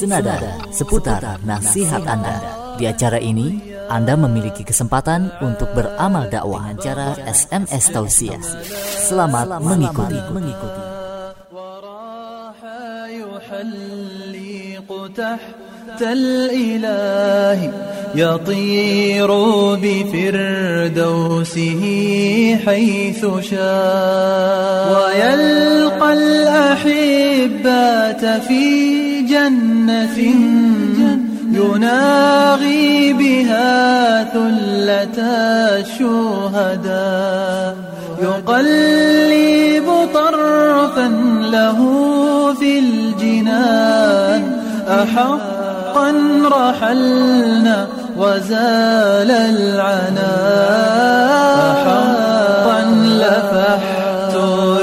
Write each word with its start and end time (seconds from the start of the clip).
senada 0.00 0.36
seputar 0.68 1.40
nasihat 1.42 2.04
Anda. 2.04 2.36
Di 2.76 2.84
acara 2.84 3.16
ini, 3.16 3.72
Anda 3.88 4.18
memiliki 4.18 4.66
kesempatan 4.66 5.40
untuk 5.40 5.72
beramal 5.72 6.28
dakwah 6.28 6.74
dengan 6.74 6.82
cara 6.82 7.08
SMS 7.24 7.88
tausiah. 7.94 8.42
Selamat 9.06 9.62
mengikuti. 9.62 10.18
mengikuti. 10.34 10.96
تحت 15.16 16.02
الإله 16.02 17.72
يطير 18.14 19.30
بفردوسه 19.74 21.82
حيث 22.66 23.26
شاء 23.40 24.92
ويلقى 24.92 26.12
الأحبات 26.12 26.82
في 28.42 28.99
جنة 29.31 30.17
يناغي 31.51 33.13
بها 33.13 34.23
ثلة 34.23 35.17
الشهداء 35.79 37.75
يقلب 38.21 39.87
طرفا 40.13 41.07
له 41.51 41.79
في 42.53 42.79
الجنان. 42.79 44.43
أحقا 44.87 46.09
رحلنا 46.51 47.87
وزال 48.17 49.31
العنا 49.31 50.33
أحقا 51.71 52.81
لفحت 53.21 54.35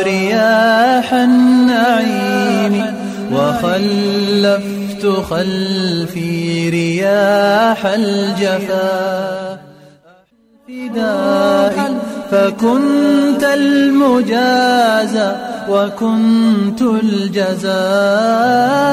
رياح 0.04 1.08
وخلفت 5.04 5.30
خلفي 5.30 6.70
رياح 6.70 7.86
الجفا 7.86 9.58
فدائي 10.68 11.96
فكنت 12.30 13.44
المجازى 13.44 15.32
وكنت 15.70 16.82
الجزاء. 16.82 17.68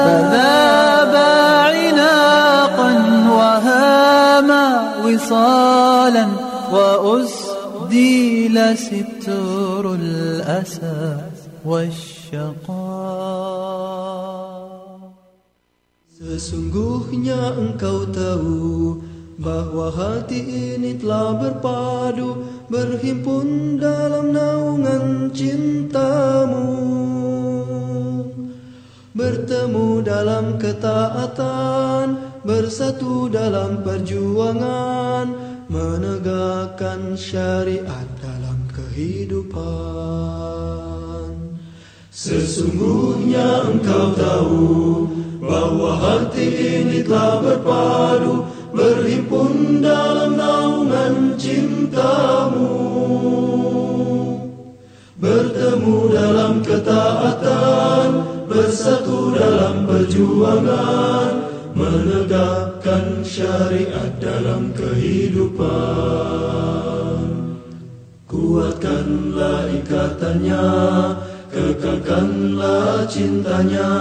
فذاب 0.06 1.14
عناقا 1.66 2.92
وهاما 3.30 4.64
وصالا 5.04 6.26
وأسديل 6.72 8.56
ستر 8.78 9.94
الأسى 9.94 11.16
والشقاء. 11.64 12.76
Sesungguhnya 16.16 17.60
engkau 17.60 18.08
tahu 18.08 19.04
bahwa 19.36 19.92
hati 19.92 20.40
ini 20.72 20.96
telah 20.96 21.36
berpadu 21.36 22.40
berhimpun 22.72 23.76
dalam 23.76 24.32
naungan 24.32 25.28
cintamu. 25.36 26.72
Bertemu 29.12 30.00
dalam 30.00 30.56
ketaatan 30.56 32.40
bersatu 32.48 33.28
dalam 33.28 33.84
perjuangan 33.84 35.36
menegakkan 35.68 37.12
syariat 37.12 38.08
dalam 38.24 38.64
kehidupan 38.72 40.16
sesungguhnya 42.26 43.70
engkau 43.70 44.10
tahu 44.18 45.06
bahwa 45.38 45.94
hati 45.94 46.42
ini 46.82 47.06
telah 47.06 47.38
berpadu 47.38 48.42
berhimpun 48.74 49.78
dalam 49.78 50.34
naungan 50.34 51.38
cintamu. 51.38 52.74
Bertemu 55.22 55.96
dalam 56.10 56.66
ketaatan 56.66 58.26
bersatu 58.50 59.30
dalam 59.38 59.86
perjuangan 59.86 61.46
menegakkan 61.78 63.22
syariat 63.22 64.10
dalam 64.18 64.74
kehidupan. 64.74 65.70
Kuatkanlah 68.26 69.70
ikatannya 69.78 70.66
kekalkanlah 71.76 73.04
cintanya 73.04 73.92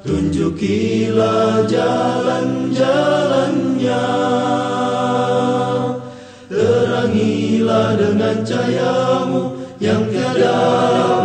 tunjukilah 0.00 1.68
jalan-jalannya. 1.68 4.08
Terangilah 6.48 8.00
dengan 8.00 8.40
cahayamu 8.44 9.42
yang 9.80 10.04
tiada 10.08 10.56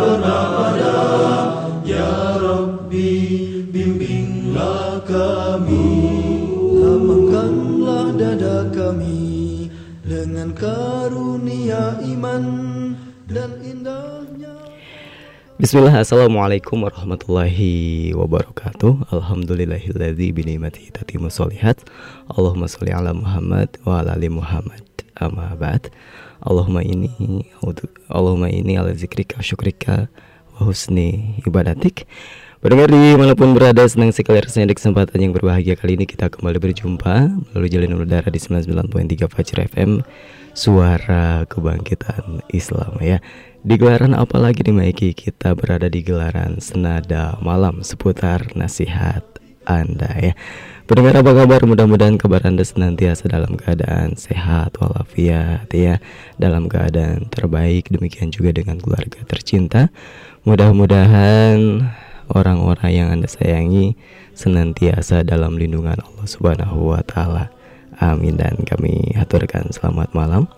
pernah 0.04 0.44
padam 0.52 1.48
ya 1.88 2.36
Rabbi 2.36 3.16
bimbinglah 3.72 5.00
kami. 5.08 5.88
Lapangkanlah 6.76 8.12
dada 8.20 8.68
kami 8.68 9.72
dengan 10.04 10.52
karunia 10.52 11.96
iman 12.04 12.49
Bismillah, 15.60 16.00
Assalamualaikum 16.00 16.88
warahmatullahi 16.88 18.16
wabarakatuh. 18.16 19.12
Alhamdulillahilladzi 19.12 20.32
binikmati 20.32 20.88
tatimu 20.88 21.28
solihat 21.28 21.84
Allahumma 22.32 22.64
sholli 22.64 22.96
ala 22.96 23.12
Muhammad 23.12 23.68
wa 23.84 24.00
ala 24.00 24.16
ali 24.16 24.32
Muhammad. 24.32 24.80
Amma 25.20 25.52
ba'd. 25.60 25.92
Allahumma 26.40 26.80
ini 26.80 27.12
Allahumma 28.08 28.48
ini 28.48 28.80
ala 28.80 28.96
zikrika 28.96 29.44
syukrika 29.44 30.08
wa 30.56 30.72
husni 30.72 31.36
ibadatik 31.44 32.08
Pendengar 32.60 32.92
di 32.92 33.16
mana 33.16 33.32
pun 33.32 33.56
berada 33.56 33.88
senang 33.88 34.12
sekali 34.12 34.36
rasanya 34.36 34.68
di 34.68 34.76
kesempatan 34.76 35.16
yang 35.16 35.32
berbahagia 35.32 35.80
kali 35.80 35.96
ini 35.96 36.04
kita 36.04 36.28
kembali 36.28 36.60
berjumpa 36.60 37.32
melalui 37.56 37.72
jalan 37.72 37.96
udara 37.96 38.28
di 38.28 38.36
99.3 38.36 39.32
Fajr 39.32 39.64
FM 39.72 40.04
Suara 40.52 41.48
Kebangkitan 41.48 42.44
Islam 42.52 43.00
ya 43.00 43.16
di 43.64 43.80
gelaran 43.80 44.12
apa 44.12 44.36
lagi 44.36 44.60
nih 44.60 44.76
Maiki? 44.76 45.16
Kita 45.16 45.56
berada 45.56 45.88
di 45.88 46.04
gelaran 46.04 46.60
senada 46.60 47.40
malam 47.40 47.80
seputar 47.80 48.52
nasihat 48.52 49.24
Anda 49.64 50.12
ya. 50.20 50.36
Pendengar 50.84 51.24
apa 51.24 51.32
kabar? 51.32 51.64
Mudah-mudahan 51.64 52.20
kabar 52.20 52.44
Anda 52.44 52.68
senantiasa 52.68 53.24
dalam 53.32 53.56
keadaan 53.56 54.20
sehat 54.20 54.76
walafiat 54.76 55.64
ya, 55.72 55.96
dalam 56.36 56.68
keadaan 56.68 57.24
terbaik. 57.32 57.88
Demikian 57.88 58.28
juga 58.28 58.52
dengan 58.52 58.76
keluarga 58.76 59.24
tercinta. 59.24 59.88
Mudah-mudahan 60.44 61.88
orang-orang 62.32 62.90
yang 62.90 63.08
Anda 63.10 63.26
sayangi 63.26 63.98
senantiasa 64.34 65.26
dalam 65.26 65.58
lindungan 65.58 65.98
Allah 65.98 66.26
Subhanahu 66.26 66.94
wa 66.94 67.02
taala. 67.02 67.50
Amin. 68.00 68.40
Dan 68.40 68.64
kami 68.64 69.12
aturkan 69.20 69.68
selamat 69.68 70.16
malam 70.16 70.48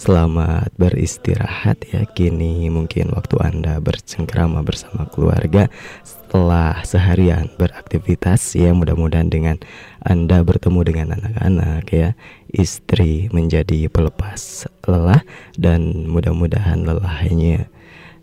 Selamat 0.00 0.72
beristirahat 0.80 1.84
ya. 1.92 2.08
Kini 2.08 2.72
mungkin 2.72 3.12
waktu 3.12 3.36
Anda 3.40 3.80
bercengkrama 3.84 4.64
bersama 4.64 5.04
keluarga 5.08 5.68
Setelah 6.00 6.80
seharian 6.88 7.52
beraktivitas 7.60 8.56
ya. 8.56 8.72
Mudah-mudahan 8.72 9.28
dengan 9.28 9.60
Anda 10.00 10.40
bertemu 10.40 10.80
dengan 10.88 11.06
anak-anak 11.20 11.84
ya. 11.92 12.16
Istri 12.48 13.28
menjadi 13.28 13.92
pelepas 13.92 14.64
lelah 14.88 15.20
Dan 15.52 16.08
mudah-mudahan 16.08 16.80
lelahnya 16.84 17.68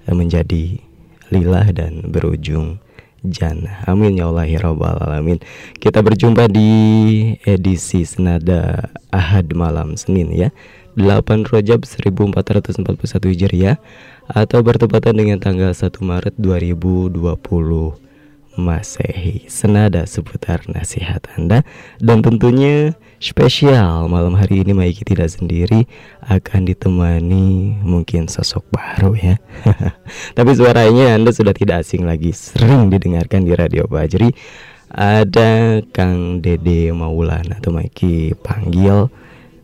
menjadi 0.09 0.81
lilah 1.29 1.69
dan 1.73 2.09
berujung 2.09 2.81
jannah. 3.23 3.83
Amin 3.87 4.19
ya 4.19 4.27
Allah 4.29 4.45
ya 4.47 4.59
Alamin. 4.69 5.39
Kita 5.79 6.03
berjumpa 6.03 6.51
di 6.51 6.69
edisi 7.47 8.03
Senada 8.03 8.91
Ahad 9.09 9.51
malam 9.55 9.95
Senin 9.95 10.29
ya. 10.31 10.51
8 10.93 11.49
Rajab 11.49 11.89
1441 11.89 13.33
Hijriah 13.33 13.81
atau 14.29 14.59
bertepatan 14.61 15.17
dengan 15.17 15.41
tanggal 15.41 15.73
1 15.73 15.89
Maret 15.89 16.35
2020 16.37 17.33
Masehi. 18.53 19.49
Senada 19.49 20.05
seputar 20.05 20.61
nasihat 20.69 21.25
Anda 21.33 21.65
dan 21.97 22.21
tentunya 22.21 22.93
spesial 23.23 24.11
malam 24.11 24.35
hari 24.35 24.67
ini 24.67 24.75
Maiki 24.75 25.07
tidak 25.07 25.31
sendiri 25.31 25.87
akan 26.27 26.67
ditemani 26.67 27.79
mungkin 27.79 28.27
sosok 28.27 28.67
baru 28.67 29.15
ya. 29.15 29.35
Tapi 30.37 30.51
suaranya 30.51 31.15
Anda 31.15 31.31
sudah 31.31 31.55
tidak 31.55 31.87
asing 31.87 32.03
lagi, 32.03 32.35
sering 32.35 32.91
didengarkan 32.91 33.47
di 33.47 33.55
Radio 33.55 33.87
Bajri. 33.87 34.35
Ada 34.93 35.81
Kang 35.95 36.43
Dede 36.43 36.91
Maulana 36.91 37.57
atau 37.57 37.71
Maiki 37.71 38.35
panggil 38.43 39.07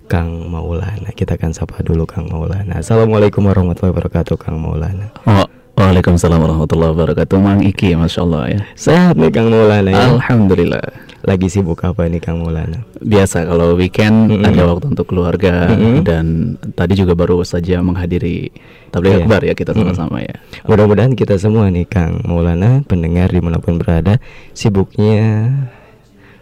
Kang 0.08 0.48
Maulana. 0.50 1.12
Kita 1.12 1.36
akan 1.36 1.52
sapa 1.52 1.84
dulu 1.84 2.08
Kang 2.08 2.32
Maulana. 2.32 2.80
Assalamualaikum 2.80 3.44
warahmatullahi 3.44 3.94
wabarakatuh 3.94 4.40
Kang 4.40 4.58
Maulana. 4.58 5.12
Oh, 5.28 5.46
Waalaikumsalam 5.78 6.40
warahmatullahi 6.40 6.92
wabarakatuh. 6.96 7.36
Mang 7.38 7.62
Iki, 7.62 7.94
masya 8.00 8.24
Allah 8.26 8.44
ya. 8.58 8.62
Sehat 8.74 9.20
nih 9.20 9.30
Kang 9.30 9.52
Maulana 9.54 9.92
ya. 9.92 10.16
Alhamdulillah. 10.18 11.09
Lagi 11.20 11.48
sibuk 11.48 11.82
apa 11.82 12.06
nih 12.06 12.18
Kang 12.18 12.40
Maulana? 12.40 12.80
Biasa 12.98 13.44
kalau 13.44 13.76
weekend 13.76 14.32
Mm-mm. 14.32 14.46
ada 14.46 14.64
waktu 14.66 14.86
untuk 14.90 15.08
keluarga 15.08 15.68
Mm-mm. 15.68 16.02
dan 16.02 16.26
tadi 16.74 16.96
juga 16.96 17.12
baru 17.12 17.44
saja 17.44 17.80
menghadiri 17.80 18.50
tabligh 18.90 19.20
Iya. 19.20 19.24
akbar 19.24 19.42
ya 19.44 19.54
kita 19.54 19.72
sama-sama 19.74 20.20
ya. 20.20 20.36
Mudah-mudahan 20.64 21.14
kita 21.14 21.36
semua 21.36 21.68
nih 21.68 21.86
Kang 21.86 22.24
Maulana 22.24 22.82
pendengar 22.84 23.30
di 23.30 23.40
mana 23.40 23.60
pun 23.60 23.76
berada 23.76 24.18
sibuknya 24.52 25.52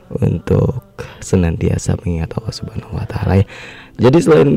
untuk 0.08 0.84
senantiasa 1.20 2.00
mengingat 2.00 2.32
Allah 2.38 2.54
Subhanahu 2.54 2.96
Wa 2.96 3.06
Taala. 3.06 3.44
ya. 3.44 3.46
Jadi 3.98 4.18
selain 4.22 4.50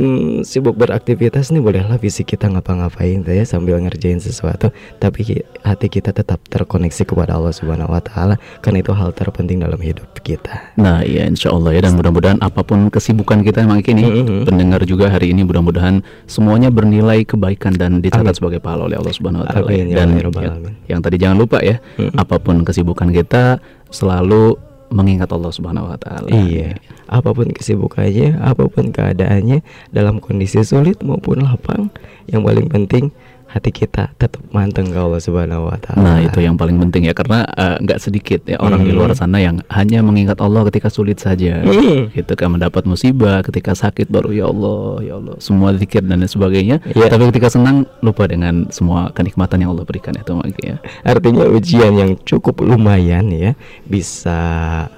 sibuk 0.45 0.77
beraktivitas 0.77 1.49
nih 1.49 1.65
bolehlah 1.65 1.97
fisik 1.97 2.37
kita 2.37 2.53
ngapa-ngapain 2.53 3.25
ya 3.25 3.41
sambil 3.49 3.81
ngerjain 3.81 4.21
sesuatu, 4.21 4.69
tapi 5.01 5.41
hati 5.65 5.89
kita 5.89 6.13
tetap 6.13 6.45
terkoneksi 6.45 7.09
kepada 7.09 7.41
Allah 7.41 7.49
Subhanahu 7.49 7.89
Wa 7.89 8.05
Taala 8.05 8.35
karena 8.61 8.85
itu 8.85 8.93
hal 8.93 9.17
terpenting 9.17 9.65
dalam 9.65 9.81
hidup 9.81 10.13
kita. 10.21 10.77
Nah, 10.77 11.01
iya 11.01 11.25
insya 11.25 11.57
Allah 11.57 11.73
ya 11.73 11.89
dan 11.89 11.97
mudah-mudahan 11.97 12.37
apa 12.39 12.61
pun 12.61 12.93
kesibukan 12.93 13.41
kita 13.41 13.65
memang 13.65 13.81
ini 13.81 14.05
Mm-mm. 14.05 14.45
pendengar 14.45 14.85
juga 14.85 15.09
hari 15.09 15.33
ini 15.33 15.41
mudah-mudahan 15.41 16.05
semuanya 16.29 16.69
bernilai 16.69 17.25
kebaikan 17.25 17.73
dan 17.73 18.05
dicatat 18.05 18.31
Amin. 18.31 18.37
sebagai 18.37 18.61
pahala 18.61 18.93
oleh 18.93 19.01
Allah 19.01 19.15
Subhanahu 19.17 19.41
wa 19.41 19.49
taala. 19.49 19.73
Amin, 19.73 19.89
ya 19.89 20.05
Dan 20.05 20.09
ya 20.21 20.29
ya- 20.37 20.57
yang 20.93 21.01
tadi 21.01 21.17
jangan 21.17 21.41
lupa 21.41 21.65
ya, 21.65 21.81
Mm-mm. 21.97 22.13
apa 22.13 22.37
pun 22.37 22.61
kesibukan 22.61 23.09
kita 23.09 23.57
selalu 23.89 24.61
mengingat 24.91 25.31
Allah 25.31 25.55
Subhanahu 25.55 25.91
wa 25.91 25.99
taala. 25.99 26.29
Iya, 26.29 26.77
apa 27.07 27.31
pun 27.31 27.51
kesibukannya, 27.55 28.43
apa 28.43 28.67
pun 28.67 28.91
keadaannya, 28.91 29.63
dalam 29.95 30.19
kondisi 30.19 30.61
sulit 30.67 30.99
maupun 31.01 31.47
lapang, 31.47 31.95
yang 32.27 32.43
paling 32.43 32.67
penting 32.67 33.15
hati 33.50 33.75
kita 33.75 34.14
tetap 34.14 34.38
manteng 34.55 34.88
ke 34.88 34.99
Allah 34.99 35.19
Subhanahu 35.19 35.67
wa 35.69 35.76
taala. 35.76 35.99
Nah 35.99 36.17
itu 36.23 36.38
yang 36.38 36.55
paling 36.55 36.79
penting 36.79 37.11
ya 37.11 37.14
karena 37.14 37.43
eh, 37.50 37.76
nggak 37.82 37.99
sedikit 37.99 38.41
ya 38.47 38.62
orang 38.62 38.87
di 38.87 38.94
Hmm. 38.94 38.99
luar 39.02 39.11
sana 39.12 39.43
yang 39.43 39.58
hanya 39.67 40.00
mengingat 40.00 40.38
Allah 40.38 40.62
ketika 40.70 40.87
sulit 40.87 41.19
saja, 41.19 41.58
Hmm. 41.67 42.14
gitu 42.14 42.32
kan 42.38 42.55
mendapat 42.55 42.87
musibah, 42.87 43.43
ketika 43.43 43.75
sakit 43.75 44.06
baru 44.06 44.31
ya 44.31 44.47
Allah, 44.47 44.82
ya 45.02 45.14
Allah, 45.19 45.35
semua 45.43 45.75
zikir 45.75 46.00
dan 46.00 46.23
lain 46.23 46.31
sebagainya. 46.31 46.79
Iya. 46.94 47.11
Tapi 47.11 47.26
ketika 47.35 47.50
senang 47.50 47.91
lupa 48.00 48.31
dengan 48.31 48.70
semua 48.70 49.11
kenikmatan 49.11 49.67
yang 49.67 49.75
Allah 49.75 49.82
berikan 49.82 50.14
itu 50.14 50.31
ya. 50.62 50.79
Artinya 51.02 51.44
ujian 51.50 51.93
yang 51.99 52.11
cukup 52.23 52.62
lumayan 52.62 53.26
ya 53.35 53.58
bisa 53.85 54.38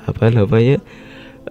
apa 0.05 0.29
namanya 0.29 0.79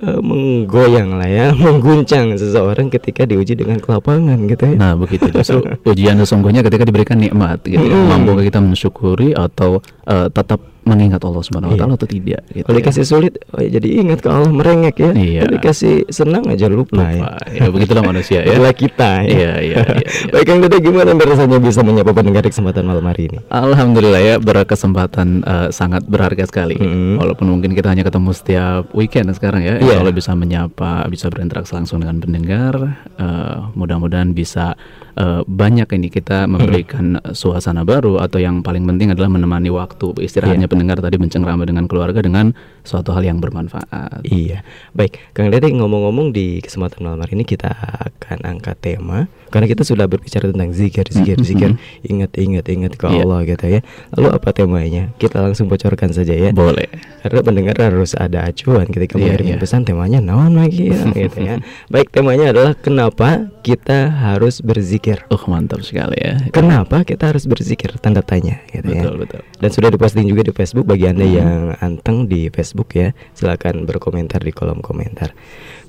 eh, 0.01 0.19
menggoyang 0.19 1.15
lah 1.15 1.30
ya, 1.30 1.48
mengguncang 1.63 2.36
seseorang 2.36 2.89
ketika 2.89 3.24
diuji 3.30 3.56
dengan 3.56 3.77
kelapangan 3.77 4.38
gitu 4.50 4.63
ya. 4.74 4.75
Nah 4.77 4.94
begitu 4.98 5.30
justru 5.30 5.62
ujian 5.92 6.18
sesungguhnya 6.19 6.65
ketika 6.65 6.83
diberikan 6.83 7.21
nikmat, 7.21 7.62
gitu, 7.63 7.81
ya. 7.81 7.95
Mm. 7.95 8.07
mampu 8.09 8.42
kita 8.42 8.59
mensyukuri 8.59 9.38
atau 9.38 9.80
eh, 10.09 10.27
tetap 10.33 10.59
mengingat 10.81 11.22
Allah 11.22 11.44
Subhanahu 11.45 11.72
Wa 11.72 11.75
Iya. 11.78 11.81
Taala 11.86 11.94
atau 11.94 12.10
tidak. 12.10 12.42
Gitu, 12.50 12.66
Kalau 12.66 12.78
ya. 12.78 12.81
dikasih 12.81 13.06
sulit, 13.06 13.33
oh, 13.54 13.62
jadi 13.62 13.88
ingat 14.01 14.19
ke 14.19 14.30
Allah 14.30 14.50
merengek 14.50 14.95
ya. 14.98 15.12
Iya. 15.13 15.39
Kalau 15.45 15.54
dikasih 15.62 15.94
senang 16.10 16.44
aja 16.50 16.66
lupa, 16.66 16.98
lupa, 16.98 17.38
ya 17.48 17.69
begitulah 17.69 18.01
manusia 18.01 18.42
ya. 18.42 18.57
Itulah 18.57 18.74
kita 18.74 19.12
ya. 19.24 19.30
Iya, 19.30 19.54
iya, 19.62 19.78
iya, 19.78 19.78
iya. 20.01 20.07
Baik 20.33 20.45
Kang 20.50 20.60
Dede 20.66 20.78
gimana 20.81 21.13
rasanya 21.13 21.57
bisa 21.62 21.86
menyapa 21.86 22.12
pendengar 22.12 22.42
di 22.42 22.50
kesempatan 22.50 22.83
malam 22.89 23.06
hari 23.06 23.30
ini? 23.30 23.38
Alhamdulillah 23.54 24.22
ya 24.22 24.36
berkesempatan 24.42 25.28
eh, 25.45 25.69
sangat 25.69 26.01
berharga 26.10 26.50
sekali. 26.50 26.81
Mm. 26.81 27.22
Walaupun 27.22 27.45
mungkin 27.45 27.77
kita 27.77 27.94
hanya 27.94 28.01
ketemu 28.01 28.34
setiap 28.34 28.89
weekend 28.98 29.30
sekarang 29.38 29.62
ya. 29.62 29.77
Iya. 29.77 30.01
Kalau 30.01 30.12
bisa 30.12 30.34
menyapa, 30.34 31.06
bisa 31.07 31.30
berinteraksi 31.30 31.77
langsung 31.77 32.01
dengan 32.01 32.18
pendengar, 32.18 32.74
eh, 33.22 33.57
mudah-mudahan 33.77 34.34
bisa 34.34 34.74
eh, 35.13 35.42
banyak 35.45 35.86
ini 35.94 36.07
kita 36.10 36.48
memberikan 36.48 37.19
eh, 37.19 37.36
suasana 37.36 37.84
baru 37.84 38.18
atau 38.18 38.39
yang 38.39 38.63
paling 38.63 38.81
penting 38.88 39.12
adalah 39.13 39.30
menemani 39.30 39.69
waktu 39.69 40.16
istirahatnya 40.18 40.66
Iya. 40.66 40.71
Pendengar 40.72 41.04
tadi 41.04 41.20
bercengkrama 41.20 41.68
dengan 41.68 41.84
keluarga 41.86 42.24
dengan 42.24 42.56
suatu 42.82 43.12
hal 43.12 43.22
yang 43.22 43.38
bermanfaat. 43.38 44.24
Iya, 44.24 44.64
baik 44.96 45.20
Kang 45.36 45.52
Dede 45.52 45.68
ngomong-ngomong 45.70 46.32
di 46.32 46.64
kesempatan 46.64 47.04
malam 47.04 47.20
hari 47.20 47.36
ini 47.36 47.44
kita 47.44 47.68
akan 47.68 48.48
angkat 48.48 48.80
tema 48.80 49.28
karena 49.52 49.68
kita 49.68 49.84
sudah 49.84 50.08
berbicara 50.08 50.48
tentang 50.48 50.72
zikir, 50.72 51.04
zikir, 51.06 51.36
Mm, 51.36 51.44
zikir, 51.44 51.70
ingat, 52.08 52.32
ingat, 52.40 52.66
ingat 52.66 52.94
ke 52.96 53.04
Iya. 53.04 53.20
Allah 53.22 53.40
gitu 53.44 53.66
ya. 53.68 53.80
Lalu 54.16 54.28
apa 54.32 54.50
temanya? 54.50 55.04
Kita 55.20 55.44
langsung 55.44 55.68
bocorkan 55.68 56.16
saja 56.16 56.32
ya. 56.32 56.56
Boleh. 56.56 56.88
Karena 57.20 57.44
pendengar 57.44 57.76
harus 57.76 58.16
ada 58.16 58.48
acuan 58.48 58.88
ketika 58.88 59.20
Iya, 59.20 59.36
mengirim 59.36 59.46
iya. 59.52 59.58
pesan 59.60 59.84
temanya 59.84 60.24
naon 60.24 60.56
lagi 60.56 60.88
ya 60.88 61.04
gitu 61.20 61.44
ya. 61.44 61.60
Baik 61.92 62.16
temanya 62.16 62.56
adalah 62.56 62.74
kenapa 62.74 63.52
kita 63.60 64.08
harus 64.08 64.64
berzikir. 64.64 65.28
Uh 65.28 65.44
mantap 65.52 65.84
sekali 65.84 66.16
ya. 66.16 66.40
Kenapa 66.50 67.04
kita 67.04 67.36
harus 67.36 67.44
berzikir? 67.44 67.92
Tanda 68.00 68.24
tanya 68.24 68.64
gitu 68.72 68.88
ya. 68.88 69.04
Betul 69.04 69.16
betul. 69.28 69.42
Dan 69.60 69.70
sudah 69.70 69.90
diposting 69.92 70.32
juga 70.32 70.48
di 70.48 70.54
Facebook 70.62 70.86
bagi 70.86 71.10
Anda 71.10 71.25
Hmm. 71.25 71.34
yang 71.34 71.62
anteng 71.81 72.30
di 72.30 72.54
Facebook 72.54 72.94
ya. 72.94 73.18
Silakan 73.34 73.90
berkomentar 73.90 74.46
di 74.46 74.54
kolom 74.54 74.86
komentar. 74.86 75.34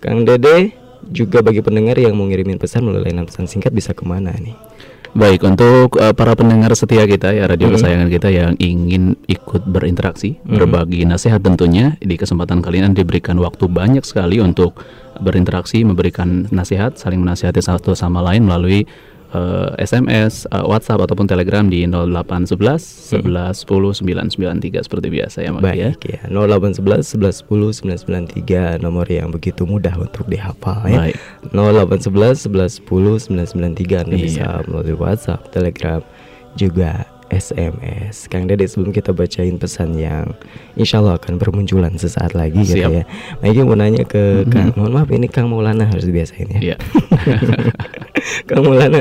Kang 0.00 0.24
Dede 0.24 0.72
juga 1.04 1.44
bagi 1.44 1.60
pendengar 1.60 2.00
yang 2.00 2.16
mau 2.16 2.24
ngirimin 2.24 2.56
pesan 2.56 2.88
melalui 2.88 3.12
layanan 3.12 3.28
pesan 3.28 3.44
singkat 3.44 3.70
bisa 3.70 3.92
ke 3.92 4.02
mana 4.02 4.32
nih? 4.32 4.56
Baik 5.12 5.44
untuk 5.44 6.00
eh, 6.00 6.16
para 6.16 6.32
pendengar 6.32 6.72
setia 6.72 7.04
kita 7.04 7.36
ya 7.36 7.44
radio 7.44 7.68
Mhm. 7.68 7.74
kesayangan 7.76 8.08
kita 8.08 8.28
yang 8.32 8.56
ingin 8.56 9.12
ikut 9.28 9.68
berinteraksi, 9.68 10.40
Mhm. 10.40 10.56
berbagi 10.56 11.04
nasihat 11.04 11.44
tentunya 11.44 12.00
di 12.00 12.16
kesempatan 12.16 12.64
kali 12.64 12.80
ini 12.80 12.96
diberikan 12.96 13.36
waktu 13.36 13.68
banyak 13.68 14.08
sekali 14.08 14.40
untuk 14.40 14.72
berinteraksi, 15.20 15.84
memberikan 15.84 16.48
nasihat, 16.48 16.96
saling 16.96 17.20
menasihati 17.20 17.60
satu 17.60 17.92
sama 17.92 18.24
lain 18.24 18.48
melalui 18.48 18.88
eh, 19.32 19.68
SMS, 19.80 20.44
eh, 20.46 20.64
WhatsApp 20.64 21.02
ataupun 21.02 21.26
Telegram 21.26 21.64
di 21.66 21.84
0811 21.88 23.20
11 23.24 23.64
10 23.64 24.04
993 24.04 24.84
seperti 24.86 25.08
biasa 25.10 25.42
ya 25.42 25.50
Mas 25.52 25.62
ya. 25.72 25.92
Baik 25.92 26.00
ya. 26.06 26.20
0811 26.30 27.16
11 27.16 27.44
10 27.48 28.78
993 28.78 28.78
nomor 28.80 29.08
yang 29.08 29.28
begitu 29.32 29.64
mudah 29.64 29.92
untuk 29.96 30.28
dihafal 30.28 30.84
ya. 30.86 31.10
Baik. 31.12 31.16
0811 31.52 32.48
11 32.48 32.80
10 32.84 33.32
993 33.32 34.04
Anda 34.06 34.16
Iya. 34.16 34.24
bisa 34.24 34.46
melalui 34.68 34.96
WhatsApp, 34.96 35.48
Telegram, 35.50 36.00
juga 36.54 37.08
SMS. 37.32 38.28
Kang 38.28 38.44
Dede 38.44 38.64
sebelum 38.64 38.92
kita 38.92 39.10
bacain 39.10 39.56
pesan 39.56 39.96
yang 39.96 40.36
insya 40.74 41.00
Allah 41.00 41.16
akan 41.16 41.40
bermunculan 41.40 41.96
sesaat 41.96 42.32
lagi 42.32 42.60
gitu 42.60 42.76
Siap. 42.78 42.92
ya. 42.92 43.04
Maiki 43.40 43.64
mau 43.64 43.72
nanya 43.72 44.04
ke 44.04 44.44
Mhm. 44.44 44.48
Kang, 44.48 44.68
mohon 44.76 44.92
maaf 44.92 45.08
ini 45.08 45.26
Kang 45.26 45.48
Maulana 45.48 45.88
harus 45.88 46.04
dibiasain 46.04 46.52
ya. 46.52 46.60
Iya. 46.62 46.76
Kang 48.48 48.62
Maulana, 48.62 49.00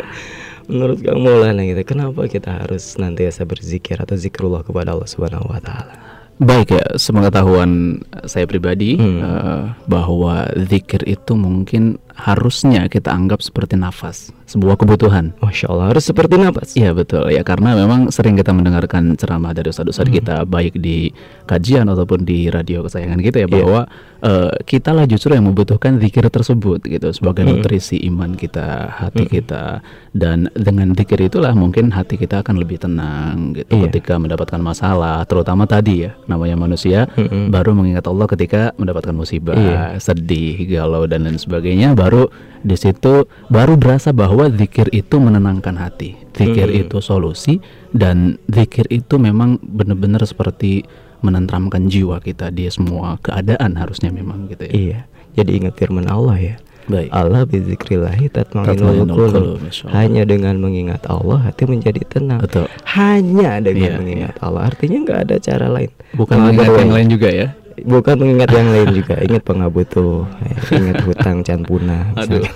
menurut 0.65 0.99
Kang 0.99 1.19
Maulana 1.19 1.61
gitu, 1.61 1.81
kenapa 1.83 2.25
kita 2.25 2.63
harus 2.63 2.95
nantiasa 2.95 3.43
berzikir 3.43 3.99
atau 3.99 4.15
zikrullah 4.15 4.63
kepada 4.63 4.93
Allah 4.93 5.05
Subhanahu 5.05 5.51
Wa 5.51 5.59
Taala? 5.59 5.93
Baik 6.41 6.73
ya, 6.73 6.85
sepengetahuan 6.97 8.01
saya 8.25 8.49
pribadi 8.49 8.97
Hmm. 8.97 9.21
eh, 9.21 9.61
bahwa 9.85 10.49
zikir 10.57 11.05
itu 11.05 11.37
mungkin 11.37 12.01
harusnya 12.13 12.85
kita 12.85 13.09
anggap 13.09 13.39
seperti 13.39 13.75
nafas, 13.75 14.29
sebuah 14.45 14.75
kebutuhan. 14.75 15.31
Masya 15.39 15.65
Allah 15.67 15.85
harus 15.89 16.03
seperti 16.03 16.35
nafas. 16.35 16.73
Iya 16.73 16.91
betul 16.91 17.27
ya 17.27 17.41
karena 17.41 17.73
memang 17.73 18.09
sering 18.09 18.33
kita 18.33 18.51
mendengarkan 18.51 19.15
ceramah 19.15 19.51
dari 19.51 19.69
ustadz-ustadz 19.69 20.07
Hmm. 20.07 20.17
kita 20.17 20.35
baik 20.43 20.75
di 20.75 21.11
kajian 21.45 21.85
ataupun 21.85 22.21
di 22.21 22.47
radio 22.47 22.83
kesayangan 22.83 23.19
kita 23.19 23.37
ya 23.37 23.47
Iya. 23.47 23.55
bahwa 23.57 23.81
eh, 24.21 24.53
kita 24.63 24.93
lah 24.93 25.03
justru 25.03 25.33
yang 25.33 25.49
membutuhkan 25.49 25.97
zikir 25.97 26.21
tersebut 26.27 26.85
gitu 26.85 27.09
sebagai 27.09 27.41
Hmm. 27.41 27.57
nutrisi 27.57 27.97
iman 28.05 28.35
kita, 28.35 28.93
hati 29.01 29.25
Hmm. 29.25 29.31
kita 29.31 29.63
dan 30.11 30.45
dengan 30.53 30.93
zikir 30.93 31.17
itulah 31.19 31.51
mungkin 31.51 31.89
hati 31.89 32.15
kita 32.15 32.45
akan 32.45 32.55
lebih 32.55 32.77
tenang 32.77 33.57
gitu 33.57 33.71
Iya. 33.71 33.89
ketika 33.89 34.15
mendapatkan 34.15 34.61
masalah 34.61 35.25
terutama 35.25 35.65
tadi 35.65 36.05
ya 36.05 36.13
namanya 36.25 36.53
manusia 36.55 37.09
Mm-mm. 37.13 37.49
baru 37.49 37.73
mengingat 37.73 38.05
Allah 38.05 38.27
ketika 38.27 38.61
mendapatkan 38.77 39.09
musibah, 39.11 39.57
Iya. 39.57 39.97
sedih, 39.97 40.69
galau 40.69 41.09
dan 41.09 41.25
lain 41.25 41.41
sebagainya 41.41 41.97
baru 42.01 42.23
di 42.61 42.77
situ 42.77 43.25
baru 43.49 43.77
berasa 43.77 44.13
bahwa 44.13 44.49
zikir 44.49 44.89
itu 44.89 45.17
menenangkan 45.17 45.77
hati. 45.77 46.17
Zikir 46.33 46.69
Hmm. 46.69 46.81
itu 46.87 46.97
solusi 47.01 47.61
dan 47.93 48.41
zikir 48.49 48.89
itu 48.89 49.17
memang 49.21 49.61
benar-benar 49.61 50.25
seperti 50.25 50.85
menenteramkan 51.21 51.85
jiwa 51.85 52.17
kita 52.17 52.49
di 52.49 52.65
semua 52.73 53.17
keadaan 53.21 53.77
harusnya 53.77 54.09
memang 54.09 54.49
gitu 54.49 54.65
ya. 54.65 54.73
Iya. 54.73 54.99
Jadi 55.37 55.51
ingat 55.61 55.73
firman 55.77 56.09
Allah 56.09 56.37
ya. 56.37 56.55
Baik. 56.89 57.13
Allah 57.13 57.45
bizikrillahi 57.45 58.27
qulub. 58.33 59.61
Hanya 59.93 60.25
dengan 60.25 60.57
mengingat 60.57 61.05
Allah 61.05 61.45
hati 61.45 61.69
menjadi 61.69 62.01
tenang. 62.09 62.41
Betul. 62.41 62.65
Hanya 62.97 63.61
dengan 63.61 63.95
Iya, 63.95 63.99
mengingat 64.01 64.35
Allah. 64.41 64.73
Artinya 64.73 64.97
nggak 65.05 65.19
ada 65.29 65.35
cara 65.37 65.67
lain. 65.69 65.91
Bukan 66.17 66.35
mengingat 66.41 66.73
yang 66.81 66.91
lain 66.91 67.07
juga 67.13 67.29
ya. 67.29 67.47
Bukan 67.85 68.15
mengingat 68.17 68.49
yang 68.53 68.67
lain 68.69 68.89
juga. 68.93 69.15
Ingat 69.21 69.43
pengabutuh, 69.43 70.25
ya, 70.41 70.55
ingat 70.77 70.97
hutang 71.05 71.41
can 71.41 71.61
punah. 71.65 72.13
Aduh. 72.17 72.41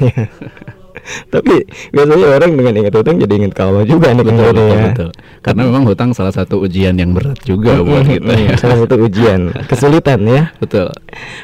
Tapi 1.30 1.68
biasanya 1.94 2.28
orang 2.34 2.52
dengan 2.58 2.74
ingat 2.82 2.94
hutang 2.98 3.22
jadi 3.22 3.34
ingat 3.38 3.54
ke 3.54 3.62
Allah 3.62 3.86
juga 3.86 4.10
nih 4.16 4.26
Betul, 4.26 4.42
betul, 4.50 4.68
ya. 4.72 4.84
betul. 4.90 5.10
Karena 5.44 5.62
memang 5.70 5.84
hutang 5.86 6.10
salah 6.18 6.34
satu 6.34 6.66
ujian 6.66 6.98
yang 6.98 7.14
berat 7.14 7.38
juga 7.46 7.78
buat 7.84 8.10
kita 8.10 8.34
ya. 8.34 8.50
Salah 8.58 8.78
satu 8.82 8.96
ujian, 9.06 9.54
kesulitan 9.70 10.26
ya. 10.26 10.50
Betul. 10.58 10.90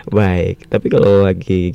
Baik, 0.10 0.66
tapi 0.66 0.88
kalau 0.90 1.28
lagi 1.28 1.70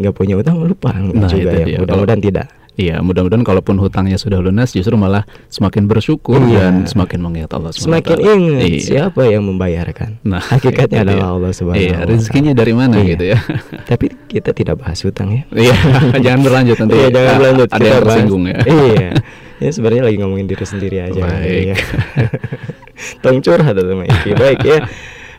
nggak 0.00 0.14
punya 0.16 0.38
utang 0.38 0.64
lupa 0.64 0.96
Nah, 0.96 1.28
juga 1.28 1.52
itu 1.60 1.76
ya. 1.76 1.78
Mudah-mudahan 1.82 2.22
tidak. 2.24 2.46
Iya, 2.76 3.00
mudah-mudahan 3.00 3.40
kalaupun 3.40 3.80
hutangnya 3.80 4.14
sudah 4.14 4.36
lunas 4.36 4.68
justru 4.70 4.92
malah 4.94 5.24
semakin 5.48 5.88
bersyukur 5.88 6.36
Iya. 6.38 6.68
dan 6.68 6.84
semakin 6.84 7.18
mengingat 7.18 7.50
Allah 7.50 7.72
SWT. 7.72 7.88
Semakin 7.88 8.16
ingat 8.20 8.68
Iya. 8.68 8.80
siapa 8.84 9.24
yang 9.24 9.48
membayarkan. 9.48 10.20
Nah, 10.22 10.44
Hakikatnya 10.44 11.00
dia. 11.00 11.08
adalah 11.08 11.26
Allah 11.32 11.50
Subhanahu 11.50 11.80
Iya, 11.80 12.04
rezekinya 12.04 12.52
dari 12.52 12.72
mana 12.72 13.00
Iya. 13.00 13.08
gitu 13.10 13.24
ya. 13.32 13.38
Tapi 13.90 14.06
kita 14.28 14.52
tidak 14.52 14.76
bahas 14.78 15.00
hutang 15.00 15.32
ya. 15.32 15.42
Iya, 15.50 15.76
jangan 16.24 16.40
berlanjut 16.44 16.76
nanti. 16.78 16.94
Iya, 16.94 17.08
jangan 17.08 17.32
berlanjut. 17.34 17.68
Ada 17.68 17.80
yang 17.80 17.88
bahas- 17.88 18.04
tersinggung 18.12 18.44
ya. 18.44 18.56
Iya. 18.62 19.10
Ya 19.56 19.70
sebenarnya 19.72 20.02
lagi 20.04 20.16
ngomongin 20.20 20.46
diri 20.46 20.64
sendiri 20.64 20.96
aja. 21.00 21.16
Baik. 21.16 21.48
Iya. 21.72 21.76
Tong 23.24 23.40
curhat 23.40 23.72
atau. 23.72 24.04
Baik 24.36 24.60
ya. 24.60 24.84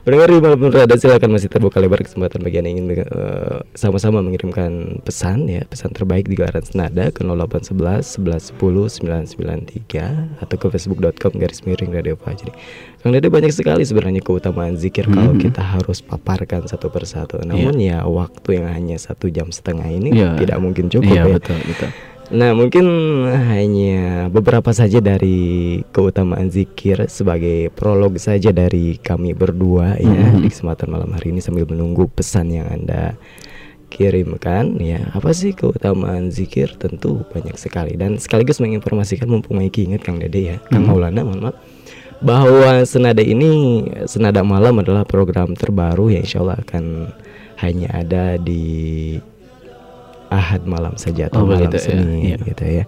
Pendengar 0.07 0.31
di 0.31 0.39
malam 0.39 0.71
berada 0.71 0.95
silakan 0.95 1.35
masih 1.35 1.51
terbuka 1.51 1.83
lebar 1.83 1.99
kesempatan 1.99 2.39
bagi 2.39 2.63
yang 2.63 2.71
ingin 2.71 2.95
eh, 2.95 3.59
sama-sama 3.75 4.23
mengirimkan 4.23 5.03
pesan 5.03 5.51
ya, 5.51 5.67
pesan 5.67 5.91
terbaik 5.91 6.31
di 6.31 6.39
gelaran 6.39 6.63
senada 6.63 7.11
ke 7.11 7.27
0811 7.27 8.55
1110 8.55 9.03
993 9.03 10.39
atau 10.39 10.55
ke 10.55 10.67
facebook.com 10.71 11.35
garis 11.35 11.59
miring 11.67 11.91
radio 11.91 12.15
Fajri. 12.15 12.55
Kang 13.03 13.11
Dede 13.11 13.27
banyak 13.27 13.51
sekali 13.51 13.83
sebenarnya 13.83 14.23
keutamaan 14.23 14.79
zikir 14.79 15.11
kalau 15.11 15.35
Mhm. 15.35 15.43
kita 15.43 15.59
harus 15.59 15.99
paparkan 15.99 16.63
satu 16.71 16.87
persatu. 16.87 17.43
Namun 17.43 17.75
ya 17.75 18.07
waktu 18.07 18.63
yang 18.63 18.71
hanya 18.71 18.95
satu 18.95 19.27
jam 19.27 19.51
setengah 19.51 19.91
ini 19.91 20.15
Iya. 20.23 20.39
tidak 20.39 20.57
mungkin 20.63 20.87
cukup 20.87 21.03
Iya, 21.03 21.27
ya. 21.27 21.35
betul, 21.35 21.59
betul. 21.67 21.91
Nah, 22.27 22.51
mungkin 22.51 22.83
hanya 23.31 24.27
beberapa 24.27 24.75
saja 24.75 24.99
dari 24.99 25.79
keutamaan 25.95 26.51
zikir 26.51 27.07
sebagai 27.07 27.71
prolog 27.71 28.19
saja 28.19 28.51
dari 28.51 28.99
kami 28.99 29.31
berdua 29.31 29.95
ya 29.95 30.35
Mhm. 30.35 30.43
di 30.43 30.51
kesempatan 30.51 30.91
malam 30.91 31.15
hari 31.15 31.31
ini 31.31 31.39
sambil 31.39 31.63
menunggu 31.63 32.11
pesan 32.11 32.51
yang 32.51 32.67
Anda 32.67 33.15
kirimkan 33.87 34.75
ya. 34.83 35.07
Apa 35.15 35.31
sih 35.31 35.55
keutamaan 35.55 36.27
zikir? 36.27 36.75
Tentu 36.75 37.23
banyak 37.31 37.55
sekali 37.55 37.95
dan 37.95 38.19
sekaligus 38.19 38.59
menginformasikan 38.59 39.31
mumpung 39.31 39.63
Maiki 39.63 39.87
ingat 39.87 40.03
Kang 40.03 40.19
Dede 40.19 40.41
ya. 40.43 40.55
Kang 40.67 40.83
Mhm. 40.83 40.89
Maulana 40.91 41.23
mohon 41.23 41.41
maaf 41.47 41.55
bahwa 42.19 42.83
senada 42.83 43.23
ini 43.23 43.87
senada 44.03 44.43
malam 44.43 44.83
adalah 44.83 45.07
program 45.07 45.55
terbaru 45.55 46.11
yang 46.11 46.27
insya 46.27 46.43
Allah 46.43 46.59
akan 46.59 47.07
hanya 47.63 47.87
ada 47.95 48.35
di 48.35 49.15
Ahad 50.29 50.63
malam 50.63 50.95
saja 50.95 51.27
atau 51.27 51.41
Oh, 51.41 51.45
malam 51.45 51.65
begitu 51.65 51.77
ya, 51.77 51.83
Senin 51.83 52.19
iya. 52.19 52.37
gitu 52.37 52.63
ya. 52.63 52.83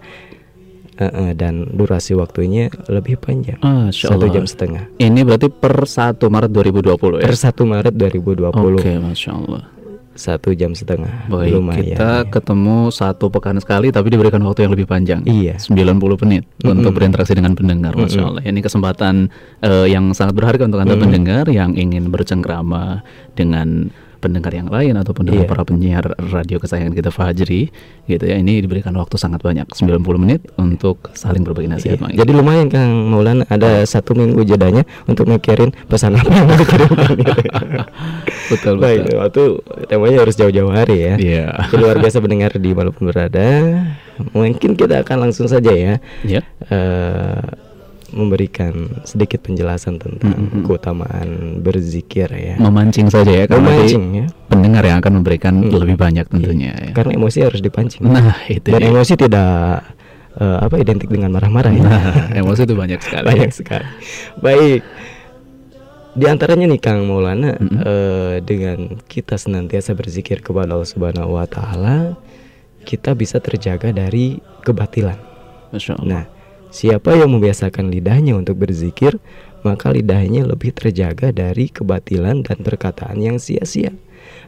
Eh, 0.94 1.04
eh, 1.06 1.32
dan 1.32 1.64
durasi 1.70 2.12
waktunya 2.12 2.68
lebih 2.86 3.16
panjang 3.16 3.56
Masya 3.58 4.12
satu 4.12 4.20
Allah. 4.20 4.34
jam 4.34 4.44
setengah 4.44 4.84
Ini 4.96 5.20
berarti 5.22 5.48
per 5.48 5.72
1 5.80 6.20
Maret 6.20 6.50
2020 6.52 6.92
ya. 7.16 7.24
per 7.24 7.32
1 7.34 7.64
Maret 7.64 7.94
2020 7.94 8.52
Oke, 8.76 8.92
Masya 9.00 9.30
Allah. 9.32 9.62
satu 10.12 10.52
jam 10.52 10.76
setengah 10.76 11.08
Baik, 11.26 11.56
lumayan 11.56 11.80
kita 11.86 12.10
ya. 12.18 12.28
ketemu 12.28 12.92
satu 12.92 13.32
pekan 13.32 13.56
sekali 13.56 13.88
tapi 13.88 14.12
diberikan 14.12 14.44
waktu 14.44 14.60
yang 14.62 14.76
lebih 14.76 14.84
panjang. 14.84 15.24
Iya. 15.24 15.56
90 15.56 16.20
menit 16.20 16.44
untuk 16.60 16.92
berinteraksi 16.92 17.32
dengan 17.32 17.56
pendengar, 17.56 17.96
Masya 17.96 18.20
Allah. 18.20 18.44
Ini 18.44 18.60
kesempatan 18.60 19.32
eh, 19.58 19.88
yang 19.88 20.12
sangat 20.12 20.36
berharga 20.36 20.68
untuk 20.68 20.84
Anda 20.84 21.00
pendengar 21.00 21.48
yang 21.48 21.72
ingin 21.72 22.12
bercengkrama 22.12 23.00
dengan 23.32 23.88
pendengar 24.20 24.52
yang 24.52 24.68
lain 24.68 24.94
ataupun 24.94 25.24
Iya. 25.26 25.48
para 25.48 25.64
penyiar 25.64 26.04
radio 26.20 26.56
kesayangan 26.56 26.92
kita 26.92 27.08
Fajri 27.08 27.72
gitu 28.04 28.20
ya. 28.22 28.36
Ini 28.36 28.60
diberikan 28.60 28.92
waktu 28.94 29.16
sangat 29.16 29.40
banyak, 29.40 29.64
90 29.66 29.96
menit 30.16 30.44
untuk 30.54 31.08
saling 31.12 31.40
berbagi 31.40 31.66
nasihat, 31.66 31.96
Iya. 31.96 32.02
Mang. 32.04 32.12
Jadi 32.12 32.30
lumayan 32.30 32.68
Kang 32.68 33.08
Maulana 33.08 33.44
ada 33.46 33.80
satu 33.82 34.12
minggu 34.12 34.44
jedanya 34.44 34.84
untuk 35.04 35.24
mikirin 35.24 35.72
pesan 35.86 36.14
apa 36.14 36.28
yang 36.28 36.44
mau 36.44 36.54
dikirimkan 36.54 37.10
gitu. 37.20 37.42
betul, 38.50 38.74
Baik, 38.76 39.00
betul. 39.02 39.16
waktu 39.18 39.42
temanya 39.86 40.18
harus 40.20 40.34
jauh-jauh 40.34 40.70
hari 40.70 40.96
ya. 41.00 41.14
Iya. 41.16 41.44
Luar 41.72 41.96
biasa 41.96 42.20
mendengar 42.20 42.52
di 42.52 42.70
walaupun 42.70 43.08
berada. 43.08 43.48
Mungkin 44.30 44.76
kita 44.76 45.00
akan 45.00 45.28
langsung 45.28 45.48
saja 45.48 45.72
ya. 45.72 45.96
Ya. 46.22 46.44
eh, 46.68 47.40
memberikan 48.10 48.72
sedikit 49.02 49.42
penjelasan 49.42 49.98
tentang 49.98 50.50
Mhm. 50.50 50.62
keutamaan 50.64 51.28
berzikir 51.58 52.26
ya. 52.28 52.54
Memancing 52.56 53.08
saja 53.08 53.30
ya 53.30 53.44
karena 53.44 53.70
Memancing 53.70 54.04
ya. 54.14 54.26
pendengar 54.46 54.82
yang 54.82 54.98
akan 54.98 55.12
memberikan 55.18 55.54
lebih 55.62 55.94
banyak 55.94 56.26
tentunya 56.26 56.72
ya. 56.72 56.90
Karena 56.92 57.14
emosi 57.14 57.38
harus 57.40 57.58
dipancing. 57.58 58.04
Nah, 58.04 58.36
itu 58.46 58.66
Dan 58.66 58.80
dia. 58.80 58.88
emosi 58.88 59.12
tidak 59.14 59.52
eh, 60.30 60.58
apa 60.62 60.78
identik 60.78 61.10
dengan 61.10 61.34
marah-marah 61.34 61.74
ya. 61.74 61.82
Nah, 61.82 62.02
emosi 62.32 62.62
itu 62.62 62.74
banyak 62.74 63.02
sekali. 63.02 63.26
Banyak 63.26 63.50
sekali. 63.50 63.86
Baik. 64.38 64.80
Di 66.10 66.26
antaranya 66.26 66.66
nih 66.66 66.80
Kang 66.80 67.02
Maulana 67.04 67.54
Mhm. 67.54 67.78
eh, 67.80 68.36
dengan 68.40 68.78
kita 69.06 69.34
senantiasa 69.34 69.94
berzikir 69.94 70.38
kepada 70.38 70.74
Allah 70.74 70.86
Subhanahu 70.86 71.34
wa 71.34 71.46
taala, 71.46 72.18
kita 72.82 73.14
bisa 73.14 73.38
terjaga 73.38 73.90
dari 73.90 74.38
kebatilan. 74.62 75.18
Masya 75.70 75.98
Allah. 75.98 76.06
Nah, 76.08 76.24
siapa 76.70 77.14
yang 77.18 77.34
membiasakan 77.36 77.90
lidahnya 77.90 78.34
untuk 78.38 78.62
berzikir, 78.62 79.18
maka 79.66 79.92
lidahnya 79.92 80.46
lebih 80.48 80.72
terjaga 80.72 81.30
dari 81.30 81.68
kebatilan 81.68 82.46
dan 82.46 82.58
perkataan 82.64 83.20
yang 83.20 83.36
sia-sia. 83.36 83.92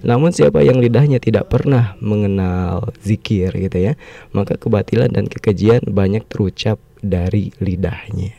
Namun 0.03 0.35
siapa 0.35 0.67
yang 0.67 0.83
lidahnya 0.83 1.23
tidak 1.23 1.53
pernah 1.53 1.95
mengenal 2.03 2.91
zikir 3.03 3.55
gitu 3.55 3.79
ya, 3.79 3.93
maka 4.35 4.59
kebatilan 4.59 5.11
dan 5.13 5.31
kekejian 5.31 5.87
banyak 5.91 6.27
terucap 6.27 6.83
dari 7.03 7.55
lidahnya. 7.63 8.35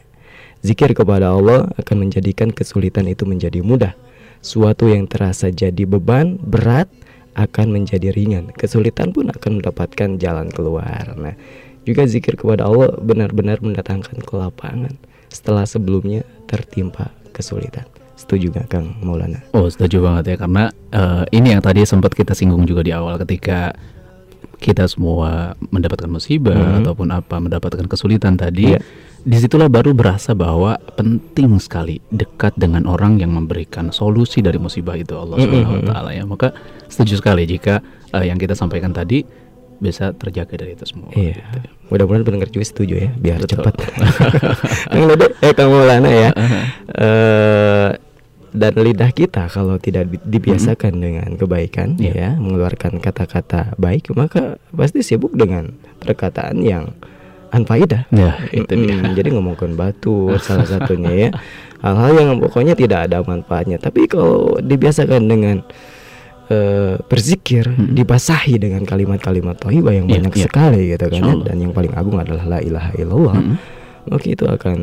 Zikir 0.63 0.96
kepada 0.96 1.36
Allah 1.36 1.68
akan 1.75 2.08
menjadikan 2.08 2.52
kesulitan 2.52 3.08
itu 3.12 3.28
menjadi 3.28 3.60
mudah. 3.60 3.96
Suatu 4.44 4.92
yang 4.92 5.08
terasa 5.08 5.52
jadi 5.52 5.84
beban, 5.88 6.40
berat 6.40 6.88
akan 7.36 7.68
menjadi 7.80 8.12
ringan. 8.16 8.52
Kesulitan 8.56 9.12
pun 9.12 9.28
akan 9.32 9.60
mendapatkan 9.60 10.20
jalan 10.20 10.48
keluar. 10.52 11.16
Nah, 11.16 11.36
juga 11.84 12.08
zikir 12.08 12.40
kepada 12.40 12.66
Allah 12.66 12.96
benar-benar 13.00 13.60
mendatangkan 13.60 14.24
kelapangan 14.24 14.96
setelah 15.28 15.68
sebelumnya 15.68 16.24
tertimpa 16.48 17.12
kesulitan. 17.36 17.84
Setuju 18.13 18.54
gak 18.54 18.72
Kang 18.72 18.96
Maulana? 19.02 19.42
Oh 19.52 19.68
setuju 19.68 20.00
banget 20.00 20.24
ya 20.32 20.36
karena 20.40 20.63
eh, 20.94 21.24
ini 21.34 21.52
yang 21.52 21.60
tadi 21.60 21.84
sempat 21.84 22.13
kita 22.13 22.32
singgung 22.32 22.63
juga 22.63 22.86
di 22.86 22.94
awal 22.94 23.20
ketika 23.20 23.74
kita 24.63 24.88
semua 24.88 25.60
mendapatkan 25.75 26.08
musibah 26.08 26.56
Mhm. 26.56 26.88
ataupun 26.88 27.08
apa 27.12 27.36
mendapatkan 27.44 27.84
kesulitan 27.84 28.40
tadi 28.40 28.72
Iya. 28.72 28.80
di 29.20 29.36
situlah 29.36 29.68
baru 29.68 29.92
berasa 29.92 30.32
bahwa 30.32 30.80
penting 30.96 31.60
sekali 31.60 32.00
dekat 32.08 32.56
dengan 32.56 32.88
orang 32.88 33.20
yang 33.20 33.36
memberikan 33.36 33.92
solusi 33.92 34.40
dari 34.40 34.56
musibah 34.56 34.96
itu 34.96 35.20
Allah 35.20 35.44
Subhanahu 35.44 35.74
Wa 35.74 35.84
mhm. 35.84 35.90
Taala 35.92 36.10
ya 36.16 36.24
maka 36.24 36.56
setuju 36.88 37.20
sekali 37.20 37.44
jika 37.44 37.84
eh, 38.16 38.24
yang 38.32 38.40
kita 38.40 38.56
sampaikan 38.56 38.96
tadi 38.96 39.28
bisa 39.84 40.16
terjaga 40.16 40.56
dari 40.56 40.80
itu 40.80 40.86
semua 40.88 41.12
Iya. 41.12 41.36
gitu 41.36 41.58
ya. 41.60 41.72
Mudah-mudahan 41.88 42.24
pendengar 42.24 42.50
juga 42.50 42.66
setuju 42.66 42.96
ya, 42.98 43.10
biar 43.13 43.40
Betul. 43.40 43.60
cepat. 43.60 43.74
Kang 44.92 45.06
Dede, 45.06 45.28
eh 45.40 45.54
Kang 45.54 45.70
Maulana 45.70 46.10
ya. 46.10 46.30
Eh, 46.88 47.90
dan 48.54 48.74
lidah 48.78 49.10
kita 49.10 49.50
kalau 49.50 49.75
tidak 49.78 50.08
di- 50.08 50.22
dibiasakan 50.22 50.94
dengan 50.96 51.30
kebaikan 51.34 51.98
Iya. 51.98 52.13
ya, 52.13 52.30
mengeluarkan 52.36 52.98
kata-kata 52.98 53.74
baik, 53.75 54.13
maka 54.13 54.62
pasti 54.70 55.02
sibuk 55.02 55.34
dengan 55.34 55.74
perkataan 56.00 56.62
yang 56.62 56.94
anfaidah. 57.50 58.06
Ya, 58.10 58.38
itu 58.50 58.70
dia. 58.70 58.98
Jadi 59.12 59.30
ngomongkan 59.32 59.74
batu 59.74 60.30
salah 60.46 60.66
satunya 60.66 61.12
ya. 61.12 61.30
Hal-hal 61.82 62.13
yang 62.16 62.30
pokoknya 62.40 62.74
tidak 62.74 63.12
ada 63.12 63.22
manfaatnya. 63.22 63.75
Tapi 63.75 64.08
kalau 64.08 64.56
dibiasakan 64.58 65.28
dengan 65.28 65.62
eh, 66.54 66.94
berzikir, 67.02 67.66
dibasahi 67.74 68.62
dengan 68.62 68.86
kalimat-kalimat 68.86 69.58
thayyibah 69.58 69.94
yang 69.98 70.06
Iya, 70.06 70.14
banyak 70.22 70.34
iya. 70.38 70.46
sekali 70.46 70.82
gitu 70.94 71.06
kan. 71.10 71.22
ya. 71.26 71.34
Dan 71.50 71.58
yang 71.58 71.74
paling 71.74 71.94
agung 71.98 72.22
adalah 72.22 72.46
la 72.46 72.60
ilaha 72.62 72.92
illallah. 72.94 73.38
Mhm. 73.42 73.56
Maka 74.14 74.26
itu 74.30 74.46
akan 74.46 74.78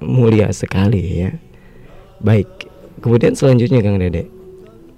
mulia 0.00 0.46
sekali 0.54 1.26
ya. 1.26 1.30
Baik. 2.22 2.48
Kemudian 3.02 3.34
selanjutnya 3.34 3.82
Kang 3.82 3.98
Dede, 3.98 4.30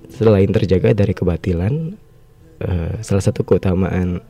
selain 0.09 0.51
terjaga 0.53 0.93
dari 0.93 1.13
kebatilan, 1.13 1.75
eh, 2.61 2.93
salah 3.01 3.25
satu 3.25 3.43
keutamaan 3.43 4.21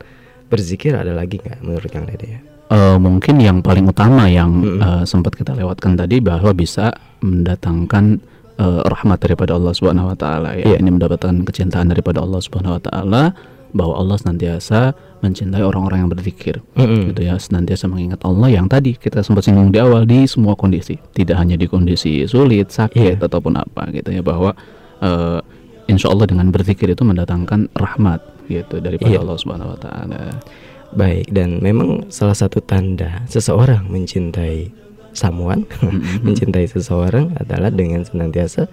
berzikir 0.49 0.97
ada 0.97 1.13
lagi 1.13 1.37
nggak 1.37 1.59
menurut 1.61 1.89
Kang 1.91 2.07
Dede 2.09 2.27
ya? 2.27 2.41
Eh, 2.69 2.97
mungkin 3.01 3.41
yang 3.41 3.65
paling 3.65 3.89
utama 3.89 4.29
yang 4.29 4.61
eh, 4.61 5.03
sempat 5.05 5.33
kita 5.33 5.57
lewatkan 5.57 5.97
tadi 5.97 6.21
bahwa 6.21 6.53
bisa 6.53 6.93
mendatangkan 7.25 8.21
eh, 8.59 8.81
rahmat 8.83 9.17
daripada 9.23 9.55
Allah 9.55 9.71
Subhanahu 9.71 10.11
wa 10.11 10.17
taala 10.19 10.59
ya. 10.59 10.75
Iya. 10.75 10.77
Ini 10.83 10.89
mendapatkan 10.91 11.33
kecintaan 11.47 11.89
daripada 11.89 12.19
Allah 12.19 12.43
Subhanahu 12.43 12.75
wa 12.75 12.81
taala 12.83 13.23
bahwa 13.69 14.01
Allah 14.01 14.17
senantiasa 14.17 14.97
mencintai 15.21 15.61
orang-orang 15.61 16.03
yang 16.03 16.09
berzikir. 16.09 16.57
Mm-mm. 16.73 17.13
Gitu 17.13 17.21
ya, 17.21 17.37
senantiasa 17.37 17.85
mengingat 17.85 18.17
Allah 18.25 18.49
yang 18.49 18.65
tadi 18.65 18.97
kita 18.97 19.21
sempat 19.21 19.45
singgung 19.45 19.69
di 19.69 19.77
awal 19.77 20.09
di 20.09 20.25
semua 20.25 20.57
kondisi, 20.57 20.97
tidak 21.13 21.37
hanya 21.37 21.53
di 21.53 21.69
kondisi 21.69 22.25
sulit, 22.25 22.73
sakit 22.73 23.21
Iya. 23.21 23.25
ataupun 23.29 23.53
apa 23.55 23.87
gitu 23.93 24.09
ya 24.09 24.25
bahwa 24.25 24.57
eh, 24.99 25.39
insya 25.85 26.09
Allah 26.09 26.25
dengan 26.25 26.49
berzikir 26.49 26.89
itu 26.89 27.05
mendatangkan 27.05 27.69
rahmat 27.77 28.19
gitu 28.49 28.81
daripada 28.81 29.11
Iya. 29.13 29.21
Allah 29.21 29.37
Subhanahu 29.37 29.69
wa 29.75 29.79
taala. 29.79 30.21
Baik, 30.89 31.29
dan 31.29 31.61
memang 31.61 32.09
salah 32.09 32.33
satu 32.33 32.65
tanda 32.65 33.21
seseorang 33.29 33.85
mencintai 33.93 34.73
someone, 35.13 35.65
Mm-mm. 35.81 36.23
mencintai 36.23 36.65
seseorang 36.65 37.33
adalah 37.35 37.69
dengan 37.69 38.03
senantiasa 38.03 38.67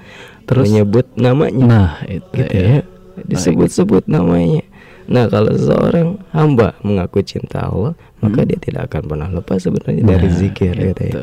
Terus? 0.46 0.64
menyebut 0.68 1.06
namanya, 1.16 1.64
Nah, 1.66 1.90
itu 2.06 2.24
gitu 2.34 2.54
ya. 2.54 2.66
ya, 2.66 2.80
disebut-sebut 3.24 4.04
namanya. 4.06 4.62
Nah, 5.06 5.30
kalau 5.30 5.54
seorang 5.54 6.18
hamba 6.34 6.74
mengaku 6.82 7.22
cinta 7.22 7.70
Allah, 7.70 7.94
maka 8.18 8.42
dia 8.42 8.58
tidak 8.58 8.90
akan 8.90 9.02
pernah 9.06 9.28
lepas 9.30 9.62
sebenarnya 9.62 10.02
dari 10.02 10.26
Nah, 10.26 10.34
zikir 10.34 10.74
gitu 10.74 11.02
ya. 11.06 11.14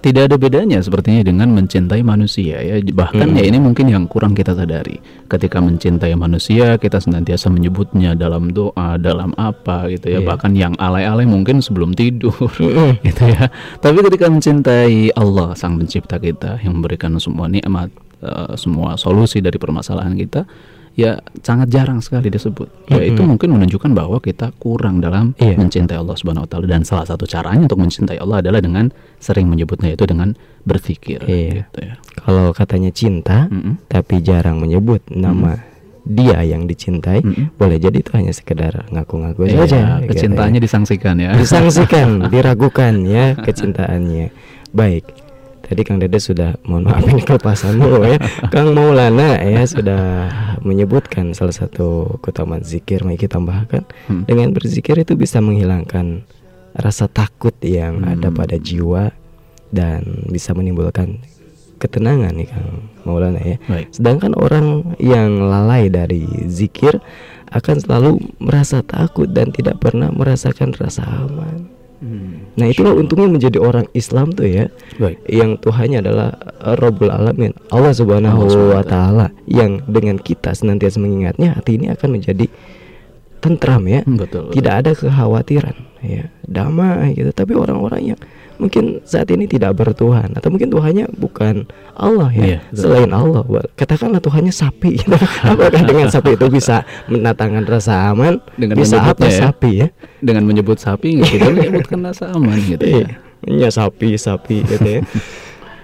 Tidak 0.00 0.32
ada 0.32 0.36
bedanya 0.40 0.80
sepertinya 0.80 1.20
dengan 1.20 1.52
mencintai 1.52 2.00
manusia 2.00 2.56
ya. 2.64 2.80
Bahkan 2.80 3.36
ya 3.36 3.44
ini 3.44 3.60
mungkin 3.60 3.92
yang 3.92 4.08
kurang 4.08 4.32
kita 4.32 4.56
sadari. 4.56 4.96
Ketika 5.28 5.60
mencintai 5.60 6.16
manusia, 6.16 6.80
kita 6.80 6.98
senantiasa 6.98 7.52
menyebutnya 7.52 8.16
dalam 8.16 8.50
doa, 8.50 8.96
dalam 8.96 9.36
apa 9.36 9.92
gitu 9.92 10.08
ya. 10.08 10.24
Iya. 10.24 10.26
Bahkan 10.26 10.52
yang 10.56 10.74
alay-alay 10.80 11.28
mungkin 11.28 11.60
sebelum 11.60 11.92
tidur 11.92 12.32
gitu 13.06 13.24
ya. 13.28 13.52
Tapi 13.78 13.98
ketika 14.08 14.32
mencintai 14.32 15.12
Allah 15.14 15.52
sang 15.52 15.76
pencipta 15.76 16.16
kita 16.16 16.56
yang 16.64 16.80
memberikan 16.80 17.20
semua 17.20 17.46
nikmat, 17.52 17.92
eh, 18.24 18.56
semua 18.56 18.96
solusi 18.96 19.44
dari 19.44 19.60
permasalahan 19.60 20.16
kita, 20.16 20.48
ya 20.92 21.16
sangat 21.40 21.70
jarang 21.70 21.98
sekali 21.98 22.28
disebut. 22.28 22.68
Ya 22.88 23.00
itu 23.00 23.22
mungkin 23.22 23.54
menunjukkan 23.54 23.90
bahwa 23.90 24.18
kita 24.18 24.52
kurang 24.56 24.98
dalam 24.98 25.32
Iya. 25.36 25.56
mencintai 25.56 25.96
Allah 25.96 26.12
Subhanahu 26.14 26.44
wa 26.44 26.50
taala 26.50 26.66
dan 26.66 26.82
salah 26.82 27.06
satu 27.06 27.24
caranya 27.24 27.64
untuk 27.64 27.80
mencintai 27.80 28.16
Allah 28.16 28.42
adalah 28.42 28.60
dengan 28.60 28.90
sering 29.16 29.46
menyebutnya 29.46 29.94
itu 29.94 30.04
dengan 30.04 30.34
berzikir 30.62 31.22
Iya. 31.24 31.64
gitu 31.64 31.78
ya. 31.80 31.94
Kalau 32.20 32.52
katanya 32.52 32.90
cinta, 32.90 33.48
Mm-mm. 33.48 33.80
tapi 33.86 34.20
jarang 34.20 34.60
menyebut 34.60 35.00
nama 35.08 35.56
dia 36.00 36.40
yang 36.42 36.64
dicintai, 36.64 37.20
Mm-mm. 37.22 37.54
boleh 37.54 37.76
jadi 37.76 37.96
itu 37.96 38.10
hanya 38.12 38.32
sekedar 38.32 38.84
ngaku-ngaku 38.88 39.46
Iya, 39.46 39.56
saja. 39.64 39.80
gitu 40.00 40.16
kecintaannya 40.16 40.58
ya. 40.58 40.64
disangsikan 40.64 41.14
ya. 41.16 41.30
disangsikan, 41.32 42.08
diragukan 42.34 42.92
ya 43.04 43.36
kecintaannya. 43.36 44.32
Baik. 44.70 45.04
Tadi 45.70 45.86
Kang 45.86 46.02
Dede 46.02 46.18
sudah 46.18 46.58
mohon 46.66 46.82
maaf 46.82 47.06
ini 47.06 47.22
kelepasanmu 47.22 48.02
ya. 48.02 48.18
Kang 48.50 48.74
Maulana 48.74 49.38
ya 49.38 49.62
sudah 49.62 50.02
menyebutkan 50.60 51.30
salah 51.30 51.54
satu 51.54 52.18
keutamaan 52.18 52.66
zikir 52.66 53.06
mari 53.06 53.14
kita 53.14 53.38
tambahkan 53.38 53.86
Hmm. 54.10 54.26
dengan 54.26 54.50
berzikir 54.50 54.98
itu 54.98 55.14
bisa 55.14 55.38
menghilangkan 55.38 56.26
rasa 56.74 57.06
takut 57.06 57.54
yang 57.62 58.02
Hmm. 58.02 58.18
ada 58.18 58.28
pada 58.28 58.58
jiwa 58.58 59.14
dan 59.70 60.26
bisa 60.26 60.50
menimbulkan 60.50 61.22
ketenangan 61.78 62.34
nih 62.34 62.50
Kang 62.50 62.90
Maulana 63.06 63.38
ya. 63.38 63.56
Baik. 63.64 63.94
Sedangkan 63.94 64.34
orang 64.34 64.98
yang 64.98 65.38
lalai 65.40 65.86
dari 65.86 66.26
zikir 66.44 66.98
akan 67.50 67.76
selalu 67.78 68.10
merasa 68.38 68.82
takut 68.82 69.30
dan 69.30 69.50
tidak 69.50 69.78
pernah 69.78 70.10
merasakan 70.10 70.74
rasa 70.74 71.06
aman. 71.06 71.70
Hmm. 72.00 72.48
Nah 72.56 72.64
itulah 72.64 72.96
untungnya 72.96 73.28
menjadi 73.28 73.60
orang 73.60 73.84
Islam 73.92 74.32
tuh 74.32 74.48
ya 74.48 74.72
Baik. 74.96 75.20
Yang 75.28 75.60
Tuhannya 75.60 76.00
adalah 76.00 76.32
Rabbul 76.74 77.12
Alamin 77.12 77.52
Allah 77.68 77.92
Subhanahu 77.92 78.48
Allah 78.48 78.68
wa 78.72 78.82
Ta'ala 78.82 79.26
Yang 79.44 79.84
dengan 79.84 80.16
kita 80.16 80.56
senantiasa 80.56 80.96
mengingatnya 80.96 81.52
Hati 81.52 81.76
ini 81.76 81.92
akan 81.92 82.08
menjadi 82.16 82.48
tentram 83.38 83.84
ya 83.84 84.00
Hmm, 84.00 84.16
Betul. 84.16 84.48
Tidak 84.48 84.74
ada 84.80 84.96
kekhawatiran 84.96 85.76
ya 86.00 86.32
Damai 86.40 87.12
gitu 87.12 87.30
Tapi 87.30 87.52
orang-orang 87.52 88.16
yang 88.16 88.20
mungkin 88.60 89.00
saat 89.02 89.32
ini 89.32 89.48
tidak 89.48 89.72
bertuhan 89.74 90.30
Atau 90.36 90.52
mungkin 90.52 90.68
Tuhannya 90.68 91.08
bukan 91.16 91.64
Allah 91.96 92.28
ya 92.30 92.44
Iya, 92.44 92.58
betul. 92.68 92.80
Selain 92.84 93.10
Allah 93.10 93.42
Katakanlah 93.74 94.20
Tuhannya 94.20 94.52
sapi 94.52 94.90
gitu. 95.00 95.16
Apakah 95.42 95.82
dengan 95.82 96.12
sapi 96.12 96.36
itu 96.36 96.46
bisa 96.52 96.84
mendatangkan 97.08 97.64
rasa 97.64 98.12
aman 98.12 98.36
Dengan 98.54 98.76
Bisa 98.76 99.00
apa 99.00 99.24
ya. 99.26 99.48
sapi 99.48 99.70
ya 99.80 99.88
Dengan 100.20 100.44
menyebut 100.44 100.76
sapi 100.76 101.24
kita 101.24 101.48
menyebutkan 101.48 102.04
rasa 102.04 102.36
aman 102.36 102.60
gitu 102.60 102.84
Iya, 102.84 103.08
ya. 103.48 103.66
ya 103.66 103.68
sapi 103.72 104.20
sapi 104.20 104.60
gitu 104.68 104.84
ya. 104.84 105.00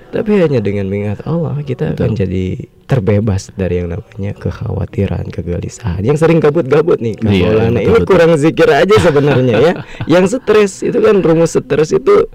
Tapi 0.07 0.39
hanya 0.39 0.63
dengan 0.63 0.87
mengingat 0.87 1.27
Allah 1.27 1.61
kita 1.61 1.93
akan 1.93 2.15
jadi 2.15 2.63
terbebas 2.87 3.51
dari 3.59 3.83
yang 3.83 3.91
namanya 3.91 4.33
kekhawatiran, 4.39 5.29
kegelisahan. 5.29 6.07
Yang 6.07 6.23
sering 6.23 6.39
gabut-gabut 6.39 7.03
nih, 7.03 7.19
Kang 7.19 7.35
Iya, 7.35 7.51
Maulana. 7.51 7.69
betul, 7.75 7.83
ini 7.83 7.91
betul. 7.91 8.07
kurang 8.07 8.33
zikir 8.39 8.69
aja 8.71 8.97
sebenarnya 9.03 9.55
ya. 9.59 9.73
Yang 10.17 10.39
stres 10.39 10.87
itu 10.87 10.95
kan 11.03 11.19
rumus 11.21 11.59
stres 11.59 11.91
itu 11.91 12.31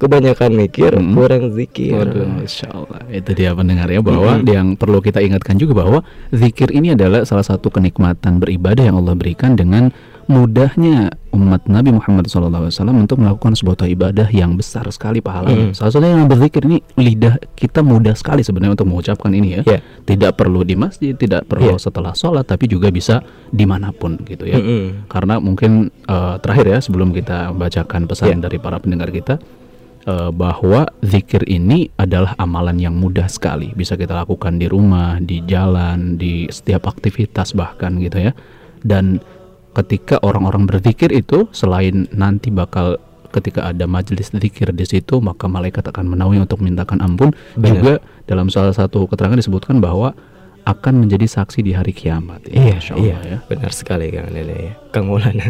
kebanyakan 0.00 0.50
mikir, 0.56 0.96
Mm. 0.96 1.12
kurang 1.12 1.44
zikir. 1.52 1.92
Waduh, 1.94 2.26
Masya 2.40 2.66
Allah. 2.72 3.00
Itu 3.12 3.36
dia 3.36 3.52
pendengar 3.52 3.86
ya 3.86 4.00
bahwa 4.00 4.40
yang 4.42 4.74
perlu 4.74 4.98
kita 4.98 5.20
ingatkan 5.20 5.54
juga 5.54 5.84
bahwa 5.84 6.00
zikir 6.32 6.72
ini 6.72 6.96
adalah 6.96 7.22
salah 7.22 7.44
satu 7.44 7.68
kenikmatan 7.68 8.40
beribadah 8.40 8.80
yang 8.82 8.96
Allah 8.96 9.12
berikan 9.12 9.52
dengan 9.52 9.92
mudahnya 10.30 11.10
umat 11.34 11.66
Nabi 11.66 11.90
Muhammad 11.90 12.30
SAW 12.30 12.70
untuk 12.94 13.18
melakukan 13.18 13.58
sebuah 13.58 13.82
ibadah 13.84 14.30
yang 14.30 14.54
besar 14.54 14.86
sekali 14.88 15.18
pahalanya. 15.18 15.70
Mm. 15.70 15.74
Salah 15.74 15.90
satunya 15.90 16.14
yang 16.16 16.30
berzikir 16.30 16.62
ini 16.64 16.78
lidah 16.94 17.34
kita 17.58 17.82
mudah 17.82 18.14
sekali 18.14 18.40
sebenarnya 18.40 18.78
untuk 18.78 18.88
mengucapkan 18.88 19.30
ini 19.34 19.58
ya. 19.58 19.62
Ya. 19.66 19.78
Tidak 19.82 20.38
perlu 20.38 20.62
di 20.62 20.78
masjid, 20.78 21.18
tidak 21.18 21.50
perlu 21.50 21.74
Iya. 21.74 21.82
setelah 21.82 22.14
sholat, 22.14 22.46
tapi 22.46 22.70
juga 22.70 22.94
bisa 22.94 23.26
di 23.50 23.66
mana 23.66 23.90
pun 23.90 24.22
gitu 24.22 24.46
ya. 24.46 24.58
Mm-mm. 24.58 25.10
Karena 25.10 25.42
mungkin 25.42 25.90
eh, 26.06 26.34
terakhir 26.38 26.66
ya 26.66 26.78
sebelum 26.78 27.10
kita 27.10 27.50
bacakan 27.50 28.06
pesan 28.06 28.38
Ya. 28.38 28.46
dari 28.46 28.62
para 28.62 28.78
pendengar 28.78 29.10
kita 29.10 29.38
eh, 30.06 30.30
bahwa 30.30 30.88
zikir 31.04 31.44
ini 31.48 31.90
adalah 31.96 32.36
amalan 32.38 32.78
yang 32.78 32.94
mudah 32.96 33.26
sekali 33.26 33.72
bisa 33.74 33.96
kita 33.98 34.14
lakukan 34.14 34.60
di 34.60 34.66
rumah, 34.70 35.18
di 35.20 35.42
jalan, 35.44 36.20
di 36.20 36.46
setiap 36.48 36.86
aktivitas 36.88 37.56
bahkan 37.56 37.98
gitu 38.00 38.30
ya. 38.30 38.32
Dan 38.80 39.20
ketika 39.74 40.18
orang-orang 40.24 40.66
berzikir 40.66 41.14
itu 41.14 41.46
selain 41.54 42.10
nanti 42.10 42.50
bakal 42.50 42.98
ketika 43.30 43.70
ada 43.70 43.86
majelis 43.86 44.34
zikir 44.34 44.74
di 44.74 44.82
situ 44.82 45.22
maka 45.22 45.46
malaikat 45.46 45.86
akan 45.86 46.10
menaungi 46.10 46.42
untuk 46.42 46.58
mintakan 46.58 46.98
ampun 46.98 47.30
Benar. 47.54 47.66
juga 47.70 47.94
dalam 48.26 48.50
salah 48.50 48.74
satu 48.74 49.06
keterangan 49.06 49.38
disebutkan 49.38 49.78
bahwa 49.78 50.18
akan 50.66 51.06
menjadi 51.06 51.40
saksi 51.40 51.64
di 51.64 51.72
hari 51.72 51.94
kiamat 51.96 52.44
ya. 52.50 52.52
Iya, 52.52 52.74
Masya 52.76 52.94
iya, 53.00 53.16
Allah 53.16 53.24
ya. 53.24 53.38
benar 53.48 53.72
sekali 53.72 54.06
Kang 54.12 54.28
ya. 54.34 54.74
Kang 54.92 55.04
Maulana. 55.08 55.46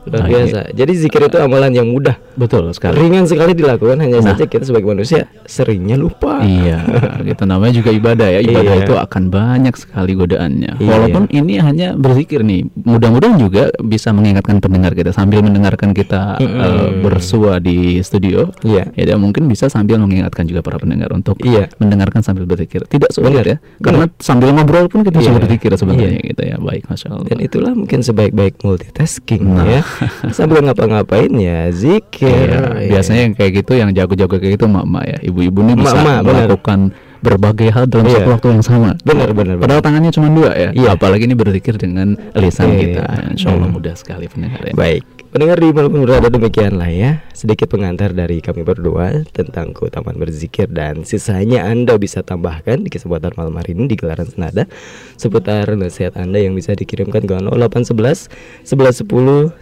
Luar 0.00 0.16
Nah, 0.16 0.26
biasa. 0.26 0.58
Jadi 0.72 0.92
zikir 0.96 1.20
itu 1.22 1.36
amalan 1.36 1.70
yang 1.70 1.84
mudah, 1.86 2.16
Betul 2.32 2.72
sekali. 2.72 2.96
ringan 2.96 3.28
sekali 3.28 3.52
dilakukan 3.52 4.00
hanya 4.00 4.18
Nah. 4.18 4.32
saja 4.32 4.44
kita 4.44 4.64
sebagai 4.64 4.88
manusia 4.88 5.28
seringnya 5.44 5.94
lupa. 5.94 6.40
Iya, 6.40 6.80
gitu 7.22 7.44
namanya 7.44 7.74
juga 7.76 7.90
ibadah 7.90 8.28
ya. 8.30 8.40
Ibadah 8.40 8.74
Iya. 8.74 8.84
itu 8.84 8.94
akan 8.96 9.22
banyak 9.28 9.74
sekali 9.76 10.12
godaannya. 10.14 10.80
Iya. 10.80 10.88
Walaupun 10.88 11.28
ini 11.28 11.60
hanya 11.60 11.92
berzikir 11.94 12.40
nih, 12.40 12.64
mudah-mudahan 12.74 13.36
juga 13.36 13.68
bisa 13.78 14.08
mengingatkan 14.10 14.56
pendengar 14.58 14.96
kita 14.96 15.12
sambil 15.12 15.44
mendengarkan 15.44 15.92
kita 15.92 16.40
Mm-mm. 16.40 16.48
eh, 16.58 16.88
bersua 17.00 17.58
di 17.58 18.00
studio. 18.00 18.56
Iya. 18.64 18.88
Ya, 18.92 19.04
dan 19.06 19.20
mungkin 19.20 19.46
bisa 19.46 19.68
sambil 19.68 20.00
mengingatkan 20.00 20.44
juga 20.44 20.60
para 20.60 20.80
pendengar 20.80 21.12
untuk 21.12 21.36
Iya. 21.40 21.68
mendengarkan 21.76 22.24
sambil 22.24 22.48
berzikir. 22.48 22.88
Tidak 22.88 23.12
sulit 23.12 23.36
Benar, 23.36 23.44
ya, 23.46 23.56
karena 23.78 24.08
sambil 24.16 24.50
ngobrol 24.50 24.88
pun 24.88 25.04
kita 25.04 25.20
Iya. 25.20 25.28
bisa 25.28 25.30
berzikir 25.36 25.70
sebenarnya 25.76 26.20
gitu 26.24 26.42
ya. 26.42 26.56
Baik, 26.56 26.88
masya 26.88 27.12
Allah. 27.12 27.28
Dan 27.28 27.38
itulah 27.38 27.72
mungkin 27.76 28.00
sebaik-baik 28.00 28.64
multitasking 28.64 29.44
Nah. 29.44 29.68
ya. 29.68 29.82
Sambil 30.36 30.62
ngapa-ngapain 30.62 31.30
ya 31.32 31.68
zikir. 31.70 32.28
Iya, 32.50 32.60
ya. 32.78 32.88
biasanya 32.90 33.20
yang 33.26 33.34
kayak 33.34 33.52
gitu 33.60 33.72
yang 33.74 33.90
jago-jago 33.90 34.36
kayak 34.36 34.54
gitu 34.56 34.64
emak-emak 34.64 35.04
ya 35.06 35.18
ibu-ibu 35.22 35.58
ini 35.62 35.72
bisa 35.74 35.96
benar. 35.96 36.22
melakukan 36.22 36.78
berbagai 37.20 37.68
hal 37.68 37.84
dalam 37.84 38.08
Iya. 38.08 38.16
satu 38.16 38.28
waktu 38.32 38.46
yang 38.50 38.64
sama 38.64 38.90
Benar, 39.02 39.36
benar, 39.36 39.60
padahal 39.60 39.84
tangannya 39.84 40.08
cuma 40.08 40.32
dua 40.32 40.50
ya 40.52 40.70
Iya. 40.72 40.96
apalagi 40.96 41.28
ini 41.28 41.36
berzikir 41.36 41.76
dengan 41.76 42.16
lisan 42.32 42.72
Iya. 42.72 42.80
kita 42.80 43.04
Insya 43.30 43.48
Allah 43.52 43.68
Hmm. 43.68 43.76
mudah 43.76 43.92
sekali 43.92 44.24
pendengar 44.24 44.64
ya 44.64 44.72
Baik. 44.72 45.04
Pendengar 45.30 45.62
di 45.62 45.70
malam 45.70 45.94
berada 45.94 46.26
demikianlah 46.26 46.90
ya. 46.90 47.22
Sedikit 47.30 47.70
pengantar 47.70 48.10
dari 48.10 48.42
kami 48.42 48.66
berdua 48.66 49.22
Tentang 49.30 49.70
keutamaan 49.70 50.18
berzikir 50.18 50.66
Dan 50.66 51.06
sisanya 51.06 51.70
Anda 51.70 51.94
bisa 52.02 52.26
tambahkan 52.26 52.82
Di 52.82 52.90
kesempatan 52.90 53.38
malam 53.38 53.54
hari 53.54 53.78
ini 53.78 53.86
di 53.86 53.94
gelaran 53.94 54.26
senada. 54.26 54.66
Seputar 55.14 55.70
nasihat 55.78 56.18
Anda 56.18 56.42
yang 56.42 56.58
bisa 56.58 56.74
dikirimkan 56.74 57.30
ke 57.30 57.34
0811 57.46 58.26
1110 58.66 59.54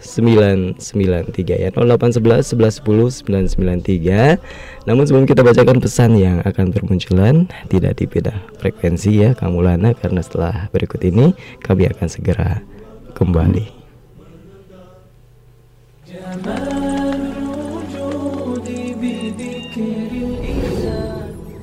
993 0.81 1.61
ya. 1.61 1.69
0811 1.69 2.57
1110 2.57 3.29
993 3.29 4.89
Namun 4.89 5.05
sebelum 5.05 5.29
kita 5.29 5.45
bacakan 5.45 5.77
pesan 5.77 6.17
yang 6.17 6.41
akan 6.49 6.73
bermunculan 6.73 7.45
Tidak 7.69 7.93
dipindah 7.93 8.41
frekuensi 8.57 9.21
ya 9.21 9.37
Kamu 9.37 9.61
Lana 9.61 9.93
Karena 9.93 10.25
setelah 10.25 10.65
berikut 10.73 11.05
ini 11.05 11.37
Kami 11.61 11.85
akan 11.85 12.09
segera 12.09 12.65
kembali 13.13 13.78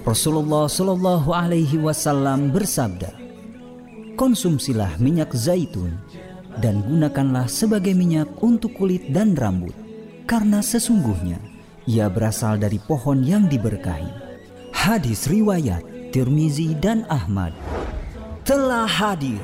Rasulullah 0.06 0.70
Shallallahu 0.70 1.34
Alaihi 1.34 1.82
Wasallam 1.82 2.54
bersabda, 2.54 3.10
konsumsilah 4.14 5.02
minyak 5.02 5.34
zaitun 5.34 5.98
dan 6.62 6.78
gunakanlah 6.86 7.50
sebagai 7.50 7.90
minyak 7.90 8.30
untuk 8.38 8.70
kulit 8.78 9.10
dan 9.10 9.34
rambut, 9.34 9.74
karena 10.30 10.62
sesungguhnya 10.62 11.42
ia 11.90 12.06
berasal 12.06 12.54
dari 12.54 12.78
pohon 12.78 13.26
yang 13.26 13.50
diberkahi. 13.50 14.06
Hadis 14.70 15.26
riwayat 15.26 15.82
Tirmizi 16.14 16.78
dan 16.78 17.02
Ahmad 17.10 17.50
telah 18.46 18.86
hadir. 18.86 19.42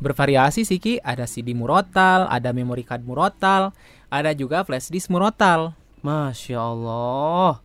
Bervariasi 0.03 0.67
sih 0.67 0.75
Ki, 0.75 0.99
ada 0.99 1.23
CD 1.23 1.55
murotal, 1.55 2.27
ada 2.27 2.51
memory 2.51 2.83
card 2.83 3.07
murotal, 3.07 3.71
ada 4.11 4.35
juga 4.35 4.67
flash 4.67 4.91
disk 4.91 5.07
murotal. 5.07 5.71
Masya 6.03 6.59
Allah. 6.59 7.63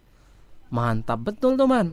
Mantap 0.70 1.18
betul 1.26 1.58
tuh, 1.58 1.66
Man. 1.66 1.90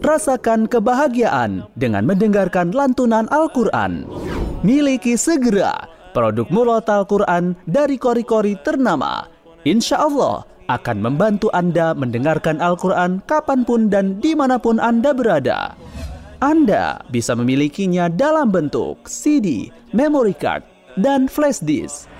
Rasakan 0.00 0.72
kebahagiaan 0.72 1.68
dengan 1.76 2.08
mendengarkan 2.08 2.72
lantunan 2.72 3.28
Al-Quran. 3.28 4.08
Miliki 4.64 5.20
segera 5.20 5.84
produk 6.16 6.48
murotal 6.48 7.04
Quran 7.04 7.60
dari 7.68 8.00
kori-kori 8.00 8.56
ternama. 8.64 9.31
Insya 9.62 10.02
Allah 10.02 10.42
akan 10.66 10.98
membantu 10.98 11.46
Anda 11.54 11.94
mendengarkan 11.94 12.58
Al-Quran 12.58 13.22
kapan 13.30 13.62
pun 13.62 13.86
dan 13.86 14.18
di 14.18 14.34
mana 14.34 14.58
pun 14.58 14.82
Anda 14.82 15.14
berada. 15.14 15.78
Anda 16.42 16.98
bisa 17.14 17.38
memilikinya 17.38 18.10
dalam 18.10 18.50
bentuk 18.50 19.06
CD, 19.06 19.70
memory 19.94 20.34
card, 20.34 20.66
dan 20.98 21.30
flash 21.30 21.62
disk. 21.62 22.10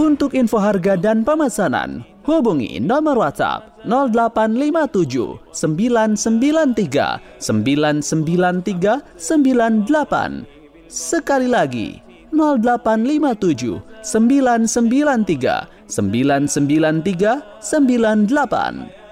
Untuk 0.00 0.32
info 0.32 0.56
harga 0.56 0.96
dan 0.96 1.20
pemesanan, 1.20 2.08
hubungi 2.24 2.80
nomor 2.80 3.20
WhatsApp 3.20 3.84
0857 3.84 5.52
993 5.52 7.20
993 7.36 9.04
98. 9.20 10.48
Sekali 10.88 11.48
lagi, 11.48 12.01
0857 12.32 13.84
993 14.02 15.68
993 15.86 17.60
98. 17.60 19.02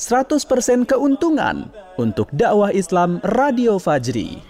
100% 0.00 0.88
keuntungan 0.88 1.68
untuk 2.00 2.32
dakwah 2.32 2.72
Islam 2.72 3.20
Radio 3.20 3.76
Fajri. 3.76 4.40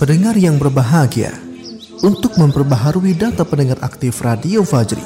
Pendengar 0.00 0.32
yang 0.40 0.56
berbahagia, 0.56 1.36
untuk 2.00 2.32
memperbaharui 2.40 3.12
data 3.12 3.44
pendengar 3.44 3.76
aktif 3.84 4.24
Radio 4.24 4.64
Fajri, 4.64 5.04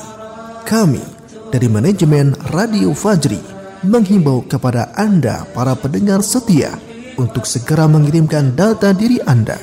kami 0.62 1.02
dari 1.50 1.66
manajemen 1.66 2.38
Radio 2.54 2.94
Fajri 2.94 3.42
menghimbau 3.82 4.46
kepada 4.46 4.94
Anda 4.94 5.42
para 5.50 5.74
pendengar 5.74 6.22
setia 6.22 6.70
untuk 7.18 7.50
segera 7.50 7.90
mengirimkan 7.90 8.54
data 8.54 8.94
diri 8.94 9.18
Anda. 9.26 9.58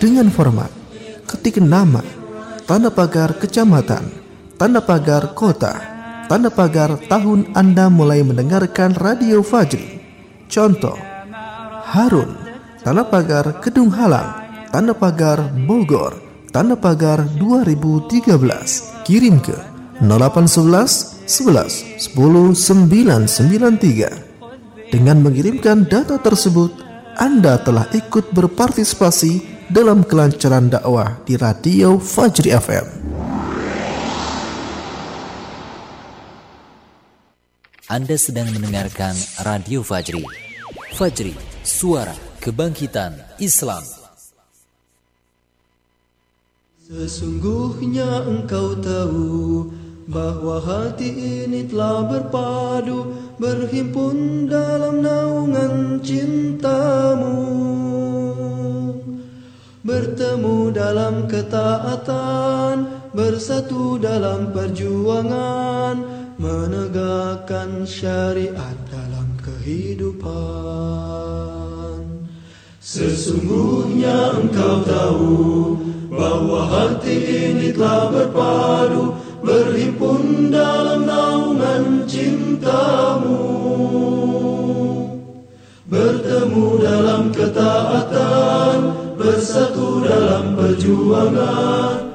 Dengan 0.00 0.28
format 0.32 0.68
ketik 1.24 1.60
nama, 1.60 2.04
tanda 2.68 2.92
pagar 2.92 3.36
kecamatan, 3.40 4.12
tanda 4.60 4.84
pagar 4.84 5.32
kota, 5.32 5.72
tanda 6.28 6.52
pagar 6.52 7.00
tahun 7.08 7.52
Anda 7.56 7.88
mulai 7.88 8.20
mendengarkan 8.24 8.92
Radio 8.96 9.40
Fajri. 9.40 10.00
Contoh, 10.52 10.96
Harun, 11.92 12.36
tanda 12.80 13.04
pagar 13.04 13.60
Kedung 13.60 13.92
Halang, 13.92 14.49
tanda 14.70 14.94
pagar 14.94 15.50
Bogor, 15.66 16.22
tanda 16.54 16.78
pagar 16.78 17.26
2013. 17.36 19.02
Kirim 19.02 19.42
ke 19.42 19.58
0811 19.98 21.26
11 21.26 22.14
10 22.14 22.54
993. 22.54 24.30
Dengan 24.90 25.22
mengirimkan 25.22 25.86
data 25.86 26.18
tersebut, 26.18 26.74
Anda 27.18 27.58
telah 27.62 27.86
ikut 27.94 28.34
berpartisipasi 28.34 29.62
dalam 29.70 30.02
kelancaran 30.02 30.66
dakwah 30.66 31.22
di 31.22 31.38
Radio 31.38 32.02
Fajri 32.02 32.50
FM. 32.50 32.86
Anda 37.90 38.14
sedang 38.14 38.46
mendengarkan 38.54 39.18
Radio 39.42 39.82
Fajri. 39.82 40.22
Fajri, 40.94 41.34
suara 41.66 42.14
kebangkitan 42.38 43.18
Islam. 43.42 43.99
Sesungguhnya 46.90 48.26
engkau 48.26 48.74
tahu 48.82 49.62
bahwa 50.10 50.58
hati 50.58 51.46
ini 51.46 51.62
telah 51.70 52.02
berpadu 52.02 53.14
berhimpun 53.38 54.50
dalam 54.50 54.98
naungan 54.98 56.02
cintamu. 56.02 57.38
Bertemu 59.86 60.74
dalam 60.74 61.30
ketaatan 61.30 63.06
bersatu 63.14 63.94
dalam 63.94 64.50
perjuangan 64.50 65.94
menegakkan 66.42 67.86
syariat 67.86 68.74
dalam 68.90 69.30
kehidupan 69.38 71.59
sesungguhnya 72.90 74.34
engkau 74.34 74.82
tahu 74.82 75.38
bahwa 76.10 76.66
hati 76.66 77.14
ini 77.54 77.70
telah 77.70 78.10
berpadu 78.10 79.14
berhimpun 79.46 80.50
dalam 80.50 81.06
naungan 81.06 82.02
cintamu. 82.10 83.46
Bertemu 85.86 86.66
dalam 86.82 87.30
ketaatan 87.30 88.78
bersatu 89.14 90.02
dalam 90.02 90.58
perjuangan 90.58 92.09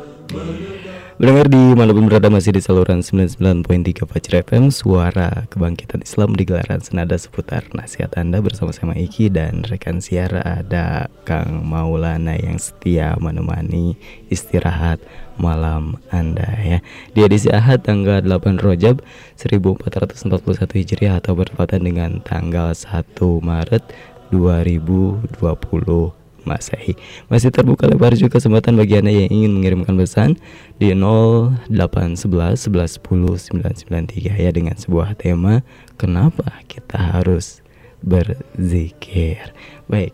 Mendengar 1.15 1.47
di 1.47 1.71
mana 1.71 1.95
pun 1.95 2.11
berada 2.11 2.27
masih 2.27 2.51
di 2.51 2.59
saluran 2.59 2.99
99.3 2.99 4.03
Fajr 4.03 4.43
FM 4.43 4.67
Suara 4.67 5.47
Kebangkitan 5.47 6.03
Islam 6.03 6.35
di 6.35 6.43
gelaran 6.43 6.83
senada 6.83 7.15
seputar 7.15 7.63
nasihat 7.71 8.11
Anda. 8.19 8.43
Bersama 8.43 8.75
sama 8.75 8.99
Iki 8.99 9.31
dan 9.31 9.63
rekan 9.63 10.03
siar 10.03 10.35
ada 10.43 11.07
Kang 11.23 11.63
Maulana 11.63 12.35
yang 12.35 12.59
setia 12.59 13.15
menemani 13.15 13.95
istirahat 14.27 14.99
malam 15.39 15.95
Anda 16.11 16.51
ya. 16.59 16.83
Di 17.15 17.23
edisi 17.23 17.47
Ahad 17.47 17.87
tanggal 17.87 18.19
8 18.19 18.59
Rojab 18.59 18.99
1441 19.39 20.67
Hijriah 20.67 21.23
atau 21.23 21.31
bertepatan 21.39 21.87
dengan 21.87 22.19
tanggal 22.27 22.75
1 22.75 22.91
Maret 23.39 23.87
2020 24.35 25.31
Masehi. 26.45 26.93
Masih 27.27 27.49
terbuka 27.49 27.85
lebar 27.85 28.13
juga 28.13 28.37
kesempatan 28.37 28.73
bagi 28.73 28.95
Anda 28.95 29.11
yang 29.11 29.29
ingin 29.29 29.51
mengirimkan 29.51 29.93
pesan 29.93 30.37
di 30.77 30.93
0811 30.93 32.21
11 32.69 33.01
10 33.01 33.51
993 33.51 34.37
ya 34.37 34.49
dengan 34.49 34.73
sebuah 34.73 35.13
tema 35.13 35.65
kenapa 35.95 36.61
kita 36.65 36.95
harus 36.97 37.59
berzikir. 37.99 39.51
Baik, 39.85 40.13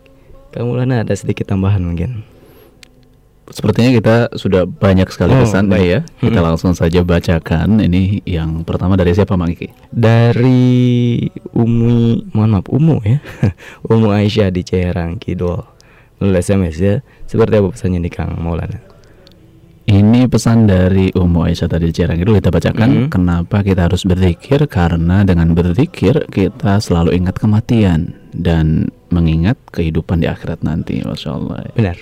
kamu 0.50 0.72
Lana 0.74 1.04
ada 1.04 1.12
sedikit 1.12 1.46
tambahan 1.46 1.80
mungkin. 1.80 2.24
Sepertinya 3.42 3.92
kita 3.92 4.16
sudah 4.32 4.64
banyak 4.64 5.04
sekali 5.12 5.34
Oh, 5.34 5.44
pesan 5.44 5.68
baik. 5.68 5.76
nih 5.76 5.84
ya. 5.84 6.00
Kita 6.22 6.40
Hmm. 6.40 6.46
langsung 6.46 6.72
saja 6.72 7.04
bacakan. 7.04 7.84
Ini 7.84 8.22
yang 8.24 8.64
pertama 8.64 8.96
dari 8.96 9.12
siapa 9.12 9.36
Mang 9.36 9.52
Iki? 9.52 9.92
Dari 9.92 10.62
Umi, 11.52 12.22
mohon 12.32 12.50
maaf 12.50 12.70
Umu 12.70 13.02
ya, 13.04 13.20
Umu 13.92 14.08
Aisyah 14.08 14.48
di 14.48 14.62
Ciherang 14.62 15.20
Kidul 15.20 15.68
melalui 16.22 16.38
SMS 16.38 16.76
ya. 16.78 16.94
Seperti 17.26 17.58
apa 17.58 17.68
pesannya 17.74 17.98
nih 18.06 18.12
Kang 18.14 18.38
Maulana? 18.38 18.92
Ini 19.82 20.30
pesan 20.30 20.70
dari 20.70 21.10
Ummu 21.10 21.42
Aisyah 21.42 21.66
tadi 21.66 21.90
di 21.90 21.94
Cirang 21.94 22.22
itu 22.22 22.30
kita 22.30 22.54
bacakan. 22.54 22.88
Mhm. 22.88 23.06
Kenapa 23.10 23.66
kita 23.66 23.90
harus 23.90 24.06
berzikir? 24.06 24.62
Karena 24.70 25.26
dengan 25.26 25.50
berzikir 25.58 26.30
kita 26.30 26.78
selalu 26.78 27.18
ingat 27.18 27.42
kematian 27.42 28.14
dan 28.30 28.94
mengingat 29.10 29.58
kehidupan 29.74 30.22
di 30.22 30.30
akhirat 30.30 30.62
nanti. 30.62 31.02
Masya 31.02 31.30
Allah. 31.34 31.66
Benar. 31.74 31.98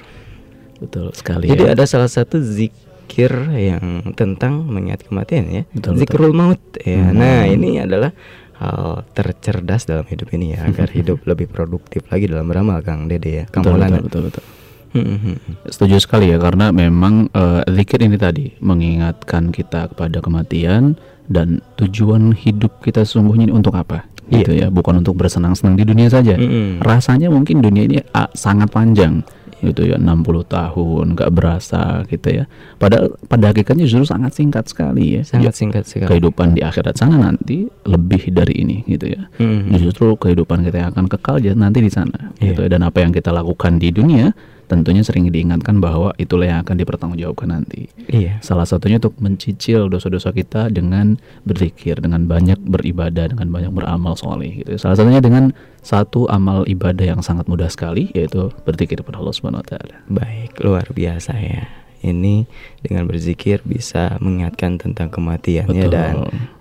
Betul 0.76 1.09
sekali. 1.16 1.48
Jadi 1.48 1.64
ya. 1.66 1.72
ada 1.72 1.85
salah 1.88 2.12
satu 2.12 2.38
zikir 2.44 3.33
yang 3.56 4.12
tentang 4.12 4.68
mengingat 4.68 5.09
kematian 5.09 5.48
ya. 5.48 5.62
Betul, 5.72 6.04
Zikrul 6.04 6.37
maut 6.37 6.61
ya. 6.85 7.11
Hmm. 7.11 7.16
Nah, 7.16 7.48
ini 7.48 7.80
adalah 7.80 8.12
hal 8.61 9.09
tercerdas 9.16 9.88
dalam 9.88 10.05
hidup 10.05 10.29
ini 10.37 10.53
ya 10.53 10.68
agar 10.68 10.92
hidup 10.92 11.25
lebih 11.25 11.49
produktif 11.49 12.05
lagi 12.12 12.29
dalam 12.29 12.44
beramal 12.44 12.85
Kang 12.85 13.09
Dede 13.09 13.31
ya. 13.33 13.44
Kang 13.49 13.64
betul, 13.64 13.81
Maulana. 13.81 13.99
betul, 14.05 14.05
betul, 14.05 14.23
betul. 14.29 14.44
Hmm, 14.90 15.07
hmm, 15.07 15.18
hmm. 15.23 15.55
Setuju 15.70 15.96
sekali 16.03 16.35
ya 16.35 16.38
karena 16.42 16.75
memang 16.75 17.31
eh, 17.31 17.62
zikir 17.73 18.05
ini 18.05 18.18
tadi 18.20 18.53
mengingatkan 18.61 19.55
kita 19.55 19.94
kepada 19.94 20.18
kematian 20.20 20.99
dan 21.31 21.62
tujuan 21.79 22.35
hidup 22.35 22.83
kita 22.83 23.07
sesungguhnya 23.07 23.49
ini 23.49 23.55
untuk 23.55 23.79
apa? 23.79 24.05
Iya. 24.31 24.44
Gitu 24.44 24.53
ya, 24.62 24.66
bukan 24.68 25.03
untuk 25.03 25.18
bersenang-senang 25.18 25.75
di 25.79 25.87
dunia 25.87 26.07
saja. 26.11 26.38
Mm-mm. 26.38 26.83
Rasanya 26.83 27.31
mungkin 27.31 27.62
dunia 27.62 27.87
ini 27.87 27.96
ah, 28.14 28.31
sangat 28.35 28.70
panjang 28.70 29.23
gitu 29.62 29.85
ya 29.85 29.96
60 29.96 30.25
tahun 30.46 31.05
nggak 31.12 31.31
berasa 31.31 31.83
gitu 32.07 32.29
ya 32.33 32.44
padahal 32.77 33.12
pada 33.25 33.49
hakikatnya 33.49 33.85
justru 33.85 34.05
sangat 34.07 34.33
singkat 34.33 34.64
sekali 34.64 35.16
ya 35.16 35.23
Sangat 35.23 35.44
Ya, 35.46 35.53
singkat 35.53 35.85
sekali. 35.85 36.09
kehidupan 36.09 36.53
di 36.53 36.61
akhirat 36.61 36.94
sana 36.94 37.16
nanti 37.16 37.64
lebih 37.85 38.29
dari 38.31 38.55
ini 38.59 38.77
gitu 38.85 39.07
ya 39.09 39.29
Mhm. 39.37 39.77
justru 39.79 40.12
kehidupan 40.14 40.62
kita 40.62 40.77
yang 40.79 40.90
akan 40.90 41.07
kekal 41.07 41.37
ya 41.38 41.53
nanti 41.53 41.79
di 41.79 41.88
sana 41.88 42.33
Iya. 42.37 42.51
gitu 42.51 42.61
ya. 42.62 42.68
dan 42.68 42.81
apa 42.83 42.99
yang 42.99 43.11
kita 43.11 43.31
lakukan 43.31 43.77
di 43.77 43.88
dunia 43.90 44.33
tentunya 44.70 45.02
sering 45.02 45.26
diingatkan 45.26 45.76
bahwa 45.76 46.14
itulah 46.14 46.46
yang 46.46 46.62
akan 46.62 46.78
dipertanggungjawabkan 46.78 47.50
nanti 47.50 47.90
Iya. 48.06 48.38
salah 48.38 48.62
satunya 48.62 48.96
untuk 48.96 49.18
mencicil 49.18 49.87
dosa-dosa 49.87 50.30
kita 50.30 50.70
dengan 50.70 51.18
berzikir 51.42 51.98
dengan 51.98 52.24
banyak 52.24 52.56
beribadah 52.56 53.26
dengan 53.28 53.50
banyak 53.50 53.68
beramal 53.68 54.14
soleh 54.14 54.62
gitu 54.62 54.78
salah 54.78 54.94
satunya 54.94 55.18
dengan 55.18 55.50
satu 55.80 56.24
amal 56.28 56.62
ibadah 56.64 57.02
yang 57.04 57.20
sangat 57.20 57.44
mudah 57.44 57.66
sekali 57.66 58.09
yaitu 58.12 58.54
berzikir 58.62 58.96
kepada 58.96 59.18
Allah 59.18 59.33
Subhanahu 59.33 59.61
Wa 59.61 59.68
Taala 59.68 59.96
Baik, 60.06 60.54
luar 60.61 60.87
biasa 60.87 61.35
ya. 61.35 61.66
Ini 62.00 62.48
dengan 62.80 63.04
berzikir 63.04 63.61
bisa 63.61 64.16
mengingatkan 64.16 64.78
tentang 64.78 65.11
kematian 65.11 65.68
ya 65.68 65.85
Betul. 65.85 65.92
dan 65.92 66.14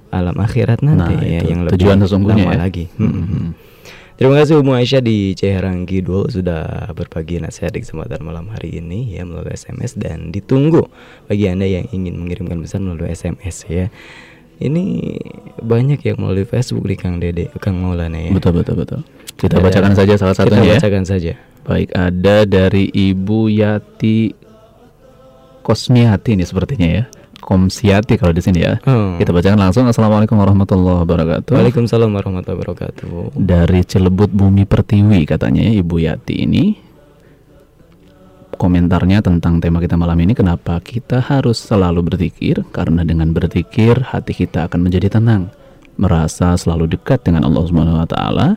alam 0.10 0.36
akhirat 0.36 0.82
nanti 0.82 1.13
Nah, 1.13 1.22
ya 1.22 1.39
itu 1.39 1.48
yang 1.48 1.62
lebih 1.63 1.78
tujuan 1.78 1.98
sesungguhnya 2.02 2.43
lama 2.43 2.56
ya. 2.56 2.60
lagi. 2.60 2.86
Mhm. 2.98 3.08
Hmm. 3.08 3.50
Terima 4.19 4.36
kasih 4.36 4.60
Umu 4.60 4.75
Aisyah 4.75 4.99
di 4.99 5.32
Ciherang 5.32 5.88
Kidul 5.88 6.27
sudah 6.27 6.91
berbagi 6.91 7.39
nasihat 7.39 7.71
di 7.71 7.79
kesempatan 7.79 8.19
malam 8.19 8.51
hari 8.51 8.84
ini 8.84 9.15
ya 9.15 9.23
melalui 9.23 9.55
SMS 9.55 9.95
dan 9.95 10.36
ditunggu 10.36 10.91
bagi 11.32 11.47
Anda 11.47 11.63
yang 11.63 11.88
ingin 11.95 12.19
mengirimkan 12.19 12.60
pesan 12.60 12.84
melalui 12.84 13.15
SMS 13.15 13.63
ya. 13.71 13.88
Ini 14.60 14.84
banyak 15.63 16.03
yang 16.03 16.19
melalui 16.19 16.43
Facebook 16.43 16.84
di 16.84 16.99
Kang 16.99 17.23
Dede, 17.23 17.47
Kang 17.63 17.79
Maulana 17.79 18.19
ya. 18.19 18.36
betul 18.36 18.60
betul 18.60 18.75
betul 18.75 18.99
kita 19.39 19.55
Ada- 19.55 19.63
bacakan 19.71 19.93
saja 19.95 20.13
salah 20.19 20.36
Kita 20.36 20.43
satunya 20.51 20.67
ya 20.67 20.75
bacakan 20.84 21.05
saja. 21.08 21.34
baik 21.63 21.89
ada 21.95 22.38
dari 22.43 22.91
Ibu 22.91 23.39
Yati 23.55 24.36
Kosmiati 25.63 26.36
ini 26.36 26.43
sepertinya 26.43 26.88
ya 26.91 27.03
Komsiati 27.50 28.14
kalau 28.14 28.30
di 28.30 28.46
sini 28.46 28.62
ya. 28.62 28.78
Oh. 28.86 29.18
kita 29.18 29.34
bacakan 29.34 29.58
langsung. 29.58 29.90
Assalamualaikum 29.90 30.38
warahmatullahi 30.38 31.02
wabarakatuh. 31.02 31.58
Waalaikumsalam 31.58 32.14
warahmatullahi 32.14 32.62
wabarakatuh. 32.62 33.34
dari 33.42 33.82
Celebut 33.82 34.30
Bumi 34.30 34.70
Pertiwi 34.70 35.26
katanya 35.26 35.66
ya 35.66 35.82
Ibu 35.82 35.96
Yati 35.98 36.46
ini. 36.46 36.78
Komentarnya 38.54 39.26
tentang 39.26 39.58
tema 39.58 39.82
kita 39.82 39.98
malam 39.98 40.22
ini 40.22 40.38
kenapa 40.38 40.78
kita 40.78 41.26
harus 41.26 41.58
selalu 41.58 42.14
berzikir? 42.14 42.62
Karena 42.70 43.02
dengan 43.02 43.34
berzikir 43.34 43.98
hati 43.98 44.46
kita 44.46 44.70
akan 44.70 44.86
menjadi 44.86 45.18
tenang 45.18 45.50
merasa 45.98 46.54
selalu 46.54 46.86
dekat 46.86 47.26
dengan 47.26 47.50
Allah 47.50 47.66
Subhanahu 47.66 47.98
wa 47.98 48.06
taala 48.06 48.48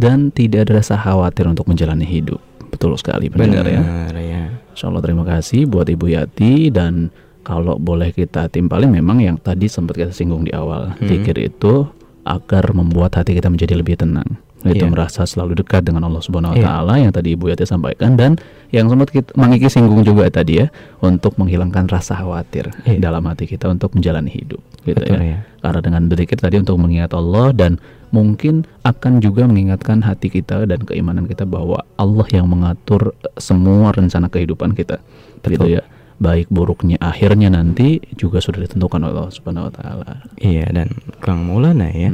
dan 0.00 0.32
tidak 0.32 0.64
ada 0.64 0.80
rasa 0.80 0.96
khawatir 0.96 1.44
untuk 1.44 1.68
menjalani 1.68 2.08
hidup. 2.08 2.40
Betul 2.72 2.96
sekali 2.96 3.28
pendengar 3.28 3.68
ya. 3.68 3.84
Benar 3.84 4.16
ya. 4.16 4.44
Insya 4.72 4.88
Allah 4.88 5.04
terima 5.04 5.28
kasih 5.28 5.68
buat 5.68 5.84
Ibu 5.92 6.08
Yati 6.08 6.72
dan 6.72 7.12
kalau 7.40 7.76
boleh 7.76 8.10
kita 8.10 8.46
timpalin 8.46 8.88
memang 8.88 9.18
yang 9.18 9.36
tadi 9.36 9.66
sempat 9.66 9.96
kita 9.96 10.12
singgung 10.12 10.42
di 10.42 10.52
awal 10.52 10.92
Hmm. 10.94 11.06
zikir 11.06 11.36
itu 11.36 11.88
agar 12.22 12.70
membuat 12.70 13.16
hati 13.16 13.32
kita 13.32 13.48
menjadi 13.48 13.74
lebih 13.74 13.96
tenang 13.96 14.36
itu 14.60 14.84
Iya. 14.84 14.92
merasa 14.92 15.24
selalu 15.24 15.56
dekat 15.56 15.88
dengan 15.88 16.04
Allah 16.04 16.20
Subhanahu 16.20 16.52
wa 16.52 16.58
Iya. 16.60 16.66
taala 16.68 16.94
yang 17.00 17.08
tadi 17.10 17.32
Ibu 17.32 17.48
Yati 17.48 17.64
sampaikan 17.64 18.12
dan 18.12 18.36
yang 18.68 18.92
sempat 18.92 19.08
kita 19.08 19.32
Mangiki 19.32 19.72
singgung 19.72 20.04
juga 20.04 20.28
tadi 20.28 20.60
ya 20.60 20.68
untuk 21.00 21.40
menghilangkan 21.40 21.88
rasa 21.88 22.12
khawatir 22.14 22.68
Iya. 22.84 23.00
dalam 23.00 23.24
hati 23.24 23.48
kita 23.48 23.66
untuk 23.66 23.96
menjalani 23.96 24.28
hidup. 24.28 24.60
gitu 24.80 24.96
Betul, 24.96 25.16
ya. 25.20 25.36
ya. 25.36 25.38
Karena 25.60 25.80
dengan 25.80 26.02
berzikir 26.08 26.36
tadi 26.36 26.56
untuk 26.56 26.76
mengingat 26.76 27.12
Allah 27.12 27.52
dan 27.52 27.76
mungkin 28.10 28.64
akan 28.80 29.20
juga 29.20 29.44
mengingatkan 29.44 30.00
hati 30.00 30.28
kita 30.28 30.64
dan 30.64 30.80
keimanan 30.82 31.24
kita 31.24 31.44
bahwa 31.44 31.84
Allah 31.96 32.24
yang 32.32 32.48
mengatur 32.48 33.12
semua 33.36 33.92
rencana 33.92 34.28
kehidupan 34.28 34.72
kita. 34.72 34.96
Gitu 35.40 35.56
Betul. 35.56 35.76
ya. 35.76 35.84
Baik 36.20 36.52
buruknya 36.52 37.00
akhirnya 37.00 37.48
nanti 37.48 37.96
juga 38.14 38.38
sudah 38.38 38.60
ditentukan 38.60 39.00
oleh 39.00 39.16
Allah 39.16 39.32
Subhanahu 39.32 39.66
wa 39.66 39.72
taala. 39.72 40.12
Iya 40.36 40.68
dan 40.68 40.92
Kang 41.18 41.48
Maulana 41.48 41.88
ya 41.88 42.12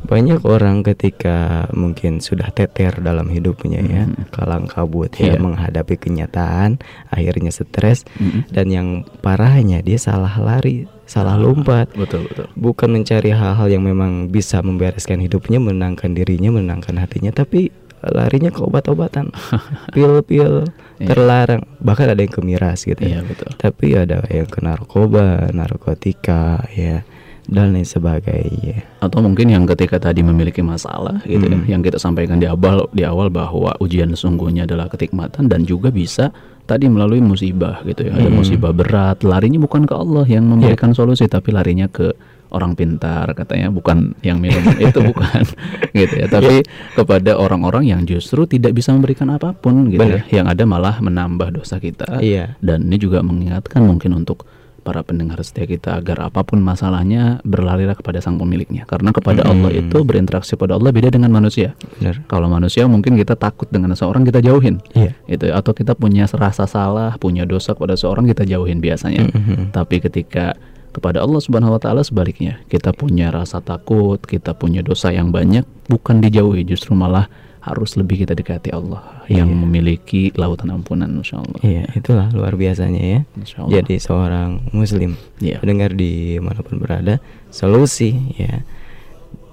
banyak 0.00 0.42
orang 0.42 0.80
ketika 0.80 1.68
mungkin 1.70 2.18
sudah 2.18 2.48
teter 2.50 2.98
dalam 2.98 3.28
hidupnya 3.28 3.84
ya 3.84 4.02
kalang 4.30 4.64
kabut 4.64 5.12
ya 5.12 5.36
Iya. 5.36 5.38
menghadapi 5.38 6.00
kenyataan 6.00 6.80
akhirnya 7.06 7.52
stres 7.52 8.08
Mhm. 8.16 8.48
dan 8.48 8.66
yang 8.70 8.88
parahnya 9.20 9.84
dia 9.84 10.00
salah 10.00 10.32
lari 10.32 10.88
salah 11.04 11.36
lompat 11.36 11.92
Betul 11.92 12.26
betul. 12.26 12.48
bukan 12.56 12.88
mencari 12.90 13.28
hal-hal 13.30 13.68
yang 13.68 13.84
memang 13.84 14.32
bisa 14.32 14.64
membereskan 14.64 15.20
hidupnya 15.20 15.60
menenangkan 15.60 16.16
dirinya 16.16 16.48
menenangkan 16.48 16.96
hatinya 16.96 17.30
tapi 17.30 17.68
larinya 18.02 18.48
ke 18.48 18.60
obat-obatan 18.60 19.28
pil-pil 19.94 20.64
Iya. 20.96 21.16
terlarang 21.16 21.64
bahkan 21.80 22.12
ada 22.12 22.20
yang 22.20 22.28
ke 22.28 22.40
miras 22.40 22.84
gitu 22.84 23.00
Iya 23.00 23.24
ya 23.24 23.24
betul. 23.24 23.48
tapi 23.56 23.86
ada 23.94 24.20
yang 24.28 24.44
ke 24.44 24.60
narkoba 24.60 25.48
narkotika 25.50 26.68
ya 26.70 27.00
dan 27.46 27.72
lain 27.72 27.82
sebagainya 27.82 28.84
atau 29.00 29.18
mungkin 29.18 29.48
yang 29.48 29.64
ketika 29.64 29.96
tadi 29.98 30.20
memiliki 30.20 30.60
masalah 30.60 31.24
gitu 31.24 31.40
ya, 31.42 31.56
Hmm. 31.56 31.64
yang 31.66 31.80
kita 31.80 31.96
sampaikan 31.96 32.36
di 32.36 32.44
awal 32.44 32.84
di 32.90 33.02
awal 33.02 33.26
bahwa 33.26 33.72
ujian 33.78 34.12
sesungguhnya 34.12 34.68
adalah 34.68 34.86
ketikmatan 34.86 35.48
dan 35.48 35.64
juga 35.64 35.88
bisa 35.88 36.36
tadi 36.64 36.84
melalui 36.86 37.18
musibah 37.18 37.80
gitu 37.82 38.04
ya 38.04 38.12
ada 38.12 38.28
Hmm. 38.28 38.36
musibah 38.36 38.70
berat 38.70 39.24
larinya 39.24 39.56
bukan 39.58 39.82
ke 39.82 39.94
Allah 39.94 40.28
yang 40.28 40.44
memberikan 40.44 40.92
solusi 40.92 41.24
tapi 41.26 41.50
larinya 41.50 41.88
ke 41.88 42.12
orang 42.50 42.74
pintar 42.74 43.30
katanya. 43.32 43.70
Bukan 43.70 44.14
yang 44.20 44.38
minum 44.38 44.62
itu 44.76 44.98
bukan. 45.10 45.42
Gitu 45.90 46.14
ya. 46.14 46.26
Tapi 46.26 46.62
kepada 46.92 47.34
orang-orang 47.34 47.88
yang 47.88 48.02
justru 48.04 48.44
tidak 48.44 48.74
bisa 48.74 48.90
memberikan 48.90 49.30
apa 49.30 49.50
pun 49.50 49.88
gitu 49.88 50.02
ya. 50.02 50.22
Yang 50.30 50.46
ada 50.58 50.64
malah 50.64 50.96
menambah 50.98 51.54
dosa 51.54 51.78
kita. 51.78 52.20
Iya. 52.20 52.58
dan 52.58 52.86
ini 52.86 52.98
juga 52.98 53.22
mengingatkan 53.22 53.80
mungkin 53.80 54.12
untuk 54.14 54.44
para 54.80 55.04
pendengar 55.04 55.36
setia 55.44 55.68
kita 55.68 56.00
agar 56.00 56.32
apa 56.32 56.40
pun 56.40 56.56
masalahnya 56.56 57.36
berlarilah 57.44 57.92
kepada 57.92 58.16
sang 58.18 58.40
pemiliknya. 58.40 58.88
Karena 58.88 59.12
kepada 59.12 59.44
Hmm. 59.44 59.60
Allah 59.60 59.76
itu 59.76 59.98
berinteraksi 60.00 60.56
pada 60.56 60.74
Allah 60.74 60.88
beda 60.88 61.12
dengan 61.12 61.28
manusia. 61.30 61.76
Benar. 62.00 62.24
Kalau 62.24 62.48
manusia 62.48 62.88
mungkin 62.88 63.12
kita 63.14 63.36
takut 63.36 63.68
dengan 63.68 63.92
seorang 63.92 64.24
kita 64.24 64.40
jauhin. 64.40 64.80
Iya. 64.96 65.12
itu 65.28 65.46
atau 65.52 65.76
kita 65.76 65.92
punya 65.92 66.24
rasa 66.26 66.64
salah 66.64 67.12
punya 67.16 67.44
dosa 67.44 67.76
kepada 67.76 67.92
seorang 67.92 68.24
kita 68.24 68.42
jauhin 68.42 68.80
biasanya. 68.80 69.28
Mhm. 69.28 69.70
tapi 69.70 70.00
ketika 70.00 70.56
kepada 70.90 71.22
Allah 71.22 71.38
Subhanahu 71.38 71.74
wa 71.74 71.80
taala 71.80 72.02
sebaliknya 72.02 72.58
kita 72.66 72.90
punya 72.90 73.30
rasa 73.30 73.58
takut 73.58 74.18
kita 74.20 74.52
punya 74.52 74.82
dosa 74.82 75.10
yang 75.10 75.30
banyak 75.30 75.62
bukan 75.86 76.18
dijauhi 76.18 76.62
justru 76.62 76.92
malah 76.92 77.30
harus 77.60 77.92
lebih 77.94 78.24
kita 78.24 78.32
dekati 78.32 78.72
Allah 78.72 79.22
yang 79.28 79.46
Iya. 79.46 79.58
memiliki 79.60 80.22
lautan 80.32 80.72
ampunan 80.72 81.12
Masya 81.12 81.36
Allah 81.38 81.60
Iya, 81.60 81.84
itulah 81.92 82.26
luar 82.32 82.56
biasanya 82.56 83.02
ya. 83.04 83.20
Masya 83.36 83.56
Allah. 83.60 83.72
Jadi 83.78 83.94
seorang 84.00 84.50
muslim 84.72 85.14
Iya. 85.38 85.60
pendengar 85.60 85.92
di 85.92 86.40
mana 86.40 86.64
pun 86.64 86.80
berada, 86.80 87.20
solusi 87.52 88.16
ya 88.34 88.64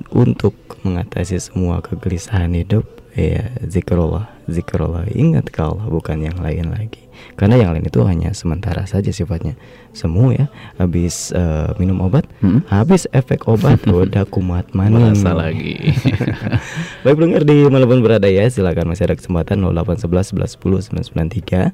untuk 0.07 0.55
mengatasi 0.87 1.35
semua 1.37 1.83
kegelisahan 1.83 2.55
hidup 2.55 2.87
ya 3.17 3.49
zikrullah, 3.65 4.29
zikrullah 4.45 5.09
ingat 5.09 5.49
ke 5.49 5.59
Allah 5.59 5.89
bukan 5.89 6.21
yang 6.21 6.37
lain 6.37 6.69
lagi. 6.69 7.09
Karena 7.33 7.57
yang 7.57 7.73
lain 7.73 7.89
itu 7.89 8.05
hanya 8.05 8.29
sementara 8.37 8.85
saja 8.85 9.09
sifatnya. 9.09 9.57
Semu 9.89 10.29
ya, 10.29 10.53
habis 10.77 11.33
eh, 11.33 11.73
minum 11.81 12.05
obat, 12.05 12.29
Hmm? 12.45 12.61
habis 12.69 13.09
efek 13.09 13.49
obat 13.49 13.81
udah 13.89 14.29
kumat 14.29 14.69
maning. 14.77 15.17
Merasa 15.17 15.33
lagi. 15.33 15.97
Baik 17.03 17.17
pendengar 17.17 17.41
di 17.41 17.65
mana 17.65 17.89
pun 17.89 18.05
berada 18.05 18.29
ya 18.29 18.45
Silakan 18.45 18.93
masih 18.93 19.09
ada 19.09 19.17
kesempatan 19.17 19.65
0811 19.65 20.37
11 20.37 20.93
10 20.93 21.73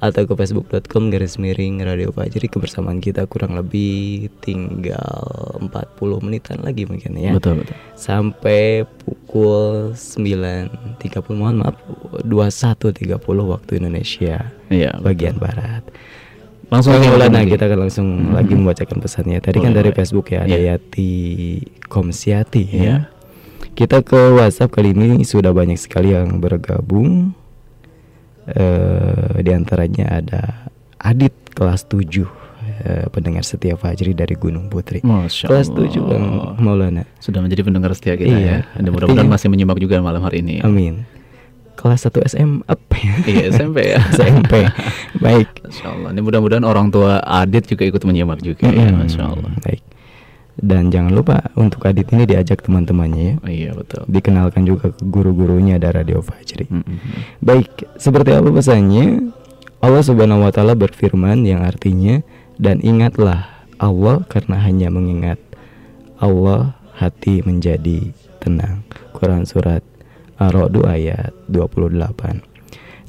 Atau 0.00 0.24
ke 0.24 0.32
facebook.com 0.32 1.12
garis 1.12 1.36
miring 1.36 1.84
Radio 1.84 2.08
Fajri 2.08 2.48
Kebersamaan 2.48 2.98
kita 2.98 3.28
kurang 3.28 3.52
lebih 3.52 4.32
tinggal 4.40 5.60
40 5.60 6.24
menitan 6.24 6.64
lagi 6.64 6.88
mungkin 6.88 7.20
ya 7.20 7.36
betul 7.36 7.60
betul. 7.60 7.76
Sampai 7.94 8.88
pukul 9.04 9.92
9.30 9.92 11.04
mohon 11.36 11.60
maaf 11.60 11.76
21.30 12.24 13.12
waktu 13.44 13.72
Indonesia 13.76 14.48
Iya. 14.72 14.96
bagian 14.98 15.36
barat 15.36 15.84
Langsung 16.70 16.94
Oke, 16.94 17.10
Maulana, 17.10 17.42
kita 17.42 17.66
akan 17.66 17.78
langsung 17.82 18.08
lagi 18.30 18.54
membacakan 18.54 19.02
pesannya. 19.02 19.42
Tadi 19.42 19.58
kan 19.58 19.74
Boleh, 19.74 19.78
dari 19.82 19.90
boleh. 19.90 19.98
Facebook 19.98 20.26
ya 20.30 20.46
ada 20.46 20.54
Iya. 20.54 20.78
Yati 20.78 21.10
Komsiati 21.90 22.62
ya. 22.62 22.78
Iya. 22.78 22.96
Kita 23.74 24.06
ke 24.06 24.38
WhatsApp 24.38 24.70
kali 24.70 24.94
ini 24.94 25.26
sudah 25.26 25.50
banyak 25.50 25.74
sekali 25.74 26.14
yang 26.14 26.38
bergabung. 26.38 27.34
Eh 28.54 29.40
di 29.40 29.50
antaranya 29.54 30.20
ada 30.20 30.70
Adit 31.00 31.32
kelas 31.56 31.88
7 31.88 32.04
eh, 32.84 33.06
pendengar 33.08 33.40
setia 33.44 33.76
Fajri 33.76 34.12
dari 34.12 34.36
Gunung 34.36 34.68
Putri. 34.68 35.00
Masya 35.00 35.48
Kelas 35.48 35.72
Allah. 35.72 35.88
7 35.88 36.08
Bang 36.10 36.24
Maulana. 36.60 37.04
Sudah 37.20 37.40
menjadi 37.40 37.64
pendengar 37.64 37.92
setia 37.96 38.20
kita 38.20 38.28
Iya, 38.28 38.64
ya. 38.68 38.80
Dan 38.80 38.92
mudah-mudahan 38.92 39.28
masih 39.28 39.48
menyimak 39.48 39.80
juga 39.80 40.00
malam 40.04 40.20
hari 40.20 40.44
ini. 40.44 40.60
Amin. 40.60 41.08
Kelas 41.80 42.04
1 42.04 42.20
SM 42.28 42.50
apa 42.68 42.94
ya? 43.00 43.14
Iya 43.24 43.44
SMP 43.56 43.96
ya. 43.96 44.00
SMP. 44.20 44.68
Baik. 45.16 45.48
Masya 45.64 45.86
Allah. 45.88 46.08
Ini 46.12 46.20
mudah-mudahan 46.20 46.64
orang 46.68 46.92
tua 46.92 47.24
Adit 47.24 47.64
juga 47.64 47.88
ikut 47.88 48.04
menyimak 48.04 48.44
juga 48.44 48.68
ya. 48.68 48.92
Mm-mm. 48.92 49.08
Masya 49.08 49.22
Allah. 49.24 49.52
Baik. 49.64 49.80
Dan 50.58 50.90
jangan 50.90 51.14
lupa 51.14 51.38
untuk 51.54 51.86
Adit 51.86 52.10
ini 52.10 52.26
diajak 52.26 52.66
teman-temannya 52.66 53.22
ya. 53.22 53.34
Oh, 53.40 53.50
iya 53.50 53.70
betul. 53.72 54.02
dikenalkan 54.10 54.66
juga 54.66 54.90
ke 54.90 55.02
guru-gurunya 55.06 55.78
ada 55.78 55.94
Radio 55.94 56.20
Fajri. 56.20 56.66
Mm-mm. 56.68 57.40
Baik, 57.40 57.86
seperti 57.96 58.34
apa 58.34 58.50
pesannya? 58.50 59.30
Allah 59.80 60.02
Subhanahu 60.04 60.44
wa 60.44 60.52
taala 60.52 60.76
berfirman 60.76 61.48
yang 61.48 61.64
artinya 61.64 62.20
dan 62.60 62.84
ingatlah 62.84 63.48
Allah 63.80 64.20
karena 64.28 64.60
hanya 64.60 64.92
mengingat 64.92 65.40
Allah 66.20 66.76
hati 67.00 67.40
menjadi 67.40 68.12
tenang. 68.44 68.84
Quran 69.16 69.48
surat 69.48 69.80
Ar-Ra'd 70.36 70.76
ayat 70.84 71.32
28. 71.48 72.44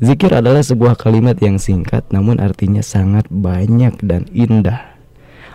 Zikir 0.02 0.32
adalah 0.32 0.64
sebuah 0.64 0.96
kalimat 0.96 1.36
yang 1.44 1.60
singkat 1.60 2.08
namun 2.10 2.40
artinya 2.40 2.80
sangat 2.80 3.28
banyak 3.28 4.00
dan 4.00 4.32
indah. 4.32 4.91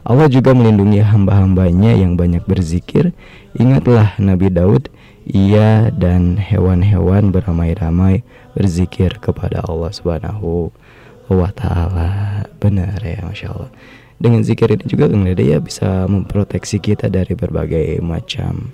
Allah 0.07 0.31
juga 0.31 0.55
melindungi 0.55 1.03
hamba-hambanya 1.03 1.91
yang 1.99 2.15
banyak 2.15 2.47
berzikir. 2.47 3.11
Ingatlah 3.59 4.15
Nabi 4.23 4.55
Daud, 4.55 4.87
ia 5.27 5.91
dan 5.91 6.39
hewan-hewan 6.39 7.35
beramai-ramai 7.35 8.23
berzikir 8.55 9.19
kepada 9.19 9.67
Allah 9.67 9.91
Subhanahu 9.91 10.71
wa 11.27 11.51
taala. 11.51 12.47
Benar 12.63 13.03
ya, 13.03 13.27
Masya 13.27 13.51
Allah. 13.51 13.71
Dengan 14.17 14.47
zikir 14.47 14.73
ini 14.73 14.87
juga 14.87 15.11
Kang 15.11 15.27
Dede 15.27 15.45
ya 15.45 15.59
bisa 15.61 16.07
memproteksi 16.09 16.81
kita 16.81 17.11
dari 17.11 17.35
berbagai 17.35 17.99
macam 18.01 18.71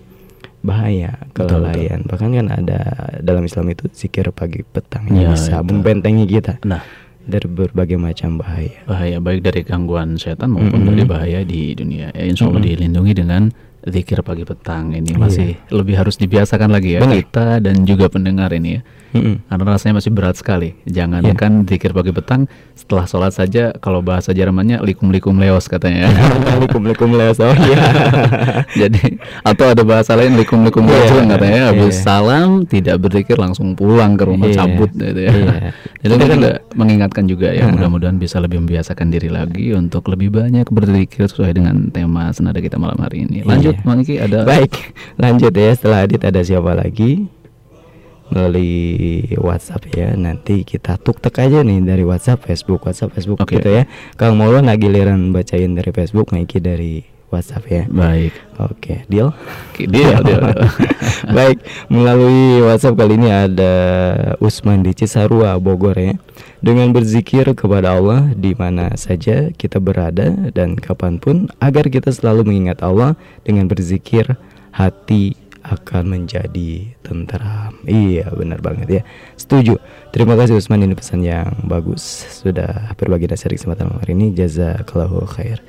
bahaya, 0.62 1.18
Betul, 1.35 1.51
kelalaian. 1.51 2.01
Bahkan 2.07 2.29
kan 2.31 2.47
ada 2.53 2.81
dalam 3.18 3.42
Islam 3.42 3.73
itu 3.75 3.90
zikir 3.90 4.31
pagi 4.31 4.62
petang 4.62 5.11
yang 5.11 5.33
Ya, 5.33 5.35
bisa 5.35 5.59
itu. 5.59 5.66
membentengi 5.66 6.25
kita 6.31 6.62
Nah, 6.62 6.87
dari 7.26 7.46
berbagai 7.46 7.98
macam 7.98 8.42
bahaya. 8.42 8.82
bahaya 8.85 9.18
baik 9.22 9.46
dari 9.46 9.62
gangguan 9.62 10.18
setan 10.18 10.54
maupun 10.54 10.82
Mm-mm. 10.82 10.90
dari 10.94 11.04
bahaya 11.06 11.40
di 11.46 11.72
dunia. 11.72 12.11
Ya, 12.12 12.24
insya 12.26 12.50
Allah 12.50 12.62
Mm-mm. 12.62 12.72
dilindungi 12.74 13.12
dengan 13.14 13.42
zikir 13.85 14.23
pagi 14.23 14.42
petang 14.42 14.90
ini 14.90 15.11
Iya. 15.11 15.18
masih 15.18 15.49
lebih 15.68 15.95
harus 15.97 16.14
dibiasakan 16.14 16.71
lagi 16.71 16.95
ya 16.95 17.01
Benar. 17.01 17.16
kita 17.18 17.47
dan 17.59 17.83
juga 17.83 18.07
pendengar 18.07 18.51
ini 18.51 18.79
ya. 18.79 18.83
Mm-mm. 19.12 19.45
Karena 19.45 19.64
rasanya 19.68 20.01
masih 20.01 20.09
berat 20.09 20.40
sekali. 20.40 20.73
Jangankan 20.85 21.68
zikir 21.68 21.92
pagi 21.92 22.11
petang, 22.11 22.49
setelah 22.73 23.05
sholat 23.05 23.31
saja 23.31 23.77
kalau 23.77 24.01
bahasa 24.01 24.33
Jermannya 24.33 24.81
likum-likum 24.81 25.37
leos 25.37 25.68
katanya. 25.68 26.09
Assalamualaikum 26.49 27.12
leos 27.12 27.37
oh 27.37 27.53
iya. 27.53 27.85
Jadi 28.87 29.21
atau 29.42 29.66
ada 29.68 29.83
bahasa 29.83 30.16
lain 30.16 30.33
likum-likum 30.35 30.81
Iya, 30.83 30.92
leos 31.12 31.29
katanya. 31.29 31.62
Habis 31.68 31.92
iya. 31.92 32.03
salam 32.03 32.49
tidak 32.65 32.96
berzikir 32.98 33.37
langsung 33.37 33.75
pulang 33.75 34.17
ke 34.17 34.25
rumah 34.25 34.48
Iya, 34.48 34.56
cabut 34.59 34.90
gitu 34.92 35.21
ya. 35.21 35.29
iya. 35.29 35.54
Jadi 36.02 36.09
Kita 36.09 36.15
kita 36.17 36.25
kan- 36.25 36.33
juga 36.35 36.52
mengingatkan 36.73 37.25
juga 37.29 37.48
ya 37.52 37.63
Heeh. 37.63 37.73
mudah-mudahan 37.77 38.17
bisa 38.17 38.40
lebih 38.40 38.65
membiasakan 38.65 39.13
diri 39.13 39.29
lagi 39.29 39.71
untuk 39.73 40.09
lebih 40.09 40.33
banyak 40.33 40.67
berzikir 40.67 41.29
sesuai 41.29 41.52
dengan 41.52 41.92
tema 41.92 42.33
senada 42.33 42.59
kita 42.59 42.81
malam 42.81 42.96
hari 42.96 43.29
ini. 43.29 43.44
Lanjut, 43.44 43.71
Iya. 43.73 43.81
Mang 43.88 43.98
Iki 44.04 44.14
ada 44.20 44.38
Baik, 44.44 44.73
lanjut 45.16 45.52
ya. 45.52 45.70
Setelah 45.73 46.04
Adit 46.04 46.23
ada 46.23 46.40
siapa 46.44 46.73
lagi? 46.77 47.27
Melalui 48.33 49.29
WhatsApp 49.37 49.92
ya. 49.92 50.16
Nanti 50.16 50.64
kita 50.64 50.96
tuk-tek 50.96 51.37
aja 51.37 51.60
nih 51.60 51.85
dari 51.85 52.04
WhatsApp, 52.04 52.48
Facebook, 52.48 52.88
WhatsApp, 52.88 53.12
Facebook 53.12 53.44
Oke. 53.44 53.60
gitu 53.60 53.68
ya. 53.68 53.85
Kang 54.16 54.40
Maulana 54.40 54.73
giliran 54.81 55.37
bacain 55.37 55.77
dari 55.77 55.92
Facebook, 55.92 56.33
Maiki 56.33 56.56
dari 56.56 57.12
WhatsApp 57.33 57.64
ya. 57.66 57.83
Baik. 57.88 58.37
Oke, 58.60 59.08
deal. 59.08 59.33
Oke, 59.72 59.88
deal, 59.88 60.20
deal. 60.28 60.44
Baik, 61.33 61.64
melalui 61.88 62.60
WhatsApp 62.60 63.00
kali 63.00 63.16
ini 63.16 63.33
ada 63.33 63.74
Usman 64.38 64.85
di 64.85 64.92
Cisarua, 64.92 65.56
Bogor 65.56 65.96
ya. 65.96 66.14
Dengan 66.62 66.92
berzikir 66.94 67.48
kepada 67.56 67.96
Allah 67.98 68.30
di 68.37 68.54
mana 68.54 68.94
saja 68.94 69.50
kita 69.50 69.83
berada 69.83 70.52
dan 70.54 70.78
kapan 70.78 71.18
pun 71.18 71.50
agar 71.58 71.88
kita 71.90 72.12
selalu 72.14 72.46
mengingat 72.52 72.85
Allah 72.85 73.18
dengan 73.42 73.66
berzikir 73.66 74.38
hati 74.70 75.35
akan 75.62 76.04
menjadi 76.10 76.90
tentram. 77.06 77.78
Iya, 77.87 78.35
benar 78.35 78.58
banget 78.58 78.88
ya. 78.90 79.02
Setuju. 79.38 79.78
Terima 80.10 80.35
kasih 80.35 80.58
Usman 80.58 80.83
ini 80.83 80.94
pesan 80.98 81.22
yang 81.22 81.54
bagus. 81.66 82.02
Sudah 82.42 82.92
berbagi 82.98 83.30
nasihat 83.30 83.54
di 83.54 83.58
kesempatan 83.62 83.94
hari 83.94 84.12
ini. 84.18 84.35
Jazakallahu 84.35 85.22
khair. 85.30 85.62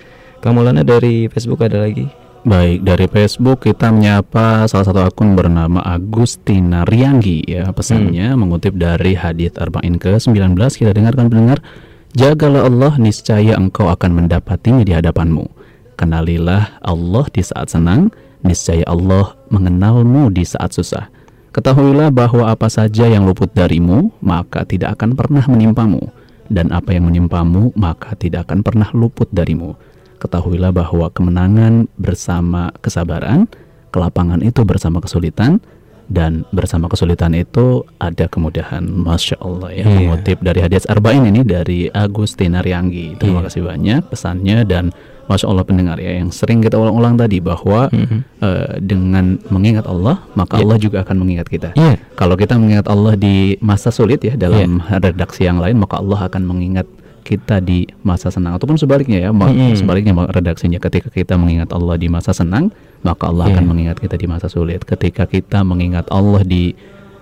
Kamu 0.44 0.60
Lana 0.60 0.84
dari 0.84 1.32
Facebook 1.32 1.64
ada 1.64 1.88
lagi? 1.88 2.04
Baik, 2.44 2.84
dari 2.84 3.08
Facebook 3.08 3.64
kita 3.64 3.96
menyapa 3.96 4.68
salah 4.68 4.84
satu 4.84 5.00
akun 5.00 5.39
bernama 5.39 5.80
Agustina 5.80 6.84
Rianggi 6.84 7.48
ya. 7.48 7.72
Pesannya 7.72 8.36
mengutip 8.36 8.76
dari 8.76 9.16
hadits 9.16 9.56
Arba'in 9.56 9.96
ke-19 9.96 10.60
kita 10.76 10.91
dengarkan 10.91 11.32
pendengar, 11.32 11.64
"Jagalah 12.12 12.68
Allah 12.68 12.91
niscaya 13.00 13.56
engkau 13.56 13.88
akan 13.88 14.20
mendapatinya 14.20 14.84
di 14.84 14.91
hadapanmu. 14.91 15.48
Kenalilah 15.96 16.76
Allah 16.84 17.24
di 17.32 17.39
saat 17.39 17.72
senang, 17.72 18.12
niscaya 18.44 18.84
Allah 18.84 19.39
mengenalmu 19.48 20.28
di 20.28 20.44
saat 20.44 20.76
susah. 20.76 21.08
Ketahuilah 21.56 22.12
bahwa 22.12 22.52
apa 22.52 22.68
saja 22.68 23.08
yang 23.08 23.24
luput 23.24 23.48
darimu, 23.56 24.12
maka 24.20 24.68
tidak 24.68 25.00
akan 25.00 25.16
pernah 25.16 25.48
menimpamu, 25.48 26.04
dan 26.52 26.68
apa 26.76 26.91
yang 26.91 27.08
menimpamu, 27.08 27.72
maka 27.80 28.12
tidak 28.20 28.52
akan 28.52 28.60
pernah 28.60 28.91
luput 28.91 29.32
darimu. 29.32 29.80
Ketahuilah 30.24 30.72
bahwa 30.72 31.12
kemenangan 31.12 31.92
bersama 32.00 32.72
kesabaran, 32.80 33.52
kelapangan 33.92 34.40
itu 34.40 34.64
bersama 34.64 35.04
kesulitan, 35.04 35.60
dan 36.08 36.44
bersama 36.52 36.88
kesulitan 36.88 37.32
itu 37.34 37.84
ada 37.98 38.28
kemudahan. 38.28 38.84
Masya 38.84 39.40
Allah 39.40 39.70
ya. 39.72 39.84
Iya. 39.84 39.96
Mengutip 40.00 40.38
dari 40.40 40.60
hadis 40.60 40.88
Arba'in 40.88 41.28
ini 41.28 41.44
dari 41.44 41.88
Agustina 41.88 42.64
Rianggi. 42.64 43.20
Terima 43.20 43.44
Iya. 43.44 43.48
kasih 43.50 43.62
banyak 43.64 44.02
pesannya 44.08 44.58
dan 44.64 44.92
Masya 45.24 45.48
Allah 45.48 45.64
pendengar 45.64 45.96
ya 45.98 46.20
yang 46.20 46.28
sering 46.30 46.60
kita 46.60 46.76
ulang-ulang 46.76 47.16
tadi 47.16 47.40
bahwa 47.40 47.88
eh, 47.88 48.72
dengan 48.84 49.40
mengingat 49.48 49.88
Allah 49.88 50.20
maka 50.36 50.60
Iya. 50.60 50.64
Allah 50.64 50.78
juga 50.78 50.98
akan 51.08 51.16
mengingat 51.20 51.48
kita. 51.48 51.70
Iya. 51.76 51.96
Kalau 52.16 52.36
kita 52.36 52.60
mengingat 52.60 52.92
Allah 52.92 53.16
di 53.16 53.56
masa 53.60 53.88
sulit 53.88 54.20
ya 54.20 54.36
dalam 54.36 54.84
redaksi 54.84 55.48
yang 55.48 55.64
lain 55.64 55.80
maka 55.80 56.00
Allah 56.00 56.28
akan 56.28 56.44
mengingat 56.44 56.84
kita 57.24 57.58
di 57.58 57.88
masa 58.02 58.28
senang 58.28 58.54
ataupun 58.54 58.76
sebaliknya 58.76 59.20
ya 59.20 59.30
Mm-mm. 59.32 59.74
sebaliknya 59.74 60.12
redaksinya 60.28 60.78
ketika 60.78 61.08
kita 61.08 61.34
mengingat 61.34 61.72
Allah 61.72 61.96
di 61.96 62.08
masa 62.08 62.30
senang 62.32 62.70
maka 63.02 63.26
Allah 63.26 63.48
Iya. 63.48 63.56
akan 63.56 63.66
mengingat 63.66 63.98
kita 63.98 64.16
di 64.16 64.28
masa 64.28 64.46
sulit 64.46 64.84
ketika 64.84 65.24
kita 65.26 65.60
mengingat 65.62 66.06
Allah 66.10 66.44
di 66.44 66.76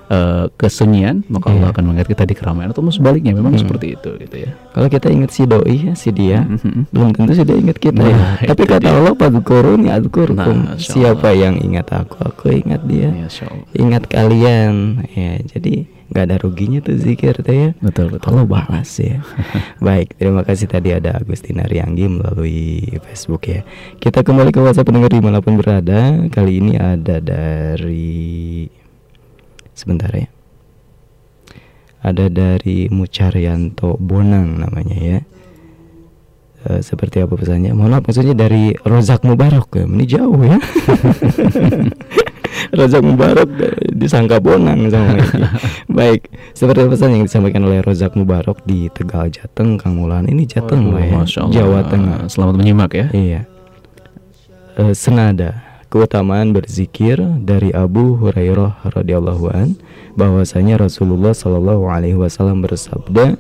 eh, 0.08 0.46
kesunyian 0.52 1.24
maka 1.26 1.50
Allah 1.50 1.70
Iya. 1.70 1.74
akan 1.74 1.84
mengingat 1.86 2.08
kita 2.10 2.24
di 2.24 2.34
keramaian 2.34 2.70
ataupun 2.70 2.92
sebaliknya 2.92 3.32
memang 3.32 3.56
Mm. 3.56 3.62
seperti 3.62 3.88
itu 3.94 4.12
gitu 4.20 4.36
ya 4.40 4.52
Kalau 4.70 4.88
kita 4.88 5.08
ingat 5.08 5.30
si 5.30 5.44
doi 5.46 5.76
ya, 5.82 5.94
si 5.94 6.10
dia, 6.10 6.44
Mhm. 6.44 6.90
belum 6.90 7.10
tentu 7.12 7.32
si 7.32 7.44
dia 7.44 7.56
ingat 7.56 7.78
kita 7.78 8.02
ya. 8.02 8.12
Nah, 8.12 8.36
Tapi 8.42 8.52
itu 8.58 8.64
kata 8.68 8.80
dia. 8.82 8.92
Allah 8.94 9.14
padzukuruni 9.14 9.88
adzkurkum. 9.88 10.58
Nah, 10.66 10.76
Siapa 10.76 11.32
yang 11.32 11.56
ingat 11.58 11.88
aku, 11.92 12.16
aku 12.20 12.46
ingat 12.52 12.84
dia. 12.84 13.08
Allah. 13.08 13.68
Ingat 13.74 14.04
kalian. 14.06 14.74
Ya, 15.12 15.40
jadi 15.46 15.88
nggak 16.12 16.26
ada 16.28 16.38
ruginya 16.44 16.84
tuh 16.84 17.00
zikir 17.00 17.40
tuh 17.40 17.56
ya. 17.56 17.70
betul 17.80 18.12
betul 18.12 18.36
Allah 18.36 18.44
balas 18.44 18.92
ya. 19.00 19.24
Baik, 19.88 20.20
terima 20.20 20.44
kasih 20.44 20.68
tadi 20.68 20.92
ada 20.92 21.16
Agustina 21.16 21.64
Rianggi 21.64 22.12
melalui 22.12 22.84
Facebook 23.08 23.48
ya. 23.48 23.64
Kita 23.96 24.20
kembali 24.20 24.52
ke 24.52 24.60
WhatsApp 24.60 24.92
pendengar 24.92 25.16
di 25.16 25.24
mana 25.24 25.40
pun 25.40 25.56
berada. 25.56 26.28
Kali 26.28 26.60
ini 26.60 26.76
ada 26.76 27.24
dari 27.24 28.68
sebentar 29.72 30.12
ya. 30.12 30.28
Ada 32.04 32.28
dari 32.28 32.92
Mucaryanto 32.92 33.96
Bonang 33.96 34.68
namanya 34.68 34.98
ya. 35.00 35.20
Eh, 36.62 36.82
seperti 36.84 37.24
apa 37.24 37.40
pesannya? 37.40 37.72
Mohon 37.72 37.98
maaf 37.98 38.06
maksudnya 38.12 38.36
dari 38.36 38.76
Rozak 38.84 39.24
Mubarak 39.24 39.72
ya. 39.80 39.88
Ini 39.88 40.06
jauh 40.06 40.42
ya. 40.44 40.60
Rozak 42.78 43.02
Mubarak 43.04 43.50
eh, 43.60 43.92
disangka 43.92 44.40
Bonang 44.44 44.92
sama 44.92 45.18
ini. 45.18 45.24
Baik, 45.98 46.32
seperti 46.52 46.88
pesan 46.88 47.16
yang 47.16 47.24
disampaikan 47.28 47.64
oleh 47.68 47.80
Rozak 47.84 48.16
Mubarak 48.16 48.64
di 48.68 48.92
Tegal 48.92 49.32
Jateng, 49.32 49.80
Kang 49.80 50.00
Mulan. 50.00 50.28
Ini 50.28 50.44
Jateng 50.48 50.92
lah 50.92 51.04
ya. 51.04 51.24
Jawa 51.50 51.88
Tengah. 51.88 52.28
selamat 52.28 52.56
menyimak 52.60 52.92
ya 52.94 53.08
Iya. 53.12 53.42
Eh, 54.80 54.94
senada 54.96 55.64
keutamaan 55.92 56.56
berzikir 56.56 57.20
dari 57.44 57.76
Abu 57.76 58.16
Hurairah 58.16 58.88
radhiyallahu 58.88 59.46
an 59.52 59.76
bahwasanya 60.16 60.80
Rasulullah 60.80 61.36
Shallallahu 61.36 61.92
alaihi 61.92 62.16
wasallam 62.16 62.64
bersabda 62.64 63.36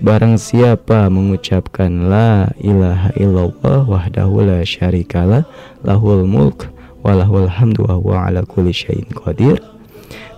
Barang 0.00 0.40
siapa 0.40 1.12
mengucapkan 1.12 2.08
la 2.08 2.48
ilaha 2.56 3.12
illallah 3.20 3.84
wahdahu 3.84 4.48
la 4.48 4.64
syarikalah 4.64 5.44
lahul 5.84 6.24
mulk 6.24 6.72
walahul 7.00 7.48
hamdu 7.48 7.84
wa 7.88 7.96
huwa 8.00 8.30
qadir. 9.24 9.60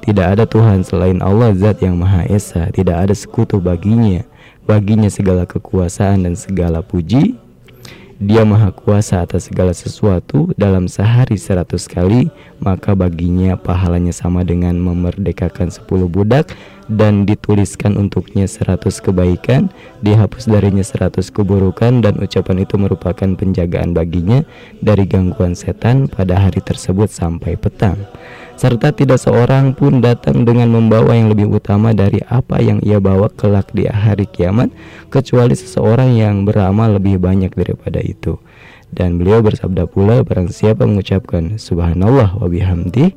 Tidak 0.02 0.26
ada 0.34 0.44
Tuhan 0.46 0.82
selain 0.82 1.22
Allah 1.22 1.54
Zat 1.54 1.78
yang 1.78 1.94
Maha 1.94 2.26
Esa. 2.26 2.66
Tidak 2.74 2.94
ada 2.94 3.14
sekutu 3.14 3.62
baginya 3.62 4.26
Baginya 4.62 5.10
segala 5.10 5.42
kekuasaan 5.42 6.22
dan 6.22 6.38
segala 6.38 6.86
puji. 6.86 7.34
Dia 8.22 8.46
Maha 8.46 8.70
Kuasa 8.70 9.26
atas 9.26 9.50
segala 9.50 9.74
sesuatu. 9.74 10.54
Dalam 10.54 10.86
sehari 10.86 11.34
seratus 11.34 11.90
kali 11.90 12.30
Maka 12.62 12.94
baginya 12.94 13.58
pahalanya 13.58 14.14
sama 14.14 14.46
dengan 14.46 14.78
memerdekakan 14.78 15.74
sepuluh 15.74 16.06
budak 16.06 16.54
Dan 16.92 17.24
dituliskan 17.24 17.96
untuknya 17.96 18.44
seratus 18.44 19.00
kebaikan 19.00 19.72
Dihapus 20.04 20.44
darinya 20.44 20.84
seratus 20.84 21.32
keburukan 21.32 22.04
Dan 22.04 22.20
ucapan 22.20 22.68
itu 22.68 22.76
merupakan 22.76 23.32
penjagaan 23.32 23.96
baginya 23.96 24.44
Dari 24.84 25.08
gangguan 25.08 25.56
setan 25.56 26.04
pada 26.12 26.36
hari 26.36 26.60
tersebut 26.60 27.08
sampai 27.08 27.56
petang. 27.56 27.96
Serta 28.52 28.92
tidak 28.92 29.18
seorang 29.18 29.72
pun 29.72 30.04
datang 30.04 30.44
dengan 30.44 30.70
membawa 30.70 31.16
yang 31.16 31.32
lebih 31.32 31.50
utama 31.50 31.96
dari 31.96 32.20
apa 32.28 32.60
yang 32.60 32.78
ia 32.84 33.00
bawa 33.00 33.32
kelak 33.32 33.72
di 33.72 33.88
hari 33.88 34.28
kiamat 34.28 34.68
kecuali 35.08 35.56
seseorang 35.56 36.14
yang 36.14 36.44
beramal 36.44 37.00
lebih 37.00 37.18
banyak 37.18 37.50
daripada 37.56 37.98
itu. 37.98 38.38
Dan 38.92 39.16
beliau 39.16 39.40
bersabda 39.40 39.88
pula 39.88 40.20
barang 40.20 40.52
siapa 40.52 40.84
mengucapkan 40.84 41.56
subhanallah 41.56 42.36
wa 42.36 42.46
bihamdi 42.46 43.16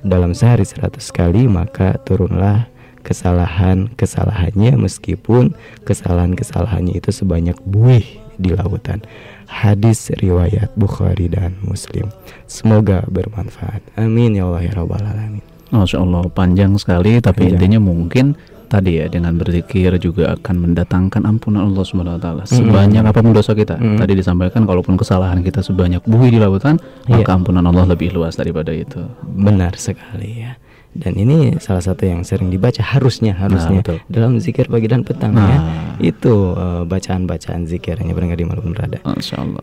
dalam 0.00 0.32
sehari 0.32 0.64
seratus 0.64 1.12
kali 1.12 1.44
maka 1.44 2.00
turunlah 2.08 2.72
kesalahan-kesalahannya 3.00 4.76
meskipun 4.76 5.54
kesalahan-kesalahannya 5.84 6.98
itu 6.98 7.10
sebanyak 7.10 7.56
buih 7.64 8.04
di 8.36 8.56
lautan 8.56 9.04
hadis 9.50 10.08
riwayat 10.14 10.70
Bukhari 10.78 11.26
dan 11.26 11.58
Muslim. 11.66 12.08
Semoga 12.46 13.02
bermanfaat. 13.10 13.82
Amin 13.98 14.38
ya 14.38 14.46
Allah 14.46 14.62
ya 14.62 14.72
Rabbal 14.72 15.02
alamin. 15.02 15.42
Masya 15.70 15.98
Allah 16.02 16.26
panjang 16.30 16.74
sekali 16.78 17.18
tapi 17.18 17.46
Panjang. 17.46 17.58
intinya 17.58 17.80
mungkin 17.82 18.26
tadi 18.70 19.02
ya 19.02 19.10
dengan 19.10 19.34
berzikir 19.34 19.90
juga 19.98 20.38
akan 20.38 20.70
mendatangkan 20.70 21.26
ampunan 21.26 21.66
Allah 21.66 21.82
Subhanahu 21.82 22.18
wa 22.18 22.22
taala. 22.22 22.42
Sebanyak 22.46 23.02
apa 23.02 23.18
pun 23.18 23.34
dosa 23.34 23.54
kita. 23.54 23.74
Mm. 23.78 23.98
Tadi 23.98 24.12
disampaikan 24.14 24.62
kalaupun 24.66 24.94
kesalahan 24.94 25.42
kita 25.42 25.62
sebanyak 25.62 26.02
buih 26.06 26.30
di 26.30 26.38
lautan, 26.38 26.78
Iya. 27.10 27.22
maka 27.22 27.30
ampunan 27.34 27.66
Allah 27.66 27.86
lebih 27.90 28.14
luas 28.14 28.38
daripada 28.38 28.70
itu. 28.70 29.02
Benar 29.26 29.74
sekali 29.74 30.46
ya. 30.46 30.54
Dan 30.90 31.14
ini 31.14 31.54
salah 31.62 31.78
satu 31.78 32.02
yang 32.02 32.26
sering 32.26 32.50
dibaca 32.50 32.82
harusnya 32.82 33.30
harusnya 33.38 33.78
betul. 33.78 33.98
dalam 34.10 34.42
zikir 34.42 34.66
pagi 34.66 34.90
dan 34.90 35.06
petang 35.06 35.30
Nah. 35.38 35.46
ya. 35.46 35.58
Itu 36.02 36.58
eh, 36.58 36.82
bacaan-bacaan 36.82 37.70
zikirnya 37.70 38.10
pendengar 38.10 38.34
di 38.34 38.46
malam 38.46 38.74
berada. 38.74 38.98
Masya 39.06 39.36
Allah. 39.38 39.62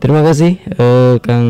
Terima 0.00 0.24
kasih 0.24 0.56
eh, 0.60 1.16
Kang 1.20 1.48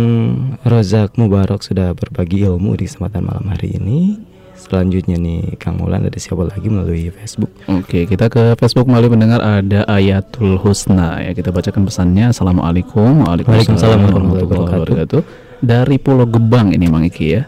Rozak 0.63 1.15
Mubarak 1.19 1.63
sudah 1.63 1.95
berbagi 1.95 2.43
ilmu 2.43 2.75
di 2.75 2.87
kesempatan 2.87 3.23
malam 3.23 3.47
hari 3.47 3.79
ini. 3.79 4.19
Selanjutnya 4.57 5.21
nih 5.21 5.55
Kang 5.61 5.77
Mulan 5.79 6.09
ada 6.09 6.17
siapa 6.17 6.43
lagi 6.43 6.67
melalui 6.67 7.13
Facebook? 7.13 7.53
Oke, 7.69 8.09
kita 8.09 8.27
ke 8.27 8.57
Facebook 8.57 8.89
melalui 8.89 9.13
pendengar 9.13 9.39
ada 9.39 9.85
Ayatul 9.87 10.57
Husna 10.59 11.21
ya. 11.23 11.31
Kita 11.31 11.53
bacakan 11.55 11.87
pesannya. 11.87 12.33
Assalamualaikum. 12.35 13.23
Waalaikumsalam 13.23 14.01
warahmatullahi 14.03 14.83
wabarakatuh. 14.83 15.21
Dari 15.61 15.97
Pulau 16.01 16.27
Gebang 16.27 16.73
ini 16.73 16.89
Mang 16.89 17.05
Iki 17.05 17.27
ya. 17.29 17.45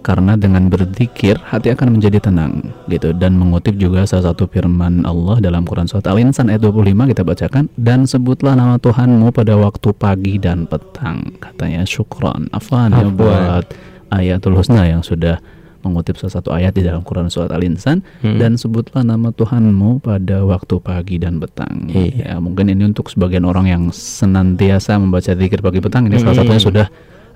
Karena 0.00 0.34
dengan 0.34 0.66
berzikir 0.66 1.36
hati 1.42 1.68
akan 1.68 1.94
menjadi 1.94 2.22
tenang 2.22 2.72
gitu 2.86 3.12
dan 3.12 3.34
mengutip 3.34 3.74
juga 3.74 4.02
salah 4.02 4.32
satu 4.32 4.46
firman 4.46 5.02
Allah 5.02 5.36
dalam 5.38 5.62
Quran 5.62 5.84
surat 5.84 6.06
Al-Insan 6.06 6.48
ayat 6.48 6.62
25 6.62 6.82
kita 7.08 7.22
bacakan 7.22 7.68
dan 7.74 8.02
sebutlah 8.02 8.52
nama 8.52 8.76
Tuhanmu 8.76 9.28
pada 9.30 9.54
waktu 9.54 9.92
pagi 9.92 10.36
dan 10.36 10.64
petang 10.64 11.36
katanya 11.36 11.84
syukron 11.84 12.48
afan 12.50 12.90
ya 12.90 13.04
Afwan. 13.04 13.12
buat 13.12 13.64
Ayatul 14.08 14.54
Husna 14.54 14.84
yang 14.84 15.02
sudah 15.02 15.36
mengutip 15.78 16.16
salah 16.16 16.34
satu 16.34 16.50
ayat 16.50 16.72
di 16.72 16.82
dalam 16.82 17.00
Quran 17.00 17.28
surat 17.28 17.48
Al-Insan 17.48 18.00
Hmm. 18.18 18.34
dan 18.36 18.56
sebutlah 18.56 19.02
nama 19.02 19.28
Tuhanmu 19.30 20.00
pada 20.00 20.42
waktu 20.42 20.74
pagi 20.78 21.16
dan 21.16 21.38
petang. 21.38 21.86
Iya. 21.86 22.24
Ya, 22.24 22.34
mungkin 22.38 22.66
ini 22.66 22.82
untuk 22.84 23.06
sebagian 23.06 23.44
orang 23.44 23.66
yang 23.66 23.82
senantiasa 23.88 24.96
membaca 24.96 25.30
zikir 25.30 25.58
pagi 25.58 25.78
petang 25.78 26.06
ini 26.06 26.18
salah 26.18 26.34
Hmm. 26.34 26.40
satunya 26.42 26.62
sudah 26.62 26.86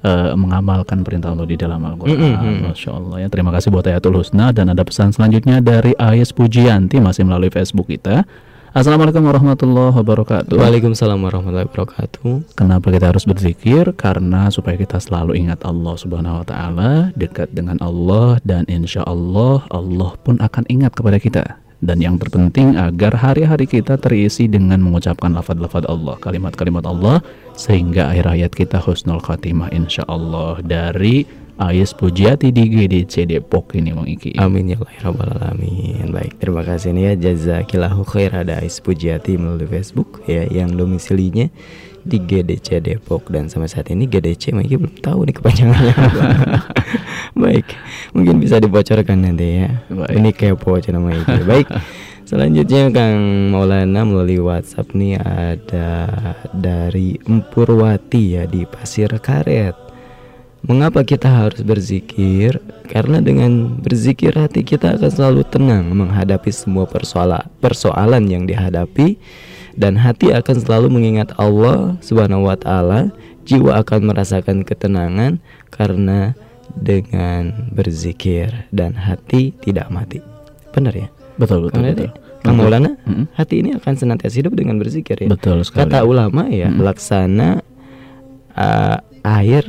eh, 0.03 0.35
mengamalkan 0.35 1.07
perintah 1.07 1.33
Allah 1.33 1.47
di 1.47 1.57
dalam 1.57 1.83
Al-Qur'an. 1.83 2.19
Hmm, 2.19 2.37
hmm. 2.39 2.59
Masya 2.71 2.91
Allah 2.93 3.17
ya. 3.25 3.29
Terima 3.31 3.51
kasih 3.55 3.69
buat 3.71 3.87
Ayatul 3.87 4.19
Husna 4.19 4.51
dan 4.51 4.71
ada 4.71 4.83
pesan 4.83 5.15
selanjutnya 5.15 5.63
dari 5.63 5.97
Ayes 5.99 6.35
Pujianti 6.35 6.99
masih 6.99 7.27
melalui 7.27 7.51
Facebook 7.51 7.89
kita. 7.89 8.27
Assalamualaikum 8.73 9.21
warahmatullahi 9.21 9.93
wabarakatuh. 10.01 10.57
Waalaikumsalam 10.57 11.21
warahmatullahi 11.21 11.69
wabarakatuh. 11.69 12.57
Kenapa 12.57 12.89
kita 12.89 13.13
harus 13.13 13.29
berzikir? 13.29 13.93
Karena 13.93 14.49
supaya 14.49 14.81
kita 14.81 14.97
selalu 14.97 15.37
ingat 15.37 15.61
Allah 15.69 15.93
Subhanahu 15.93 16.41
wa 16.41 16.47
taala, 16.49 17.13
dekat 17.13 17.53
dengan 17.53 17.77
Allah 17.85 18.41
dan 18.49 18.65
insya 18.73 19.05
Allah 19.05 19.69
Allah 19.69 20.17
pun 20.25 20.41
akan 20.41 20.65
ingat 20.73 20.97
kepada 20.97 21.21
kita. 21.21 21.61
Dan 21.83 21.99
yang 21.99 22.15
terpenting 22.15 22.79
agar 22.79 23.19
hari-hari 23.19 23.67
kita 23.67 23.99
terisi 23.99 24.47
dengan 24.47 24.79
mengucapkan 24.79 25.35
lafaz-lafaz 25.35 25.83
Allah, 25.91 26.15
kalimat-kalimat 26.23 26.87
Allah 26.87 27.19
sehingga 27.59 28.15
akhir 28.15 28.31
hayat 28.31 28.53
kita 28.55 28.79
husnul 28.79 29.19
khatimah 29.19 29.67
insya 29.75 30.07
Allah 30.07 30.63
dari 30.63 31.27
Ayes 31.59 31.91
Pujiati 31.93 32.49
di 32.49 32.65
GDC 32.65 33.29
Depok 33.29 33.77
ini 33.77 33.93
Bang 33.93 34.09
Iki. 34.09 34.41
Amin 34.41 34.73
ya 34.73 34.79
ya 34.79 35.11
Rabbal 35.11 35.37
Alamin. 35.37 36.09
Baik 36.11 36.41
terima 36.41 36.65
kasih 36.65 36.95
nih 36.97 37.13
ya. 37.13 37.13
Jazakillahu 37.29 38.09
khair 38.09 38.33
Ada 38.33 38.65
Ais 38.65 38.81
Pujiati 38.81 39.37
melalui 39.37 39.69
Facebook 39.69 40.25
ya 40.25 40.49
Yang 40.49 40.81
domisilinya 40.81 41.47
di 42.03 42.19
GDC 42.19 42.83
Depok 42.83 43.31
Dan 43.31 43.47
sampai 43.47 43.71
saat 43.71 43.89
ini 43.91 44.11
GDC 44.11 44.55
Mungkin 44.55 44.87
belum 44.87 44.97
tahu 44.99 45.27
nih 45.27 45.35
kepanjangannya. 45.39 45.97
Baik 47.43 47.67
Mungkin 48.13 48.43
bisa 48.43 48.59
dibocorkan 48.59 49.23
nanti 49.23 49.67
ya. 49.67 49.83
Baik. 49.89 50.15
Ini 50.19 50.31
kepo 50.35 50.77
aja 50.79 50.91
nama 50.93 51.15
itu 51.15 51.43
Baik 51.47 51.69
Selanjutnya 52.23 52.89
Kang 52.95 53.53
Maulana 53.53 54.09
melalui 54.09 54.41
WhatsApp 54.41 54.97
nih 54.97 55.21
ada 55.21 56.09
dari 56.55 57.21
Empurwati 57.29 58.41
ya 58.41 58.49
di 58.49 58.65
Pasir 58.65 59.13
Karet. 59.21 59.77
Mengapa 60.63 61.05
kita 61.05 61.27
harus 61.27 61.61
berzikir? 61.61 62.57
Karena 62.89 63.21
dengan 63.21 63.77
berzikir 63.77 64.33
hati 64.33 64.65
kita 64.65 64.97
akan 64.97 65.11
selalu 65.13 65.43
tenang 65.45 65.93
menghadapi 65.93 66.49
semua 66.49 66.89
persoalan 66.89 67.43
persoalan 67.61 68.25
yang 68.25 68.49
dihadapi 68.49 69.21
dan 69.77 69.97
hati 69.99 70.31
akan 70.33 70.57
selalu 70.61 70.89
mengingat 70.93 71.33
Allah 71.37 71.97
Subhanahu 72.05 72.49
wa 72.49 72.57
taala. 72.57 73.13
Jiwa 73.43 73.83
akan 73.83 74.07
merasakan 74.07 74.63
ketenangan 74.63 75.43
karena 75.75 76.31
dengan 76.79 77.69
berzikir 77.75 78.71
dan 78.71 78.95
hati 78.95 79.51
tidak 79.67 79.91
mati. 79.91 80.23
Benar 80.71 80.95
ya? 80.95 81.09
Betul 81.37 81.67
betul 81.67 81.83
Karena 81.83 81.91
betul. 81.91 82.11
Kang 82.43 82.59
Betul. 82.59 82.67
Maulana, 82.67 82.91
Mm-mm. 83.07 83.27
hati 83.39 83.55
ini 83.63 83.71
akan 83.79 83.95
senantiasa 83.95 84.35
hidup 84.43 84.59
dengan 84.59 84.75
berzikir 84.83 85.15
ya. 85.15 85.31
Betul 85.31 85.63
sekali. 85.63 85.87
Kata 85.87 86.03
ulama 86.03 86.51
ya, 86.51 86.71
Mm-mm. 86.71 86.83
laksana 86.83 87.63
uh, 88.59 88.99
air, 89.23 89.63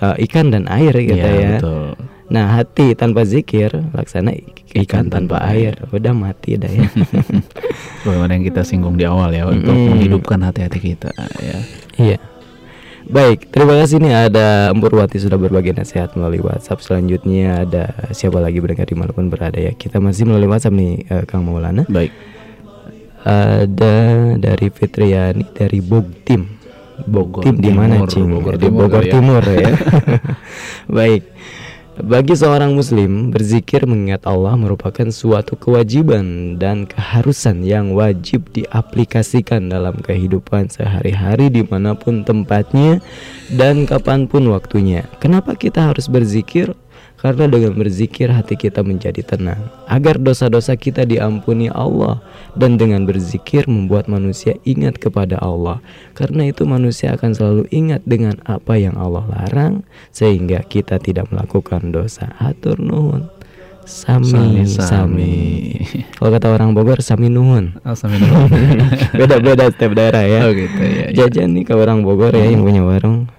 uh, 0.00 0.16
ikan 0.24 0.48
dan 0.48 0.64
air 0.72 0.96
gitu 0.96 1.20
Iya, 1.20 1.28
ya. 1.36 1.50
betul. 1.60 2.07
Nah 2.28 2.60
hati 2.60 2.92
tanpa 2.92 3.24
zikir, 3.24 3.72
laksana 3.96 4.36
ik- 4.36 4.68
ikan, 4.76 4.84
Ikan 4.84 5.04
tanpa 5.08 5.40
tanpa 5.40 5.48
air, 5.48 5.80
udah 5.88 6.12
mati 6.12 6.60
dah 6.60 6.68
ya. 6.68 6.84
Bagaimana 8.04 8.36
yang 8.36 8.44
kita 8.44 8.62
singgung 8.68 9.00
di 9.00 9.08
awal 9.08 9.32
ya 9.32 9.48
untuk 9.48 9.72
Mm-mm. 9.72 9.96
menghidupkan 9.96 10.44
hati-hati 10.44 10.78
kita 10.92 11.08
ya. 11.40 11.58
Iya. 11.96 12.18
Baik, 13.08 13.48
terima 13.48 13.72
kasih 13.80 14.04
nih 14.04 14.28
ada 14.28 14.68
Empurwati 14.68 15.16
sudah 15.16 15.40
berbagi 15.40 15.72
nasihat 15.72 16.12
melalui 16.12 16.44
WhatsApp. 16.44 16.84
Selanjutnya 16.84 17.64
ada 17.64 18.12
siapa 18.12 18.36
lagi 18.36 18.60
berdengar 18.60 18.84
di 18.84 18.92
mana 18.92 19.16
pun 19.16 19.32
berada 19.32 19.56
ya. 19.56 19.72
Kita 19.72 19.96
masih 19.96 20.28
melalui 20.28 20.52
WhatsApp 20.52 20.76
nih 20.76 21.08
eh, 21.08 21.24
Kang 21.24 21.48
Maulana. 21.48 21.88
Baik. 21.88 22.12
Ada 23.24 23.96
dari 24.36 24.68
Fitriani 24.68 25.48
dari 25.56 25.80
Bogtim. 25.80 26.60
Bogor 27.08 27.46
Bogtim 27.46 27.56
di 27.62 27.70
mana, 27.72 27.94
Timur, 28.04 28.08
Cing? 28.10 28.26
Bogor 28.28 28.54
di 28.58 28.64
Timur 28.66 28.80
Bogor 28.84 29.00
kali 29.00 29.08
ya. 29.08 29.12
Timur 29.16 29.42
ya. 29.46 29.70
Baik. 30.98 31.22
Bagi 31.98 32.38
seorang 32.38 32.78
muslim, 32.78 33.34
berzikir 33.34 33.82
mengingat 33.82 34.22
Allah 34.22 34.54
merupakan 34.54 35.10
suatu 35.10 35.58
kewajiban 35.58 36.54
dan 36.54 36.86
keharusan 36.86 37.66
yang 37.66 37.90
wajib 37.90 38.46
diaplikasikan 38.54 39.66
dalam 39.66 39.98
kehidupan 39.98 40.70
sehari-hari 40.70 41.50
di 41.50 41.66
mana 41.66 41.98
pun 41.98 42.22
tempatnya 42.22 43.02
dan 43.50 43.82
kapan 43.82 44.30
pun 44.30 44.46
waktunya. 44.46 45.10
Kenapa 45.18 45.58
kita 45.58 45.90
harus 45.90 46.06
berzikir? 46.06 46.70
Karena 47.18 47.50
dengan 47.50 47.74
berzikir 47.74 48.30
hati 48.30 48.54
kita 48.54 48.86
menjadi 48.86 49.26
tenang. 49.26 49.58
Agar 49.90 50.22
dosa-dosa 50.22 50.78
kita 50.78 51.02
diampuni 51.02 51.66
Allah. 51.66 52.22
Dan 52.54 52.78
dengan 52.78 53.02
berzikir 53.10 53.66
membuat 53.66 54.06
manusia 54.06 54.54
ingat 54.62 55.02
kepada 55.02 55.34
Allah. 55.42 55.82
Karena 56.14 56.46
itu 56.46 56.62
manusia 56.62 57.18
akan 57.18 57.34
selalu 57.34 57.64
ingat 57.74 58.06
dengan 58.06 58.38
apa 58.46 58.78
yang 58.78 58.94
Allah 58.94 59.26
larang. 59.34 59.82
Sehingga 60.14 60.62
kita 60.62 61.02
tidak 61.02 61.26
melakukan 61.34 61.90
dosa. 61.90 62.30
Hatur 62.38 62.78
nuhun. 62.78 63.26
Sami 63.88 64.68
Sami, 64.68 64.68
Sami 64.68 65.34
Kalau 66.12 66.28
kata 66.28 66.52
orang 66.52 66.76
Bogor 66.76 67.00
Sami 67.00 67.32
nuhun. 67.32 67.80
Alhamdulillah. 67.82 68.46
Beda-beda 69.24 69.64
setiap 69.72 69.96
daerah 69.96 70.22
ya. 70.28 70.44
Oh 70.44 70.52
gitu 70.52 70.76
ya. 70.76 71.08
ya. 71.08 71.24
Jajan 71.24 71.56
nih 71.56 71.64
ke 71.64 71.72
orang 71.72 72.04
Bogor 72.04 72.36
ya 72.36 72.52
yang 72.52 72.68
punya 72.68 72.84
warung 72.84 73.32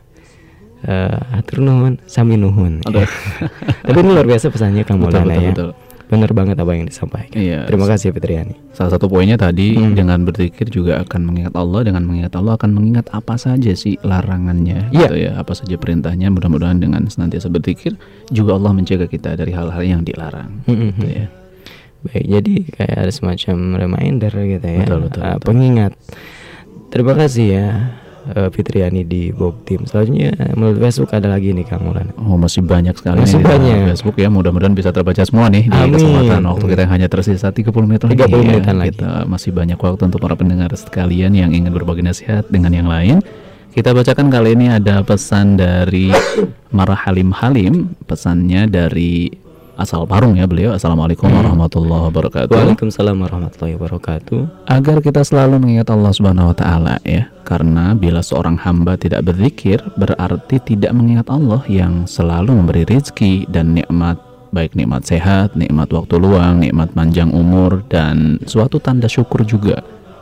Eh, 0.82 1.20
Hatur 1.34 1.60
nuhun 1.60 2.00
Sami 2.06 2.36
nuhun. 2.36 2.80
Tapi 3.86 3.98
ini 3.98 4.10
luar 4.10 4.24
biasa 4.26 4.48
pesannya 4.48 4.82
Kang 4.82 4.98
Betul, 4.98 5.20
Maulana 5.20 5.28
betul, 5.30 5.42
ya 5.42 5.52
betul. 5.52 5.72
Bener 6.10 6.32
banget 6.32 6.56
apa 6.56 6.72
yang 6.72 6.88
disampaikan 6.88 7.36
Iya. 7.36 7.60
Terima 7.66 7.86
kasih 7.86 8.10
Fitriani 8.10 8.56
Salah 8.72 8.92
satu 8.92 9.06
poinnya 9.06 9.36
tadi 9.36 9.76
Hmm. 9.76 9.94
dengan 9.94 10.24
berzikir 10.24 10.66
juga 10.68 10.98
akan 11.00 11.22
mengingat 11.24 11.54
Allah 11.54 11.84
dengan 11.84 12.02
mengingat 12.02 12.34
Allah 12.34 12.56
akan 12.56 12.72
mengingat 12.72 13.06
apa 13.10 13.36
saja 13.36 13.70
sih 13.74 14.00
larangannya 14.00 14.90
Iya. 14.90 15.00
gitu 15.04 15.16
ya 15.20 15.32
apa 15.36 15.54
saja 15.54 15.76
perintahnya 15.76 16.28
mudah-mudahan 16.30 16.78
dengan 16.78 17.06
senantiasa 17.06 17.46
berzikir 17.48 17.94
juga 18.28 18.56
Allah 18.56 18.72
menjaga 18.72 19.06
kita 19.06 19.36
dari 19.36 19.52
hal-hal 19.52 19.84
yang 19.84 20.02
dilarang 20.02 20.64
Mm-mm. 20.66 20.96
gitu 20.96 21.08
ya. 21.08 21.26
Baik 22.02 22.26
jadi 22.26 22.54
kayak 22.72 22.96
ada 22.98 23.12
semacam 23.12 23.56
reminder 23.78 24.32
gitu 24.32 24.64
ya 24.66 24.82
Betul, 24.82 25.00
betul, 25.06 25.22
Eh, 25.22 25.30
betul. 25.30 25.46
Pengingat 25.46 25.92
Terima 26.90 27.14
kasih 27.14 27.46
ya 27.52 27.68
eh, 28.32 28.50
Fitriani 28.50 29.02
di 29.04 29.30
Bob 29.30 29.66
Team 29.66 29.86
Selanjutnya 29.86 30.34
melalui 30.54 30.80
Facebook 30.82 31.12
ada 31.12 31.30
lagi 31.30 31.52
nih 31.52 31.66
Kang 31.66 31.86
Maulana 31.86 32.14
Oh 32.18 32.38
masih 32.38 32.62
banyak 32.62 32.94
sekali 32.94 33.22
Masih 33.22 33.40
nih 33.40 33.46
di 33.46 33.50
banyak. 33.50 33.78
Facebook 33.94 34.16
ya 34.18 34.30
mudah-mudahan 34.30 34.74
bisa 34.74 34.90
terbaca 34.94 35.22
semua 35.26 35.50
nih 35.50 35.66
di 35.66 35.76
Amin. 35.76 35.94
kesempatan 35.98 36.42
waktu 36.46 36.66
kita 36.70 36.82
yang 36.86 36.94
hanya 36.94 37.08
tersisa 37.08 37.48
30 37.50 37.70
menit 37.86 38.02
lagi 38.06 38.16
30 38.16 38.30
ya. 38.30 38.38
menitan 38.46 38.76
lagi. 38.78 38.90
Kita 38.96 39.12
masih 39.26 39.52
banyak 39.52 39.80
waktu 39.80 40.02
untuk 40.06 40.20
para 40.22 40.36
pendengar 40.38 40.70
sekalian 40.74 41.32
yang 41.34 41.52
ingin 41.52 41.74
berbagi 41.74 42.06
nasihat 42.06 42.46
dengan 42.48 42.72
yang 42.74 42.88
lain. 42.88 43.20
Kita 43.70 43.94
bacakan 43.94 44.34
kali 44.34 44.58
ini 44.58 44.66
ada 44.74 45.06
pesan 45.06 45.54
dari 45.54 46.10
Marah 46.76 46.98
Halim 46.98 47.30
Halim, 47.30 47.94
pesannya 48.06 48.66
dari 48.66 49.30
asal 49.80 50.04
Parung 50.04 50.36
ya 50.36 50.44
beliau. 50.44 50.76
Assalamualaikum 50.76 51.32
warahmatullahi 51.32 52.12
wabarakatuh. 52.12 52.52
Waalaikumsalam 52.52 53.16
warahmatullahi 53.16 53.80
wabarakatuh 53.80 54.68
Agar 54.68 55.00
kita 55.00 55.24
selalu 55.24 55.64
mengingat 55.64 55.88
Allah 55.88 56.12
Subhanahu 56.12 56.52
wa 56.52 56.56
taala 56.56 57.00
ya. 57.08 57.32
Karena 57.48 57.96
bila 57.96 58.20
seorang 58.20 58.60
hamba 58.60 59.00
tidak 59.00 59.24
berzikir 59.24 59.80
berarti 59.96 60.60
tidak 60.60 60.92
mengingat 60.92 61.32
Allah 61.32 61.64
yang 61.72 62.04
selalu 62.04 62.60
memberi 62.60 62.84
rezeki 62.84 63.48
dan 63.48 63.72
nikmat 63.74 64.20
baik 64.52 64.76
nikmat 64.76 65.08
sehat, 65.08 65.56
nikmat 65.56 65.88
waktu 65.96 66.20
luang, 66.20 66.60
nikmat 66.60 66.92
panjang 66.92 67.32
umur 67.32 67.80
dan 67.88 68.38
suatu 68.44 68.84
tanda 68.84 69.08
syukur 69.08 69.48
juga. 69.48 69.80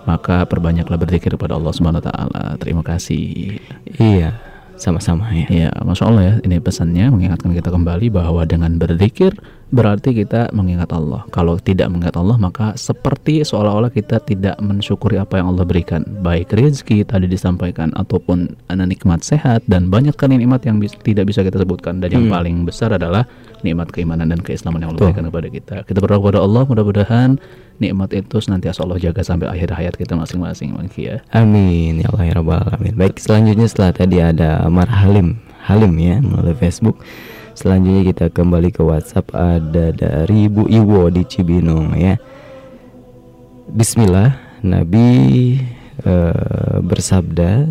Maka 0.07 0.47
perbanyaklah 0.47 0.95
berzikir 0.95 1.35
kepada 1.35 1.59
Allah 1.59 1.73
Subhanahu 1.73 1.99
wa 1.99 2.07
taala. 2.07 2.43
Terima 2.61 2.85
kasih. 2.85 3.59
Iya 3.99 4.46
sama-sama 4.77 5.29
ya 5.33 5.45
Ya, 5.49 5.69
masya 5.81 6.05
Allah 6.07 6.23
ya. 6.23 6.33
Ini 6.45 6.61
pesannya 6.61 7.09
mengingatkan 7.09 7.51
kita 7.51 7.73
kembali 7.73 8.13
bahwa 8.13 8.45
dengan 8.45 8.77
berzikir 8.77 9.33
berarti 9.67 10.15
kita 10.15 10.49
mengingat 10.55 10.95
Allah. 10.95 11.27
Kalau 11.29 11.59
tidak 11.59 11.91
mengingat 11.91 12.15
Allah, 12.15 12.39
maka 12.39 12.73
seperti 12.73 13.43
seolah-olah 13.43 13.91
kita 13.91 14.23
tidak 14.23 14.55
mensyukuri 14.63 15.19
apa 15.19 15.43
yang 15.43 15.51
Allah 15.51 15.67
berikan, 15.67 16.07
baik 16.23 16.55
rezeki 16.55 17.03
tadi 17.03 17.27
disampaikan 17.27 17.91
ataupun 17.93 18.55
nikmat 18.71 19.27
sehat 19.27 19.63
dan 19.67 19.91
banyak 19.91 20.15
kan 20.15 20.31
nikmat 20.31 20.63
yang 20.63 20.79
bis- 20.79 20.95
tidak 21.03 21.27
bisa 21.27 21.43
kita 21.43 21.59
sebutkan. 21.59 21.99
Dan 21.99 22.15
yang 22.15 22.25
Hmm. 22.27 22.35
paling 22.39 22.55
besar 22.63 22.95
adalah 22.95 23.27
nikmat 23.61 23.91
keimanan 23.91 24.31
dan 24.31 24.39
keislaman 24.39 24.79
yang 24.79 24.95
Allah 24.95 25.11
berikan 25.11 25.27
kepada 25.27 25.47
kita. 25.51 25.75
Kita 25.83 25.99
berdoa 25.99 26.19
kepada 26.23 26.39
Allah, 26.39 26.63
mudah-mudahan 26.63 27.29
nikmat 27.77 28.09
itu 28.15 28.39
senantiasa 28.39 28.87
Allah 28.87 28.97
jaga 28.97 29.21
sampai 29.21 29.51
akhir 29.51 29.75
hayat 29.75 29.93
kita 29.99 30.15
masing-masing, 30.15 30.73
ya. 30.97 31.21
Amin 31.35 32.01
ya 32.01 32.09
Allah 32.13 32.25
ya 32.25 32.33
Rabbal 32.39 32.61
Alamin. 32.71 32.93
Baik 32.95 33.19
selanjutnya 33.19 33.67
setelah 33.69 33.91
tadi 33.93 34.17
ada 34.17 34.65
Mar 34.71 34.89
Halim 34.89 35.37
Halim 35.67 35.93
ya 35.99 36.23
melalui 36.23 36.55
Facebook. 36.55 37.03
Selanjutnya 37.57 38.05
kita 38.05 38.25
kembali 38.29 38.69
ke 38.69 38.85
WhatsApp 38.85 39.33
ada 39.33 39.89
dari 39.89 40.45
Ibu 40.45 40.69
Iwo 40.69 41.09
di 41.09 41.25
Cibinong 41.25 41.97
ya. 41.97 42.21
Bismillah 43.73 44.61
Nabi 44.61 45.09
eh, 46.05 46.77
bersabda 46.85 47.65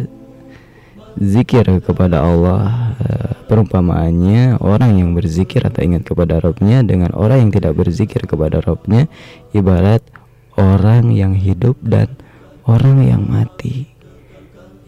zikir 1.23 1.71
kepada 1.87 2.19
Allah 2.19 2.99
eh, 2.99 3.31
Perumpamaannya 3.47 4.59
orang 4.59 4.99
yang 4.99 5.15
berzikir 5.15 5.63
atau 5.63 5.87
ingat 5.87 6.03
kepada 6.03 6.43
Robnya 6.43 6.83
dengan 6.83 7.15
orang 7.15 7.47
yang 7.47 7.53
tidak 7.55 7.79
berzikir 7.79 8.27
kepada 8.27 8.59
Robnya 8.59 9.07
ibarat 9.55 10.03
orang 10.59 11.15
yang 11.15 11.39
hidup 11.39 11.79
dan 11.79 12.11
orang 12.67 13.07
yang 13.07 13.23
mati. 13.23 13.87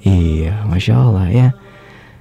Iya, 0.02 0.66
masya 0.66 0.94
Allah 1.06 1.26
ya. 1.30 1.48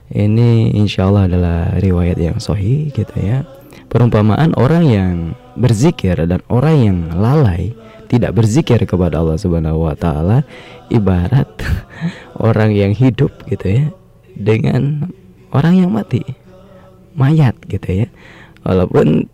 Ini 0.07 0.77
insya 0.77 1.11
Allah 1.11 1.27
adalah 1.27 1.59
riwayat 1.79 2.17
yang 2.19 2.37
sahih 2.39 2.91
gitu 2.95 3.15
ya. 3.19 3.43
Perumpamaan 3.87 4.55
orang 4.55 4.83
yang 4.87 5.15
berzikir 5.55 6.15
dan 6.27 6.43
orang 6.47 6.75
yang 6.79 6.99
lalai 7.15 7.75
tidak 8.07 8.35
berzikir 8.35 8.79
kepada 8.87 9.19
Allah 9.19 9.35
Subhanahu 9.35 9.87
wa 9.87 9.95
taala 9.95 10.47
ibarat 10.87 11.47
orang 12.47 12.71
yang 12.71 12.95
hidup 12.95 13.31
gitu 13.51 13.67
ya 13.67 13.85
dengan 14.37 15.11
orang 15.51 15.83
yang 15.83 15.91
mati 15.91 16.23
mayat 17.17 17.57
gitu 17.67 18.05
ya 18.05 18.07
walaupun 18.63 19.27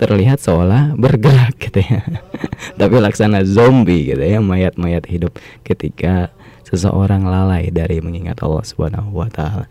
terlihat 0.00 0.40
seolah 0.40 0.96
bergerak 0.96 1.60
gitu 1.60 1.84
ya 1.84 2.00
tapi 2.80 2.96
laksana 2.96 3.44
zombie 3.44 4.08
gitu 4.08 4.22
ya 4.24 4.40
mayat-mayat 4.40 5.04
hidup 5.04 5.36
ketika 5.60 6.32
seseorang 6.66 7.22
lalai 7.22 7.70
dari 7.70 8.02
mengingat 8.02 8.42
Allah 8.42 8.66
Subhanahu 8.66 9.14
wa 9.14 9.30
taala. 9.30 9.70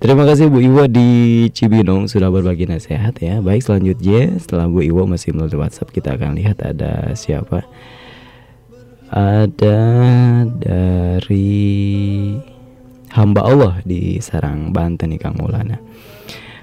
Terima 0.00 0.24
kasih 0.24 0.48
Bu 0.48 0.64
Iwo 0.64 0.88
di 0.88 1.50
Cibinong 1.52 2.08
sudah 2.08 2.32
berbagi 2.32 2.64
nasihat 2.64 3.12
ya. 3.20 3.44
Baik 3.44 3.60
selanjutnya 3.60 4.38
setelah 4.40 4.64
Bu 4.64 4.80
Iwo 4.80 5.04
masih 5.04 5.36
melalui 5.36 5.60
WhatsApp 5.60 5.92
kita 5.92 6.16
akan 6.16 6.40
lihat 6.40 6.62
ada 6.64 7.12
siapa. 7.12 7.68
Ada 9.12 9.82
dari 10.56 11.68
hamba 13.12 13.42
Allah 13.44 13.74
di 13.84 14.22
Sarang 14.24 14.72
Banten 14.72 15.12
nih 15.12 15.20
Kang 15.20 15.36
Maulana. 15.36 15.76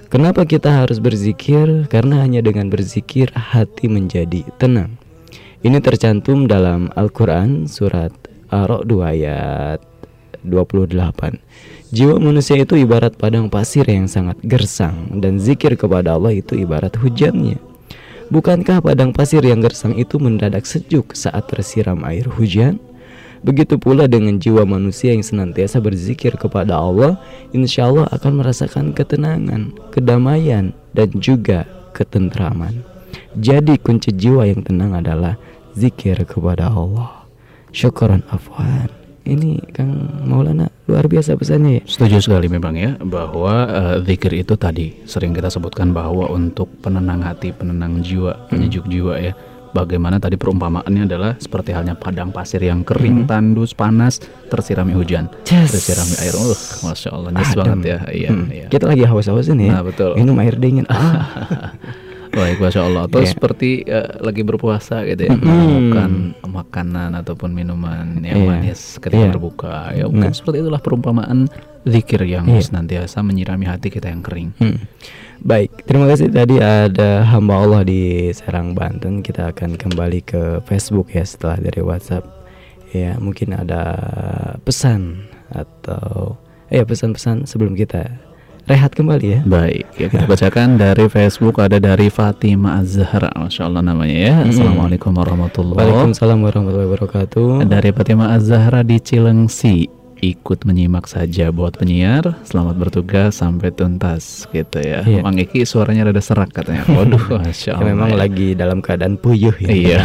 Kenapa 0.07 0.47
kita 0.47 0.71
harus 0.71 1.03
berzikir? 1.03 1.85
Karena 1.91 2.23
hanya 2.23 2.39
dengan 2.39 2.71
berzikir 2.71 3.27
hati 3.35 3.91
menjadi 3.91 4.47
tenang. 4.55 4.95
Ini 5.61 5.83
tercantum 5.83 6.47
dalam 6.47 6.89
Al-Quran 6.95 7.67
surat 7.67 8.15
Ar-Ra'd 8.47 8.87
2 8.87 9.13
ayat 9.17 9.79
28. 10.45 10.95
Jiwa 11.87 12.15
manusia 12.19 12.59
itu 12.59 12.75
ibarat 12.75 13.15
padang 13.15 13.47
pasir 13.47 13.87
yang 13.87 14.11
sangat 14.11 14.39
gersang 14.43 15.19
dan 15.23 15.39
zikir 15.39 15.79
kepada 15.79 16.19
Allah 16.19 16.35
itu 16.35 16.55
ibarat 16.55 16.95
hujannya. 16.99 17.59
Bukankah 18.27 18.83
padang 18.83 19.15
pasir 19.15 19.39
yang 19.39 19.63
gersang 19.63 19.95
itu 19.95 20.19
mendadak 20.19 20.67
sejuk 20.67 21.15
saat 21.15 21.47
tersiram 21.47 22.03
air 22.03 22.27
hujan? 22.27 22.75
Begitu 23.39 23.79
pula 23.79 24.03
dengan 24.11 24.35
jiwa 24.35 24.67
manusia 24.67 25.15
yang 25.15 25.23
senantiasa 25.23 25.79
berzikir 25.79 26.35
kepada 26.35 26.75
Allah, 26.75 27.15
insya 27.55 27.87
Allah 27.87 28.11
akan 28.11 28.43
merasakan 28.43 28.91
ketenangan, 28.91 29.71
kedamaian, 29.95 30.75
dan 30.91 31.09
juga 31.15 31.63
ketentraman. 31.95 32.83
Jadi 33.37 33.79
kunci 33.79 34.11
jiwa 34.11 34.43
yang 34.43 34.59
tenang 34.65 34.97
adalah 34.97 35.39
zikir 35.77 36.19
kepada 36.27 36.67
Allah. 36.67 37.16
Syukuran 37.71 38.23
afwan. 38.31 38.89
Ini 39.27 39.59
Kang 39.75 40.23
Maulana 40.23 40.71
luar 40.87 41.11
biasa 41.11 41.35
pesannya 41.35 41.79
ya. 41.79 41.83
Setuju 41.83 42.23
sekali 42.23 42.47
memang 42.47 42.79
ya 42.79 42.95
bahwa 42.95 43.67
uh, 43.67 43.95
zikir 43.99 44.31
itu 44.31 44.55
tadi 44.55 45.03
sering 45.03 45.35
kita 45.35 45.51
sebutkan 45.51 45.91
bahwa 45.91 46.31
untuk 46.31 46.71
penenang 46.79 47.27
hati, 47.27 47.51
penenang 47.51 47.99
jiwa, 47.99 48.47
penyejuk 48.47 48.87
jiwa 48.87 49.19
ya 49.19 49.35
bagaimana 49.75 50.17
tadi 50.17 50.39
perumpamaannya 50.39 51.03
adalah 51.05 51.31
seperti 51.37 51.75
halnya 51.75 51.93
padang 51.93 52.31
pasir 52.31 52.63
yang 52.63 52.81
kering, 52.81 53.25
hmm. 53.25 53.29
tandus, 53.29 53.75
panas, 53.75 54.23
tersirami 54.47 54.95
hujan, 54.95 55.29
yes. 55.45 55.75
tersirami 55.75 56.15
air. 56.23 56.33
Uh, 56.33 56.57
masya 56.87 57.09
Allah, 57.13 57.29
nyes 57.35 57.51
banget 57.53 57.79
ya. 57.83 57.97
Iya, 58.09 58.29
hmm. 58.33 58.47
iya. 58.49 58.67
Kita 58.71 58.85
lagi 58.89 59.03
haus-haus 59.05 59.47
ini 59.51 59.69
ya. 59.69 59.79
Nah, 59.79 59.83
betul. 59.85 60.17
Minum 60.17 60.37
air 60.41 60.55
dingin. 60.57 60.87
Ah. 60.97 61.77
Baik, 62.37 62.57
masya 62.61 62.81
Allah. 62.85 63.09
Atau 63.09 63.25
yeah. 63.25 63.31
seperti 63.33 63.69
uh, 63.89 64.21
lagi 64.21 64.45
berpuasa 64.45 65.01
gitu 65.09 65.25
ya, 65.25 65.33
hmm. 65.33 65.41
makan 65.41 66.11
makanan 66.45 67.09
ataupun 67.17 67.49
minuman 67.49 68.21
yang 68.21 68.45
yeah. 68.45 68.49
manis 68.61 69.01
ketika 69.01 69.25
yeah. 69.25 69.33
berbuka. 69.33 69.73
Ya, 69.97 70.05
mungkin 70.05 70.31
nah. 70.31 70.37
seperti 70.37 70.61
itulah 70.61 70.77
perumpamaan 70.77 71.49
zikir 71.89 72.21
yang 72.29 72.45
yeah. 72.45 72.61
senantiasa 72.61 73.25
menyirami 73.25 73.65
hati 73.65 73.89
kita 73.89 74.13
yang 74.13 74.21
kering. 74.21 74.53
Hmm. 74.61 74.85
Baik, 75.41 75.85
terima 75.85 76.09
kasih 76.09 76.33
tadi 76.33 76.57
ada 76.57 77.25
hamba 77.25 77.61
Allah 77.61 77.81
di 77.85 78.29
Serang 78.33 78.77
Banten. 78.77 79.25
Kita 79.25 79.53
akan 79.53 79.77
kembali 79.77 80.19
ke 80.25 80.41
Facebook 80.65 81.13
ya 81.13 81.25
setelah 81.25 81.57
dari 81.57 81.81
WhatsApp. 81.81 82.25
Ya, 82.93 83.17
mungkin 83.17 83.53
ada 83.53 83.83
pesan 84.63 85.25
atau 85.51 86.37
ya 86.73 86.83
pesan-pesan 86.83 87.47
sebelum 87.47 87.77
kita 87.77 88.26
rehat 88.67 88.91
kembali 88.93 89.27
ya. 89.27 89.39
Baik, 89.47 89.87
ya 89.95 90.07
kita 90.11 90.27
bacakan 90.27 90.75
dari 90.75 91.07
Facebook 91.07 91.57
ada 91.63 91.79
dari 91.79 92.11
Fatima 92.11 92.77
Azhar, 92.77 93.31
masya 93.33 93.65
Allah 93.65 93.81
namanya 93.81 94.17
ya. 94.19 94.35
Assalamualaikum 94.43 95.15
warahmatullahi 95.15 95.79
wabarakatuh. 95.79 95.95
Waalaikumsalam 95.95 96.39
warahmatullahi 96.43 96.89
wabarakatuh. 96.91 97.47
Dari 97.63 97.89
Fatima 97.95 98.35
Azhara 98.35 98.83
di 98.83 98.99
Cilengsi 98.99 99.87
ikut 100.21 100.65
menyimak 100.65 101.05
saja 101.05 101.53
buat 101.53 101.77
penyiar. 101.77 102.37
Selamat 102.43 102.75
bertugas 102.77 103.37
sampai 103.37 103.69
tuntas 103.69 104.49
gitu 104.49 104.81
ya. 104.81 105.05
Iya. 105.05 105.21
Mang 105.21 105.37
Iki 105.37 105.63
suaranya 105.63 106.09
rada 106.09 106.21
serak 106.21 106.49
katanya. 106.53 106.83
Waduh, 106.97 107.41
masya 107.41 107.77
Allah. 107.77 107.85
Ya, 107.85 107.89
memang 107.93 108.09
ya. 108.13 108.17
lagi 108.17 108.47
dalam 108.57 108.79
keadaan 108.81 109.15
puyuh 109.21 109.53
ya. 109.61 109.69
Iya. 109.69 109.99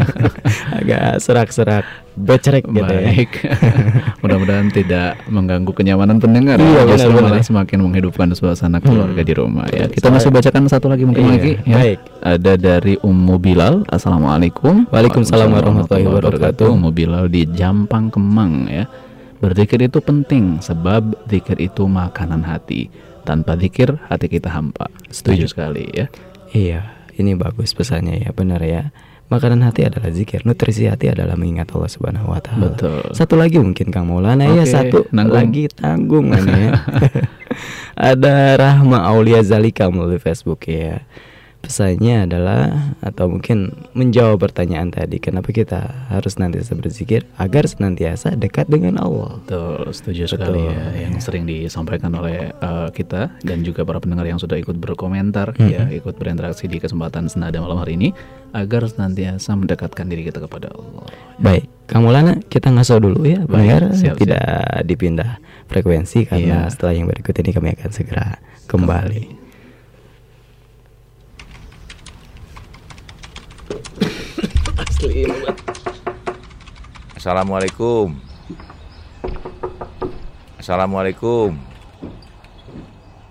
Agak 0.80 1.20
serak-serak 1.20 1.84
becerek 2.16 2.64
gitu 2.64 2.88
ya. 2.88 3.12
Baik. 3.12 3.30
Mudah-mudahan 4.24 4.72
tidak 4.72 5.20
mengganggu 5.28 5.72
kenyamanan 5.76 6.16
pendengar. 6.16 6.56
Iya, 6.56 6.88
ya. 6.88 6.96
Justru 6.96 7.20
malah 7.20 7.44
semakin 7.44 7.78
menghidupkan 7.84 8.28
suasana 8.32 8.80
keluarga 8.80 9.20
hmm. 9.20 9.28
di 9.28 9.34
rumah 9.36 9.66
ya. 9.68 9.84
Kita 9.92 10.08
masih 10.08 10.32
bacakan 10.32 10.66
satu 10.72 10.88
lagi 10.88 11.04
mungkin 11.04 11.28
iya. 11.28 11.32
lagi. 11.36 11.52
Ya. 11.68 11.76
Baik. 11.76 11.98
Ada 12.24 12.52
dari 12.56 12.94
Ummu 13.04 13.36
Bilal. 13.36 13.84
Assalamualaikum. 13.92 14.88
Waalaikumsalam 14.88 15.52
warahmatullahi 15.52 16.08
wabarakatuh. 16.08 16.66
Ummu 16.72 16.90
Bilal 16.96 17.28
di 17.28 17.44
Jampang 17.52 18.08
Kemang 18.08 18.66
ya. 18.72 18.88
Berzikir 19.40 19.84
itu 19.84 19.98
penting 20.00 20.64
sebab 20.64 21.28
zikir 21.28 21.60
itu 21.60 21.84
makanan 21.84 22.44
hati. 22.46 22.88
Tanpa 23.26 23.58
zikir 23.58 23.98
hati 24.06 24.30
kita 24.30 24.48
hampa. 24.54 24.86
Setuju 25.10 25.50
sekali 25.50 25.90
ya. 25.90 26.06
Iya, 26.54 26.80
ini 27.18 27.34
bagus 27.34 27.74
pesannya 27.74 28.22
ya, 28.22 28.30
benar 28.30 28.62
ya. 28.62 28.94
Makanan 29.26 29.66
hati 29.66 29.82
adalah 29.82 30.14
zikir, 30.14 30.46
nutrisi 30.46 30.86
hati 30.86 31.10
adalah 31.10 31.34
mengingat 31.34 31.74
Allah 31.74 31.90
Subhanahu 31.90 32.30
wa 32.30 32.38
taala. 32.38 32.70
Betul. 32.70 33.10
Satu 33.10 33.34
lagi 33.34 33.58
mungkin 33.58 33.90
Kang 33.90 34.06
Maulana 34.06 34.46
okay, 34.46 34.62
ya, 34.62 34.64
satu 34.64 35.10
nanggung. 35.10 35.34
lagi 35.34 35.64
tanggung 35.74 36.26
ya. 36.30 36.78
Ada 38.14 38.54
Rahma 38.54 39.02
Aulia 39.10 39.42
Zalika 39.42 39.90
melalui 39.90 40.22
Facebook 40.22 40.70
ya 40.70 41.02
pesannya 41.66 42.30
adalah 42.30 42.94
atau 43.02 43.26
mungkin 43.26 43.74
menjawab 43.98 44.38
pertanyaan 44.38 44.94
tadi 44.94 45.18
kenapa 45.18 45.50
kita 45.50 46.06
harus 46.14 46.38
nanti 46.38 46.62
berzikir 46.70 47.26
agar 47.42 47.66
senantiasa 47.66 48.38
dekat 48.38 48.70
dengan 48.70 49.02
Allah. 49.02 49.42
Betul, 49.42 49.90
setuju 49.90 50.30
Betul. 50.30 50.32
sekali 50.38 50.60
ya 50.62 50.84
yang 51.02 51.14
sering 51.18 51.42
disampaikan 51.42 52.14
oleh 52.14 52.54
uh, 52.62 52.86
kita 52.94 53.34
dan 53.42 53.66
juga 53.66 53.82
para 53.82 53.98
pendengar 53.98 54.30
yang 54.30 54.38
sudah 54.38 54.54
ikut 54.54 54.78
berkomentar 54.78 55.58
-hmm. 55.58 55.66
ya, 55.66 55.82
ikut 55.90 56.14
berinteraksi 56.14 56.70
di 56.70 56.78
kesempatan 56.78 57.26
senada 57.26 57.58
malam 57.58 57.82
hari 57.82 57.98
ini 57.98 58.14
agar 58.54 58.86
senantiasa 58.86 59.58
mendekatkan 59.58 60.06
diri 60.06 60.22
kita 60.30 60.38
kepada 60.38 60.70
Allah. 60.70 61.10
Baik, 61.42 61.66
kamu 61.90 62.08
Lana 62.14 62.32
kita 62.46 62.70
ngaso 62.70 63.02
dulu 63.02 63.26
ya, 63.26 63.42
biar 63.42 63.90
tidak 64.14 64.86
dipindah 64.86 65.42
frekuensi 65.66 66.30
karena 66.30 66.64
iya. 66.64 66.70
setelah 66.70 66.94
yang 66.94 67.10
berikut 67.10 67.34
ini 67.42 67.50
kami 67.50 67.68
akan 67.74 67.90
segera 67.90 68.38
kembali. 68.70 69.22
kembali. 69.26 69.45
Asli 74.96 75.28
Assalamualaikum. 77.12 78.16
Assalamualaikum. 80.56 81.52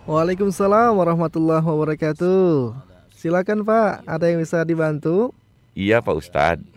Waalaikumsalam 0.05 0.93
warahmatullahi 0.93 1.65
wabarakatuh. 1.65 2.69
Silakan 3.17 3.65
Pak, 3.65 4.05
ada 4.05 4.29
yang 4.29 4.45
bisa 4.45 4.61
dibantu? 4.61 5.33
Iya 5.73 6.05
Pak 6.05 6.13
Ustadz. 6.13 6.69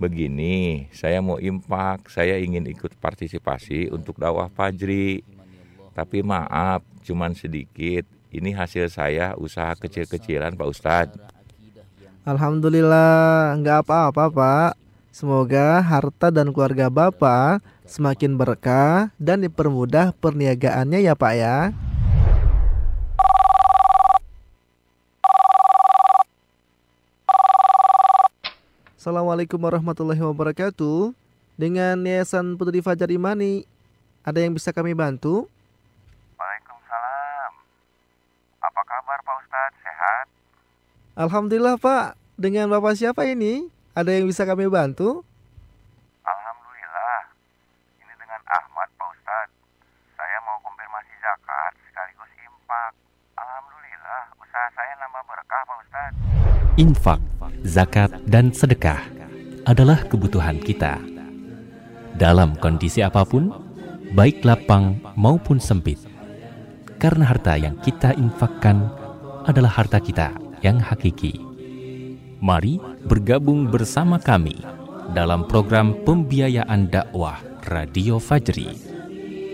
Begini, 0.00 0.88
saya 0.96 1.20
mau 1.20 1.36
impak, 1.36 2.08
saya 2.08 2.40
ingin 2.40 2.64
ikut 2.64 2.96
partisipasi 2.96 3.92
untuk 3.92 4.16
dakwah 4.16 4.48
Fajri. 4.48 5.20
Tapi 5.92 6.24
maaf, 6.24 6.80
cuman 7.04 7.36
sedikit. 7.36 8.08
Ini 8.32 8.56
hasil 8.56 8.88
saya 8.88 9.36
usaha 9.36 9.76
kecil-kecilan 9.76 10.56
Pak 10.56 10.68
Ustadz. 10.72 11.33
Alhamdulillah, 12.24 13.52
nggak 13.60 13.84
apa-apa 13.84 14.32
Pak. 14.32 14.72
Semoga 15.12 15.84
harta 15.84 16.32
dan 16.32 16.56
keluarga 16.56 16.88
Bapak 16.88 17.60
semakin 17.84 18.32
berkah 18.40 19.12
dan 19.20 19.44
dipermudah 19.44 20.16
perniagaannya 20.24 21.04
ya 21.04 21.12
Pak 21.12 21.32
ya. 21.36 21.76
Assalamualaikum 28.96 29.60
warahmatullahi 29.60 30.24
wabarakatuh. 30.24 31.12
Dengan 31.60 32.00
Yayasan 32.08 32.56
Putri 32.56 32.80
Fajar 32.80 33.12
Imani, 33.12 33.68
ada 34.24 34.40
yang 34.40 34.56
bisa 34.56 34.72
kami 34.72 34.96
bantu? 34.96 35.44
Waalaikumsalam. 36.40 37.52
Apa 38.64 38.80
kabar 38.80 39.18
Pak 39.20 39.36
Ustadz? 39.44 39.83
Alhamdulillah 41.14 41.78
Pak. 41.78 42.18
Dengan 42.34 42.66
Bapak 42.66 42.98
siapa 42.98 43.22
ini? 43.22 43.70
Ada 43.94 44.18
yang 44.18 44.26
bisa 44.26 44.42
kami 44.42 44.66
bantu? 44.66 45.22
Alhamdulillah. 46.26 47.30
Ini 48.02 48.14
dengan 48.18 48.42
Ahmad 48.50 48.90
Pak 48.98 49.08
Ustadz. 49.14 49.54
Saya 50.18 50.42
mau 50.42 50.58
konfirmasi 50.66 51.14
zakat 51.22 51.72
sekaligus 51.86 52.30
infak. 52.34 52.92
Alhamdulillah, 53.38 54.22
usaha 54.42 54.68
saya 54.74 54.92
nambah 54.98 55.22
berkah 55.30 55.62
Pak 55.62 55.76
Ustadz. 55.86 56.18
Infak, 56.82 57.20
zakat, 57.62 58.10
dan 58.26 58.50
sedekah 58.50 58.98
adalah 59.70 60.02
kebutuhan 60.10 60.58
kita. 60.58 60.98
Dalam 62.18 62.58
kondisi 62.58 63.06
apa 63.06 63.22
pun, 63.22 63.54
baik 64.10 64.42
lapang 64.42 64.98
maupun 65.14 65.62
sempit. 65.62 66.02
Karena 66.98 67.30
harta 67.30 67.54
yang 67.54 67.78
kita 67.78 68.18
infakkan 68.18 68.90
adalah 69.46 69.70
harta 69.78 70.02
kita 70.02 70.43
yang 70.64 70.80
hakiki. 70.80 71.36
Mari 72.40 72.80
bergabung 73.04 73.68
bersama 73.68 74.16
kami 74.16 74.56
dalam 75.12 75.44
program 75.44 75.92
pembiayaan 76.08 76.88
dakwah 76.88 77.36
Radio 77.68 78.16
Fajri. 78.16 78.72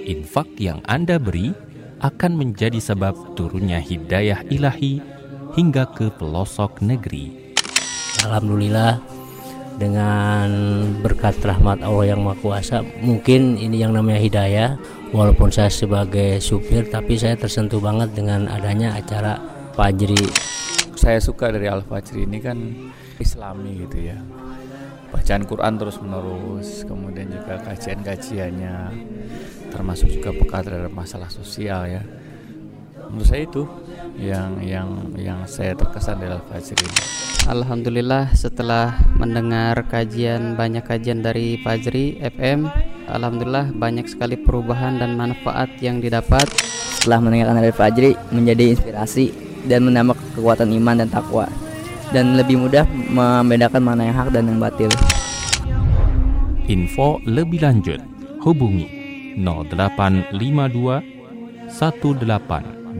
Infak 0.06 0.46
yang 0.62 0.78
Anda 0.86 1.18
beri 1.18 1.50
akan 2.00 2.38
menjadi 2.38 2.78
sebab 2.78 3.34
turunnya 3.34 3.82
hidayah 3.82 4.46
ilahi 4.48 5.02
hingga 5.58 5.90
ke 5.90 6.08
pelosok 6.14 6.80
negeri. 6.80 7.54
Alhamdulillah 8.24 9.02
dengan 9.78 10.48
berkat 11.00 11.40
rahmat 11.40 11.80
Allah 11.80 12.12
yang 12.12 12.20
Maha 12.20 12.36
Kuasa 12.42 12.84
mungkin 13.00 13.56
ini 13.56 13.80
yang 13.80 13.96
namanya 13.96 14.20
hidayah 14.20 14.70
walaupun 15.14 15.48
saya 15.48 15.72
sebagai 15.72 16.36
supir 16.42 16.90
tapi 16.92 17.16
saya 17.16 17.38
tersentuh 17.38 17.80
banget 17.80 18.12
dengan 18.12 18.44
adanya 18.50 18.92
acara 18.98 19.40
Fajri 19.72 20.20
saya 21.00 21.16
suka 21.16 21.48
dari 21.48 21.64
Al 21.64 21.80
Fajri 21.80 22.28
ini 22.28 22.44
kan 22.44 22.60
Islami 23.16 23.88
gitu 23.88 24.12
ya. 24.12 24.20
Bacaan 25.08 25.48
Quran 25.48 25.74
terus 25.80 25.96
menerus 25.96 26.84
kemudian 26.84 27.32
juga 27.32 27.56
kajian-kajiannya 27.64 28.76
termasuk 29.72 30.12
juga 30.12 30.36
peka 30.36 30.60
terhadap 30.60 30.92
masalah 30.92 31.32
sosial 31.32 31.88
ya. 31.88 32.04
Menurut 33.08 33.26
saya 33.26 33.42
itu 33.48 33.64
yang 34.20 34.60
yang 34.60 35.16
yang 35.16 35.40
saya 35.48 35.72
terkesan 35.72 36.20
dari 36.20 36.36
Al 36.36 36.44
Fajri 36.44 36.84
ini. 36.84 37.02
Alhamdulillah 37.48 38.36
setelah 38.36 38.92
mendengar 39.16 39.88
kajian 39.88 40.52
banyak 40.60 40.84
kajian 40.84 41.24
dari 41.24 41.56
Fajri 41.64 42.20
FM 42.20 42.68
Alhamdulillah 43.10 43.74
banyak 43.74 44.06
sekali 44.06 44.38
perubahan 44.38 45.02
dan 45.02 45.18
manfaat 45.18 45.74
yang 45.82 45.98
didapat. 45.98 46.46
Setelah 47.00 47.18
mendengarkan 47.18 47.58
dari 47.58 47.74
Fajri 47.74 48.10
menjadi 48.30 48.76
inspirasi 48.76 49.49
dan 49.66 49.82
menambah 49.88 50.14
kekuatan 50.36 50.70
iman 50.76 50.98
dan 51.04 51.10
takwa 51.10 51.48
dan 52.10 52.36
lebih 52.38 52.58
mudah 52.58 52.86
membedakan 53.10 53.82
mana 53.82 54.04
yang 54.10 54.16
hak 54.18 54.32
dan 54.34 54.48
yang 54.50 54.58
batil. 54.58 54.90
Info 56.70 57.18
lebih 57.26 57.62
lanjut 57.66 58.00
hubungi 58.46 58.86
0852 59.38 61.02
1820 61.70 62.98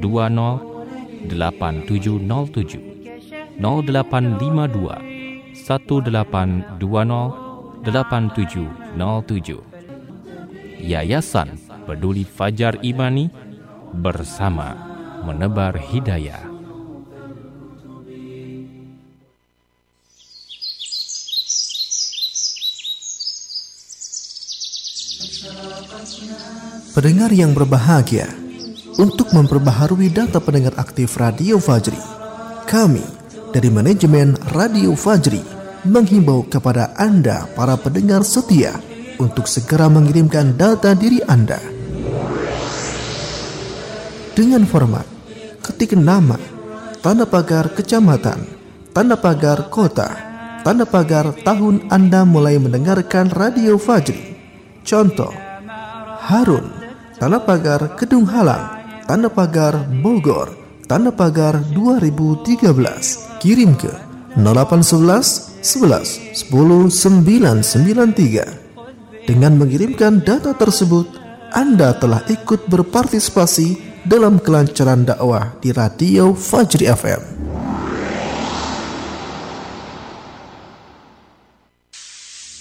8707 1.31 2.91
0852 3.61 4.97
1820 5.55 7.85
8707 7.85 9.61
Yayasan 10.81 11.61
Peduli 11.85 12.25
Fajar 12.25 12.81
Imani 12.81 13.29
bersama 13.93 14.91
menebar 15.25 15.77
hidayah. 15.77 16.50
Pendengar 26.91 27.31
yang 27.31 27.55
berbahagia, 27.55 28.27
untuk 28.99 29.31
memperbaharui 29.31 30.11
data 30.11 30.43
pendengar 30.43 30.75
aktif 30.77 31.15
Radio 31.17 31.63
Fajri, 31.63 32.01
kami 32.67 33.05
dari 33.55 33.71
manajemen 33.71 34.35
Radio 34.51 34.99
Fajri 34.99 35.41
menghimbau 35.87 36.45
kepada 36.51 36.93
Anda 36.99 37.47
para 37.55 37.79
pendengar 37.79 38.27
setia 38.27 38.75
untuk 39.23 39.47
segera 39.47 39.87
mengirimkan 39.87 40.59
data 40.59 40.93
diri 40.93 41.23
Anda 41.25 41.81
dengan 44.41 44.65
format 44.65 45.05
ketik 45.61 45.93
nama, 46.01 46.41
tanda 47.05 47.29
pagar 47.29 47.77
kecamatan, 47.77 48.41
tanda 48.97 49.13
pagar 49.21 49.69
kota, 49.69 50.09
tanda 50.65 50.89
pagar 50.89 51.37
tahun 51.45 51.93
Anda 51.93 52.25
mulai 52.25 52.57
mendengarkan 52.57 53.29
Radio 53.29 53.77
Fajri. 53.77 54.33
Contoh, 54.81 55.29
Harun, 56.25 56.80
tanda 57.21 57.37
pagar 57.37 58.01
Kedung 58.01 58.25
Halang, 58.33 58.81
tanda 59.05 59.29
pagar 59.29 59.77
Bogor, 60.01 60.57
tanda 60.89 61.13
pagar 61.13 61.61
2013. 61.69 62.65
Kirim 63.37 63.77
ke 63.77 63.93
0811 64.41 65.61
11 65.61 66.49
10 66.49 66.89
993. 66.89 69.29
Dengan 69.29 69.53
mengirimkan 69.61 70.25
data 70.25 70.57
tersebut, 70.57 71.13
Anda 71.53 71.93
telah 71.93 72.25
ikut 72.25 72.73
berpartisipasi 72.73 74.01
dalam 74.09 74.41
kelancaran 74.41 75.05
dakwah 75.05 75.61
di 75.61 75.77
Radio 75.77 76.33
Fajri 76.33 76.89
FM. 76.89 77.21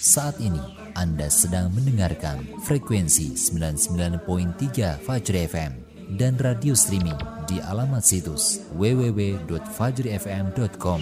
Saat 0.04 0.36
ini 0.42 0.79
Anda 0.94 1.26
sedang 1.30 1.70
mendengarkan 1.74 2.38
frekuensi 2.66 3.34
99.3 3.38 4.98
Fajri 5.02 5.46
FM 5.46 5.72
dan 6.18 6.34
radio 6.42 6.74
streaming 6.74 7.14
di 7.46 7.60
alamat 7.62 8.02
situs 8.02 8.58
www.fajrifm.com. 8.74 11.00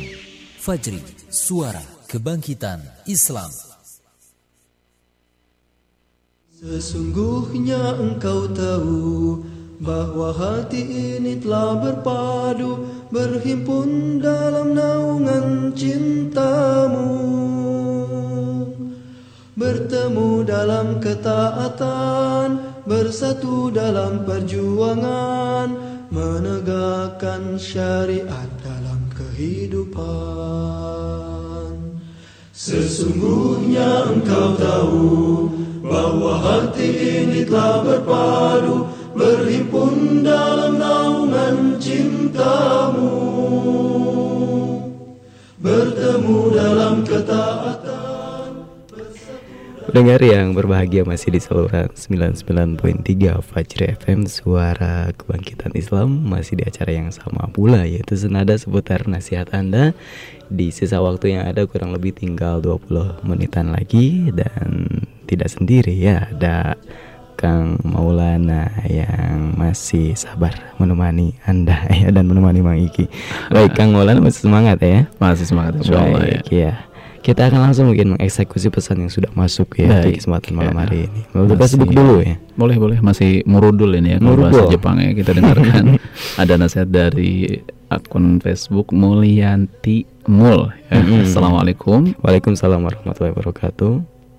Fajri, 0.58 0.98
suara 1.32 1.80
kebangkitan 2.08 2.80
Islam. 3.08 3.50
Sesungguhnya 6.58 7.94
engkau 8.02 8.50
tahu 8.50 9.38
bahwa 9.78 10.34
hati 10.34 10.82
ini 11.16 11.38
telah 11.38 11.78
berpadu 11.78 12.82
berhimpun 13.14 14.18
dalam 14.18 14.74
naungan 14.74 15.70
cintamu 15.78 17.14
bertemu 19.58 20.46
dalam 20.46 21.02
ketaatan 21.02 22.62
bersatu 22.86 23.74
dalam 23.74 24.22
perjuangan 24.22 25.74
menegakkan 26.14 27.58
syariat 27.58 28.46
dalam 28.62 29.10
kehidupan. 29.10 29.98
Sesungguhnya 32.54 34.14
engkau 34.14 34.54
tahu 34.54 35.50
bahwa 35.82 36.38
hati 36.38 37.26
ini 37.26 37.42
telah 37.42 37.82
berpadu 37.82 38.86
berhimpun 39.18 40.22
dalam 40.22 40.78
naungan 40.78 41.82
cintamu. 41.82 43.10
Bertemu 45.58 46.38
dalam 46.54 47.02
ketaatan 47.02 47.87
Pendengar 49.88 50.20
yang 50.20 50.52
berbahagia 50.52 51.00
masih 51.08 51.32
di 51.32 51.40
saluran 51.40 51.88
99.3 51.88 53.40
Fajri 53.40 53.96
FM 53.96 54.28
Suara 54.28 55.08
Kebangkitan 55.16 55.72
Islam 55.72 56.28
Masih 56.28 56.60
di 56.60 56.68
acara 56.68 56.92
yang 56.92 57.08
sama 57.08 57.48
pula 57.48 57.88
yaitu 57.88 58.12
senada 58.12 58.52
seputar 58.52 59.08
nasihat 59.08 59.48
Anda 59.56 59.96
Di 60.52 60.68
sisa 60.76 61.00
waktu 61.00 61.40
yang 61.40 61.48
ada 61.48 61.64
kurang 61.64 61.96
lebih 61.96 62.20
tinggal 62.20 62.60
20 62.60 63.24
menitan 63.24 63.72
lagi 63.72 64.28
Dan 64.28 64.92
tidak 65.24 65.56
sendiri 65.56 65.96
ya 65.96 66.28
ada 66.36 66.76
Kang 67.38 67.78
Maulana 67.86 68.66
yang 68.90 69.54
masih 69.54 70.18
sabar 70.18 70.74
menemani 70.76 71.38
Anda 71.46 71.86
ya 72.02 72.10
dan 72.10 72.26
menemani 72.26 72.60
Mang 72.66 72.82
Iki. 72.82 73.06
Baik 73.54 73.78
Kang 73.78 73.94
Maulana 73.94 74.18
masih 74.18 74.50
semangat 74.50 74.82
ya? 74.82 75.06
Masih 75.22 75.46
semangat 75.46 75.78
Baik, 75.86 76.50
ya. 76.50 76.87
Kita 77.28 77.44
akan 77.44 77.60
langsung 77.60 77.92
mungkin 77.92 78.16
mengeksekusi 78.16 78.72
pesan 78.72 79.04
yang 79.04 79.12
sudah 79.12 79.28
masuk 79.36 79.76
ya 79.76 80.00
di 80.00 80.16
Baik. 80.16 80.24
kesempatan 80.24 80.52
malam 80.56 80.72
Ya. 80.72 80.80
hari 80.80 80.98
ini. 81.12 81.20
Mau 81.36 81.44
sebut 81.60 81.92
dulu 81.92 82.24
ya. 82.24 82.40
Boleh 82.56 82.80
boleh 82.80 82.98
masih 82.98 83.44
murudul 83.44 84.00
ini 84.00 84.16
ya 84.16 84.18
kalau 84.18 84.32
Murudul. 84.32 84.48
bahasa 84.48 84.72
Jepang 84.72 84.96
ya 84.96 85.12
kita 85.12 85.30
dengarkan 85.36 85.84
ada 86.42 86.54
nasihat 86.56 86.88
dari 86.88 87.60
akun 87.86 88.40
Facebook 88.40 88.96
Mulyanti 88.96 90.08
Mul. 90.24 90.72
Ya. 90.88 91.04
Assalamualaikum. 91.20 92.16
Waalaikumsalam 92.16 92.80
warahmatullahi 92.80 93.36
wabarakatuh. 93.36 93.92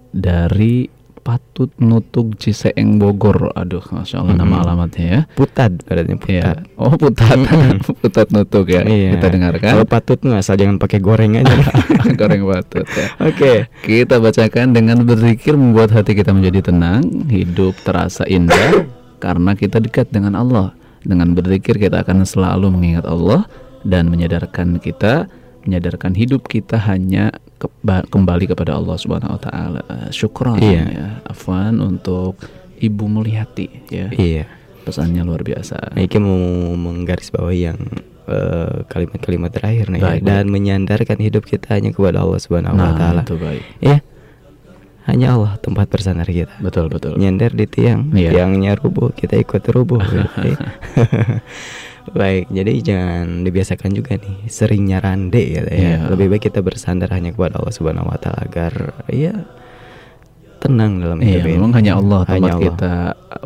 Dari 0.10 0.90
Patut 1.30 1.70
Nutug 1.78 2.34
Ciseeng 2.42 2.98
Bogor. 2.98 3.54
Aduh, 3.54 3.86
masya 3.94 4.26
Allah 4.26 4.34
nama 4.34 4.50
Mm-mm. 4.50 4.64
alamatnya 4.66 5.06
ya. 5.06 5.22
Putad 5.38 5.78
berarti 5.86 6.10
Iya. 6.10 6.18
putad. 6.18 6.58
Oh 6.74 6.94
putat, 6.98 7.38
putat 8.02 8.28
nutug 8.34 8.66
ya. 8.66 8.82
Iya. 8.82 9.14
Kita 9.14 9.28
dengarkan. 9.30 9.70
Kalau 9.78 9.86
patut 9.86 10.18
mah 10.26 10.42
asal 10.42 10.58
jangan 10.58 10.82
pakai 10.82 10.98
goreng 10.98 11.38
aja. 11.38 11.54
Goreng 12.20 12.50
patut 12.50 12.82
ya. 12.90 13.06
Oke. 13.30 13.70
Kita 13.86 14.18
bacakan 14.18 14.74
dengan 14.74 15.06
berzikir 15.06 15.54
membuat 15.54 15.94
hati 15.94 16.18
kita 16.18 16.34
menjadi 16.34 16.74
tenang, 16.74 17.06
hidup 17.30 17.78
terasa 17.86 18.26
indah 18.26 18.90
karena 19.24 19.54
kita 19.54 19.78
dekat 19.78 20.10
dengan 20.10 20.34
Allah. 20.34 20.74
Dengan 21.06 21.38
berzikir 21.38 21.78
kita 21.78 22.02
akan 22.02 22.26
selalu 22.26 22.74
mengingat 22.74 23.06
Allah 23.06 23.46
dan 23.86 24.10
menyadarkan 24.10 24.82
kita 24.82 25.30
menyadarkan 25.64 26.14
hidup 26.14 26.46
kita 26.46 26.80
hanya 26.80 27.36
kembali 27.86 28.48
kepada 28.48 28.76
Allah 28.76 28.96
Subhanahu 28.96 29.36
wa 29.36 29.42
taala. 29.42 29.82
Syukran 30.10 30.58
Iya. 30.58 30.84
ya. 30.86 31.08
Afwan 31.26 31.80
untuk 31.80 32.40
Ibu 32.78 33.06
Mulyati 33.06 33.68
ya. 33.88 34.08
Iya. 34.10 34.48
Pesannya 34.84 35.22
luar 35.22 35.44
biasa. 35.44 35.94
Nah, 35.94 36.02
Iki 36.02 36.18
mau 36.18 36.40
menggarisbawahi 36.74 37.60
yang 37.60 37.80
eh, 38.26 38.86
kalimat-kalimat 38.86 39.50
terakhir 39.50 39.90
nih 39.90 40.00
ya. 40.00 40.06
Baik, 40.06 40.22
dan 40.22 40.46
menyandarkan 40.48 41.18
hidup 41.18 41.44
kita 41.44 41.74
hanya 41.74 41.90
kepada 41.90 42.22
Allah 42.22 42.40
Subhanahu 42.40 42.74
Nah, 42.74 42.94
wa 42.94 42.96
taala. 42.96 43.22
itu 43.26 43.36
baik. 43.36 43.64
Ya. 43.82 44.00
Hanya 45.04 45.34
Allah 45.34 45.58
tempat 45.58 45.90
bersandar 45.90 46.30
kita. 46.30 46.54
Betul 46.62 46.86
betul. 46.88 47.18
Nyandar 47.18 47.52
di 47.52 47.66
tiang, 47.66 48.14
Iya. 48.14 48.30
tiangnya 48.30 48.78
rubuh, 48.78 49.10
kita 49.12 49.36
ikut 49.36 49.66
rubuh. 49.68 49.98
gitu. 49.98 50.54
Baik, 52.12 52.46
jadi 52.50 52.72
jangan 52.80 53.26
dibiasakan 53.42 53.92
juga 53.92 54.16
nih 54.16 54.46
sering 54.46 54.86
nyarande 54.86 55.42
ya, 55.42 55.62
ya. 55.64 55.72
Iya. 55.72 55.98
Lebih 56.10 56.28
baik 56.32 56.44
kita 56.48 56.60
bersandar 56.60 57.10
hanya 57.12 57.30
kepada 57.30 57.58
Allah 57.58 57.72
Subhanahu 57.72 58.08
wa 58.08 58.18
taala 58.18 58.44
agar 58.44 58.74
ya 59.08 59.34
tenang 60.60 61.00
dalam 61.00 61.24
Iya, 61.24 61.40
hidup 61.40 61.46
ini. 61.46 61.56
memang 61.56 61.72
hanya 61.72 61.94
Allah 61.96 62.20
tempat 62.22 62.36
Hanya 62.36 62.52
Allah. 62.52 62.66
kita 62.68 62.92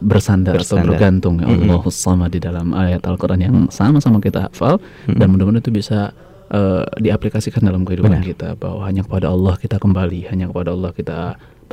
bersandar, 0.01 0.53
atau 0.53 0.61
Bersandar. 0.66 0.89
bergantung 0.89 1.36
ya 1.38 1.45
Mm-mm. 1.45 1.70
Allah 1.70 1.82
sama 1.88 2.26
di 2.26 2.39
dalam 2.39 2.74
ayat 2.74 3.05
Al-Qur'an 3.05 3.38
yang 3.38 3.55
sama-sama 3.70 4.18
kita 4.18 4.49
hafal 4.49 4.82
dan 5.05 5.30
mudah-mudahan 5.30 5.61
itu 5.61 5.70
bisa 5.70 6.09
eh, 6.49 6.84
diaplikasikan 6.97 7.61
dalam 7.61 7.86
kehidupan 7.86 8.18
Benar. 8.18 8.26
kita 8.26 8.49
bahwa 8.57 8.82
hanya 8.86 9.05
kepada 9.05 9.30
Allah 9.30 9.53
kita 9.55 9.78
kembali, 9.78 10.26
hanya 10.34 10.49
kepada 10.49 10.74
Allah 10.74 10.91
kita 10.91 11.18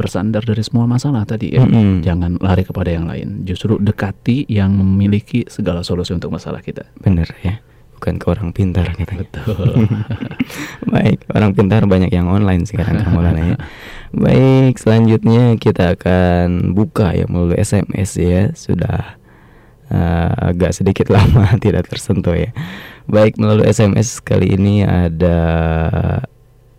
bersandar 0.01 0.41
dari 0.41 0.65
semua 0.65 0.89
masalah 0.89 1.29
tadi 1.29 1.53
ya. 1.53 1.61
Mm-mm. 1.61 2.01
Jangan 2.01 2.41
lari 2.41 2.65
kepada 2.65 2.89
yang 2.89 3.05
lain. 3.05 3.45
Justru 3.45 3.77
dekati 3.77 4.49
yang 4.49 4.73
memiliki 4.73 5.45
segala 5.45 5.85
solusi 5.85 6.17
untuk 6.17 6.33
masalah 6.33 6.65
kita. 6.65 6.89
Bener 7.05 7.29
ya, 7.45 7.61
bukan 8.01 8.17
ke 8.17 8.27
orang 8.33 8.57
pintar 8.57 8.89
gitu. 8.97 9.13
Betul. 9.21 9.85
Baik, 10.97 11.29
orang 11.37 11.53
pintar 11.53 11.85
banyak 11.85 12.09
yang 12.09 12.33
online 12.33 12.65
sekarang 12.65 13.05
Maulana 13.13 13.53
ya. 13.53 13.57
Baik, 14.25 14.81
selanjutnya 14.81 15.61
kita 15.61 16.01
akan 16.01 16.73
buka 16.73 17.13
ya 17.13 17.29
melalui 17.29 17.61
SMS 17.61 18.17
ya. 18.17 18.57
Sudah 18.57 19.21
eh, 19.93 20.33
agak 20.49 20.73
sedikit 20.73 21.13
lama 21.15 21.61
tidak 21.61 21.93
tersentuh 21.93 22.41
ya. 22.41 22.57
Baik, 23.05 23.37
melalui 23.37 23.69
SMS 23.69 24.25
kali 24.25 24.57
ini 24.57 24.81
ada 24.81 25.37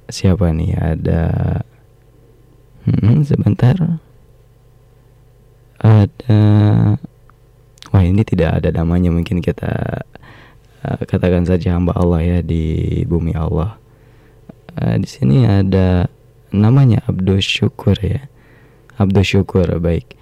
siapa 0.09 0.49
nih? 0.49 0.73
Ada 0.73 1.21
Hmm, 2.85 3.21
sebentar. 3.21 3.77
Ada 5.81 6.39
Wah, 7.91 8.07
ini 8.07 8.23
tidak 8.23 8.63
ada 8.63 8.71
namanya 8.71 9.11
mungkin 9.11 9.43
kita 9.43 10.01
eh, 10.87 11.01
katakan 11.03 11.43
saja 11.43 11.75
hamba 11.75 11.91
Allah 11.99 12.23
ya 12.23 12.37
di 12.39 13.03
bumi 13.03 13.35
Allah. 13.35 13.75
Eh, 14.79 14.95
di 15.03 15.07
sini 15.11 15.43
ada 15.43 16.07
namanya 16.55 17.03
Abdul 17.03 17.43
Syukur 17.43 17.99
ya. 17.99 18.31
Abdul 18.95 19.27
Syukur 19.27 19.67
baik. 19.83 20.15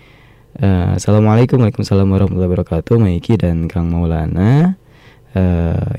Eh, 0.58 0.98
Assalamualaikum 0.98 1.62
Waalaikumsalam 1.62 2.10
warahmatullahi 2.10 2.50
wabarakatuh 2.58 2.98
Maiki 2.98 3.38
dan 3.38 3.70
Kang 3.70 3.94
Maulana 3.94 4.82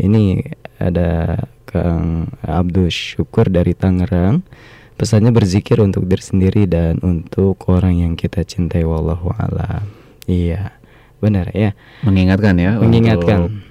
Ini 0.03 0.43
ada 0.83 1.39
Kang 1.71 2.35
Abdul 2.43 2.91
Syukur 2.91 3.47
dari 3.47 3.79
Tangerang 3.79 4.43
Pesannya 5.01 5.33
berzikir 5.33 5.81
untuk 5.81 6.05
diri 6.05 6.21
sendiri 6.21 6.69
dan 6.69 7.01
untuk 7.01 7.57
orang 7.67 7.97
yang 7.97 8.13
kita 8.15 8.45
cintai 8.45 8.85
Wallahu 8.85 9.33
alam 9.33 9.89
Iya 10.29 10.77
benar 11.17 11.49
ya 11.51 11.73
Mengingatkan 12.05 12.55
ya 12.55 12.77
Mengingatkan. 12.77 13.65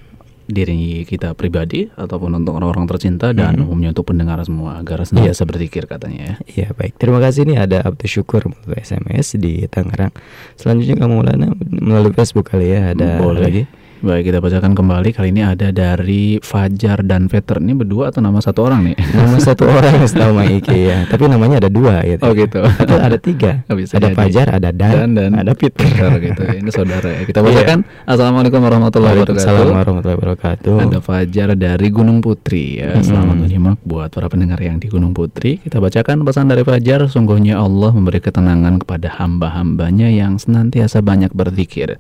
diri 0.50 1.06
kita 1.06 1.38
pribadi 1.38 1.94
ataupun 1.94 2.34
untuk 2.34 2.58
orang-orang 2.58 2.90
tercinta 2.90 3.30
dan 3.30 3.62
Mhm. 3.62 3.70
umumnya 3.70 3.90
untuk 3.94 4.10
pendengar 4.10 4.42
semua 4.42 4.82
agar 4.82 5.06
senantiasa 5.06 5.46
berzikir 5.46 5.86
katanya 5.86 6.22
ya. 6.26 6.36
Iya 6.50 6.68
baik, 6.74 6.98
terima 6.98 7.22
kasih 7.22 7.46
nih 7.46 7.62
ada 7.62 7.86
Abdul 7.86 8.10
Syukur 8.10 8.50
melalui 8.50 8.82
SMS 8.82 9.38
di 9.38 9.70
Tangerang. 9.70 10.10
Selanjutnya 10.58 10.98
kamu 10.98 11.14
Maulana 11.14 11.54
melalui 11.70 12.18
Facebook 12.18 12.50
kali 12.50 12.74
ya 12.74 12.98
ada 12.98 13.22
Boleh. 13.22 13.42
lagi. 13.46 13.64
Baik, 14.00 14.32
kita 14.32 14.39
bacakan 14.39 14.80
kembali. 14.80 15.12
Kali 15.12 15.28
ini 15.28 15.43
ada 15.43 15.76
dari 15.76 16.39
Fajar 16.39 17.04
dan 17.04 17.28
Veter. 17.28 17.60
Ini 17.60 17.76
berdua 17.76 18.08
atau 18.16 18.24
nama 18.24 18.39
satu 18.39 18.64
orang 18.64 18.88
nih? 18.88 18.95
Nama 18.95 19.36
satu 19.52 19.68
orang 19.68 20.08
setahu 20.08 20.39
Maiki 20.39 20.88
ya, 20.88 21.04
tapi 21.04 21.28
namanya 21.28 21.60
ada 21.60 21.68
dua 21.68 22.00
gitu. 22.08 22.24
Oh 22.24 22.32
gitu. 22.32 22.64
Atau 22.64 22.95
ada 22.95 23.20
tiga. 23.20 23.68
Oh, 23.68 23.76
bisa 23.76 24.00
ada 24.00 24.08
jadi. 24.08 24.16
Fajar, 24.16 24.47
ada 24.56 24.72
Dan, 24.72 24.95
Dan, 24.95 25.10
dan 25.20 25.32
ada 25.36 25.52
Peter. 25.52 25.84
Peter 25.84 26.16
gitu. 26.16 26.41
Ini 26.47 26.70
saudara 26.72 27.12
ya. 27.12 27.28
Kita 27.28 27.43
Iya. 27.43 27.47
bacakan. 27.52 27.80
Assalamualaikum 28.08 28.60
warahmatullahi 28.64 29.16
wabarakatuh. 29.20 29.68
warahmatullahi 29.68 30.18
wabarakatuh. 30.24 30.76
Ada 30.80 31.00
Fajar 31.04 31.50
dari 31.60 31.88
Gunung 31.91 32.24
Putri 32.24 32.80
ya. 32.80 32.95
Selamat 33.04 33.36
menyimak 33.36 33.84
buat 33.84 34.16
para 34.16 34.32
pendengar 34.32 34.64
yang 34.64 34.80
di 34.80 34.88
Gunung 34.88 35.12
Putri. 35.12 35.60
Kita 35.60 35.84
bacakan 35.84 36.24
pesan 36.24 36.47
dari 36.47 36.64
Fajar. 36.64 37.04
Sungguhnya 37.12 37.60
Allah 37.60 37.91
memberi 37.91 38.24
ketenangan 38.24 38.80
kepada 38.80 39.12
hamba-hambanya 39.20 40.08
yang 40.08 40.39
senantiasa 40.39 41.04
banyak 41.04 41.36
berzikir. 41.36 42.00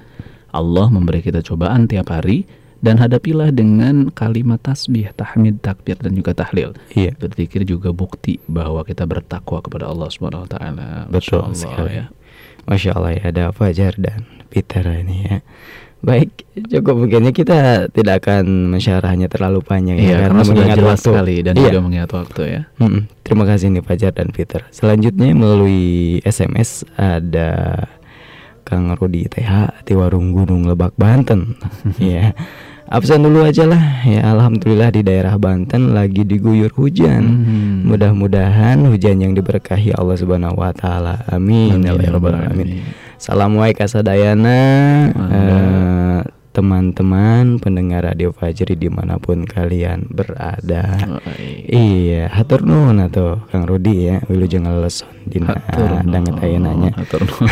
Allah 0.51 0.87
memberi 0.87 1.21
kita 1.21 1.39
cobaan 1.39 1.85
tiap 1.85 2.09
hari 2.09 2.45
dan 2.79 2.95
hadapilah 2.95 3.51
dengan 3.51 4.07
kalimat 4.09 4.57
tasbih, 4.57 5.11
tahmid, 5.11 5.59
takbir 5.59 5.99
dan 5.99 6.15
juga 6.15 6.31
tahlil. 6.31 6.71
Iya. 6.91 7.11
Berzikir 7.15 7.67
juga 7.67 7.91
bukti 7.91 8.39
bahwa 8.45 8.81
kita 8.81 9.03
bertakwa 9.03 9.59
kepada 9.59 9.85
Allah 9.85 10.07
Subhanahu 10.07 10.47
wa 10.47 10.49
taala. 10.49 10.87
Betul 11.07 11.43
Masya 11.43 11.43
Allah, 11.43 11.59
sekali. 11.59 11.91
ya. 11.93 12.05
Masya 12.65 12.89
Allah 12.95 13.11
ya 13.13 13.23
ada 13.27 13.43
Fajar 13.51 13.93
dan 13.99 14.23
Peter 14.47 14.83
ini 14.85 15.17
ya. 15.23 15.37
Baik, 15.99 16.31
cukup 16.71 16.95
begini 17.03 17.35
kita 17.35 17.91
tidak 17.91 18.23
akan 18.23 18.71
mensyarahnya 18.71 19.27
terlalu 19.27 19.59
panjang 19.59 19.99
Iya, 19.99 20.07
ya 20.07 20.17
karena 20.23 20.41
sudah 20.47 20.55
mengingat 20.55 20.77
jelas 20.79 20.91
waktu. 20.95 21.07
sekali 21.11 21.35
dan 21.43 21.53
Iya. 21.59 21.63
juga 21.67 21.79
mengingat 21.83 22.11
waktu 22.15 22.41
ya. 22.47 22.61
Mm-mm. 22.79 23.01
Terima 23.19 23.43
kasih 23.43 23.67
nih 23.67 23.83
Fajar 23.83 24.11
dan 24.15 24.31
Peter. 24.31 24.63
Selanjutnya 24.71 25.35
melalui 25.35 25.83
SMS 26.23 26.87
ada 26.95 27.83
Kang 28.69 28.93
Rudi 28.93 29.25
TH 29.25 29.81
di 29.81 29.97
Warung 29.97 30.29
Gunung 30.29 30.69
Lebak 30.69 30.93
Banten. 30.93 31.57
ya. 31.97 32.37
Absen 32.89 33.21
dulu 33.21 33.45
aja 33.45 33.69
lah. 33.69 34.01
Ya 34.05 34.29
alhamdulillah 34.29 34.93
di 34.93 35.01
daerah 35.01 35.37
Banten 35.41 35.97
lagi 35.97 36.21
diguyur 36.25 36.69
hujan. 36.73 37.21
Hmm. 37.21 37.77
Mudah-mudahan 37.89 38.81
hujan 38.85 39.21
yang 39.25 39.33
diberkahi 39.33 39.93
Allah 39.97 40.17
Subhanahu 40.17 40.57
wa 40.57 40.73
taala. 40.73 41.25
Amin. 41.29 41.81
Amin, 41.81 41.89
Ya 41.89 41.93
ya 41.97 42.13
Rabbal 42.13 42.37
Rabbal 42.37 42.49
alamin. 42.49 42.85
Salam 43.17 43.57
wae 43.57 43.73
kasadayana 43.73 44.57
eh, 45.11 46.19
teman-teman 46.59 47.55
pendengar 47.55 48.03
Radio 48.03 48.35
Fajri 48.35 48.75
di 48.75 48.91
mana 48.91 49.15
pun 49.15 49.47
kalian 49.47 50.11
berada. 50.11 50.99
Iya, 51.65 52.27
hatur 52.27 52.67
nuhun 52.67 52.99
atuh 52.99 53.39
Kang 53.47 53.63
Rudi 53.63 54.11
ya, 54.11 54.19
wilujeng 54.27 54.67
leson 54.67 55.07
dina 55.23 55.55
danget 56.03 56.35
ayeunanya. 56.37 56.91
hatur 56.99 57.23
nuhun. 57.23 57.47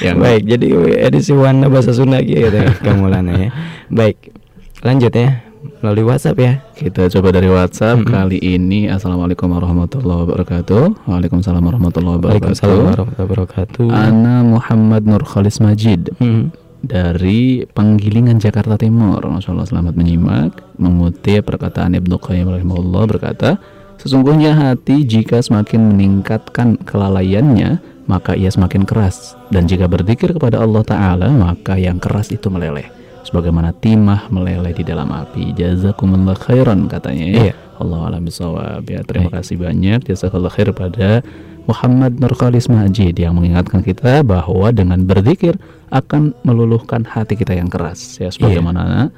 Yang- 0.00 0.18
Baik, 0.24 0.42
jadi 0.48 0.66
edisi 1.04 1.36
Wana 1.36 1.68
bahasa 1.68 1.92
Sunda 1.92 2.16
gitu 2.18 2.48
ya 2.48 2.72
Kang 2.80 3.04
Maulana 3.04 3.36
ya. 3.36 3.48
Baik. 3.92 4.32
Lanjut 4.80 5.12
ya 5.12 5.44
melalui 5.84 6.08
WhatsApp 6.08 6.38
ya. 6.40 6.52
Kita 6.72 7.12
coba 7.12 7.28
dari 7.30 7.52
WhatsApp 7.52 8.08
kali 8.08 8.40
ini. 8.40 8.88
Assalamualaikum 8.88 9.52
warahmatullahi 9.52 10.24
wabarakatuh. 10.24 11.04
Waalaikumsalam 11.04 11.60
warahmatullahi 11.60 12.16
wabarakatuh. 12.16 12.40
Waalaikumsalam 12.40 12.76
warahmatullahi 12.80 13.20
wabarakatuh. 13.20 13.86
Ana 13.90 14.40
Muhammad 14.40 15.04
Nur 15.04 15.22
Khalis 15.22 15.60
Majid 15.60 16.16
Hmm. 16.16 16.48
Dari 16.82 17.64
Penggilingan 17.64 18.40
Jakarta 18.40 18.76
Timur. 18.76 19.20
Masya 19.22 19.52
Allah 19.52 19.68
selamat 19.68 19.94
menyimak. 19.96 20.50
Mengutip 20.76 21.48
perkataan 21.48 21.96
Ibnu 21.96 22.20
Qayyim 22.20 22.52
rahimahullah 22.52 23.04
berkata, 23.08 23.56
sesungguhnya 23.96 24.52
hati 24.52 25.06
jika 25.08 25.40
semakin 25.40 25.96
meningkatkan 25.96 26.76
kelalaiannya, 26.84 27.80
maka 28.10 28.36
ia 28.36 28.52
semakin 28.52 28.84
keras. 28.84 29.34
Dan 29.48 29.66
jika 29.66 29.88
berzikir 29.88 30.36
kepada 30.36 30.60
Allah 30.62 30.82
Ta'ala, 30.86 31.28
maka 31.32 31.74
yang 31.80 31.98
keras 31.98 32.30
itu 32.30 32.52
meleleh. 32.52 32.86
Sebagaimana 33.26 33.74
timah 33.74 34.30
meleleh 34.30 34.70
di 34.70 34.86
dalam 34.86 35.10
api. 35.10 35.50
Jazakumullah 35.56 36.38
khairan 36.38 36.86
katanya 36.86 37.26
ya. 37.26 37.42
Iya. 37.50 37.54
Allah 37.76 38.00
alam 38.08 38.22
bisawab. 38.24 38.86
Ya, 38.88 39.04
terima 39.04 39.28
kasih 39.28 39.60
banyak 39.60 40.08
jazakallah 40.08 40.48
khair 40.48 40.72
pada 40.72 41.20
Muhammad 41.66 42.18
Nur 42.22 42.34
Khalis 42.38 42.70
Majid 42.70 43.18
yang 43.18 43.34
mengingatkan 43.34 43.82
kita 43.82 44.22
bahwa 44.22 44.70
dengan 44.70 45.02
berzikir 45.02 45.58
akan 45.90 46.34
meluluhkan 46.46 47.02
hati 47.06 47.34
kita 47.38 47.54
yang 47.54 47.70
keras 47.70 48.18
ya 48.22 48.30
sebagaimana 48.30 49.10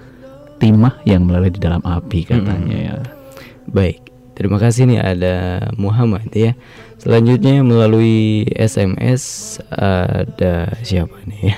timah 0.58 0.96
yang 1.04 1.28
meleleh 1.28 1.52
di 1.52 1.60
dalam 1.60 1.84
api 1.84 2.24
katanya 2.24 2.76
ya. 2.76 2.96
Baik, 3.68 4.08
Terima 4.38 4.54
kasih 4.62 4.86
nih 4.86 5.02
ada 5.02 5.66
Muhammad 5.74 6.30
ya. 6.30 6.54
Selanjutnya 7.02 7.58
melalui 7.66 8.46
SMS 8.54 9.58
ada 9.74 10.78
siapa 10.86 11.18
nih 11.26 11.50
ya? 11.50 11.56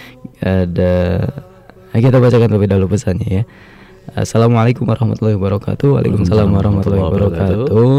ada 0.64 0.94
kita 1.92 2.16
bacakan 2.16 2.48
terlebih 2.48 2.72
dahulu 2.72 2.96
pesannya 2.96 3.28
ya. 3.28 3.44
Assalamualaikum 4.16 4.88
warahmatullahi 4.88 5.36
wabarakatuh. 5.36 5.92
Waalaikumsalam 5.92 6.48
warahmatullahi 6.56 7.04
wabarakatuh. 7.04 7.92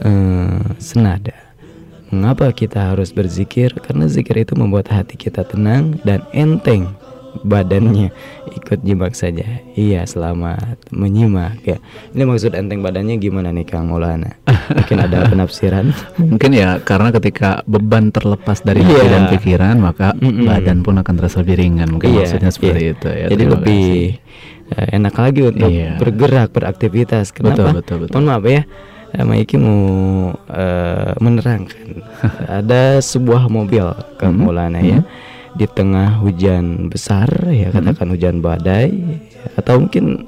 Eh, 0.00 0.60
senada. 0.80 1.51
Mengapa 2.12 2.52
kita 2.52 2.92
harus 2.92 3.08
berzikir? 3.08 3.72
Karena 3.80 4.04
zikir 4.04 4.36
itu 4.36 4.52
membuat 4.52 4.92
hati 4.92 5.16
kita 5.16 5.48
tenang 5.48 5.96
dan 6.04 6.20
enteng 6.30 6.92
badannya 7.40 8.12
ikut 8.52 8.84
nyimak 8.84 9.16
saja. 9.16 9.64
Iya, 9.72 10.04
selamat 10.04 10.92
menyimak 10.92 11.64
ya. 11.64 11.80
Ini 12.12 12.28
maksud 12.28 12.52
enteng 12.52 12.84
badannya 12.84 13.16
gimana 13.16 13.48
nih 13.48 13.64
Kang 13.64 13.88
Maulana? 13.88 14.36
Mungkin 14.44 15.00
ada 15.00 15.24
penafsiran. 15.32 15.96
Mungkin 16.20 16.52
ya 16.52 16.76
karena 16.84 17.08
ketika 17.08 17.64
beban 17.64 18.12
terlepas 18.12 18.60
dari 18.60 18.84
Iya. 18.84 18.92
hati 18.92 19.06
dan 19.08 19.24
pikiran 19.32 19.76
maka 19.80 20.12
Mm-mm. 20.12 20.44
badan 20.44 20.84
pun 20.84 21.00
akan 21.00 21.14
terasa 21.16 21.40
lebih 21.40 21.64
ringan. 21.64 21.96
Mungkin 21.96 22.12
Iya, 22.12 22.28
maksudnya 22.28 22.50
seperti 22.52 22.82
iya. 22.84 22.92
itu 22.92 23.08
ya. 23.08 23.26
Jadi 23.32 23.44
lebih 23.48 23.84
eh, 24.68 24.86
enak 24.92 25.14
lagi 25.16 25.40
untuk 25.48 25.70
Iya. 25.72 25.96
bergerak, 25.96 26.52
beraktivitas. 26.52 27.32
Kenapa? 27.32 27.72
Betul, 27.72 27.72
betul, 27.80 27.96
betul. 28.04 28.12
Mohon 28.20 28.26
maaf 28.28 28.44
ya. 28.44 28.62
Eh, 29.12 29.22
Maiki 29.22 29.56
mau 29.56 29.80
eh, 30.48 31.12
menerangkan. 31.16 32.00
Ada 32.60 32.98
sebuah 32.98 33.46
mobil 33.46 33.84
ke 34.16 34.24
Mhm. 34.24 34.36
Maulana 34.36 34.80
ya. 34.80 35.00
Di 35.52 35.68
tengah 35.68 36.16
hujan 36.18 36.88
besar 36.88 37.28
ya 37.46 37.68
Mhm. 37.68 37.74
katakan 37.76 38.08
hujan 38.08 38.36
badai 38.40 38.88
atau 39.52 39.84
mungkin 39.84 40.24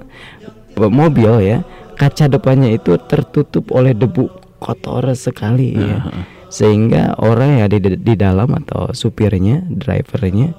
mobil 0.77 1.33
ya 1.41 1.65
kaca 1.97 2.29
depannya 2.29 2.69
itu 2.69 2.93
tertutup 3.01 3.73
oleh 3.73 3.95
debu 3.95 4.29
kotor 4.59 5.07
sekali 5.15 5.73
ya 5.73 6.03
sehingga 6.51 7.17
orang 7.17 7.63
yang 7.63 7.69
di 7.71 7.95
di 7.95 8.15
dalam 8.15 8.53
atau 8.53 8.91
supirnya 8.91 9.63
drivernya 9.65 10.53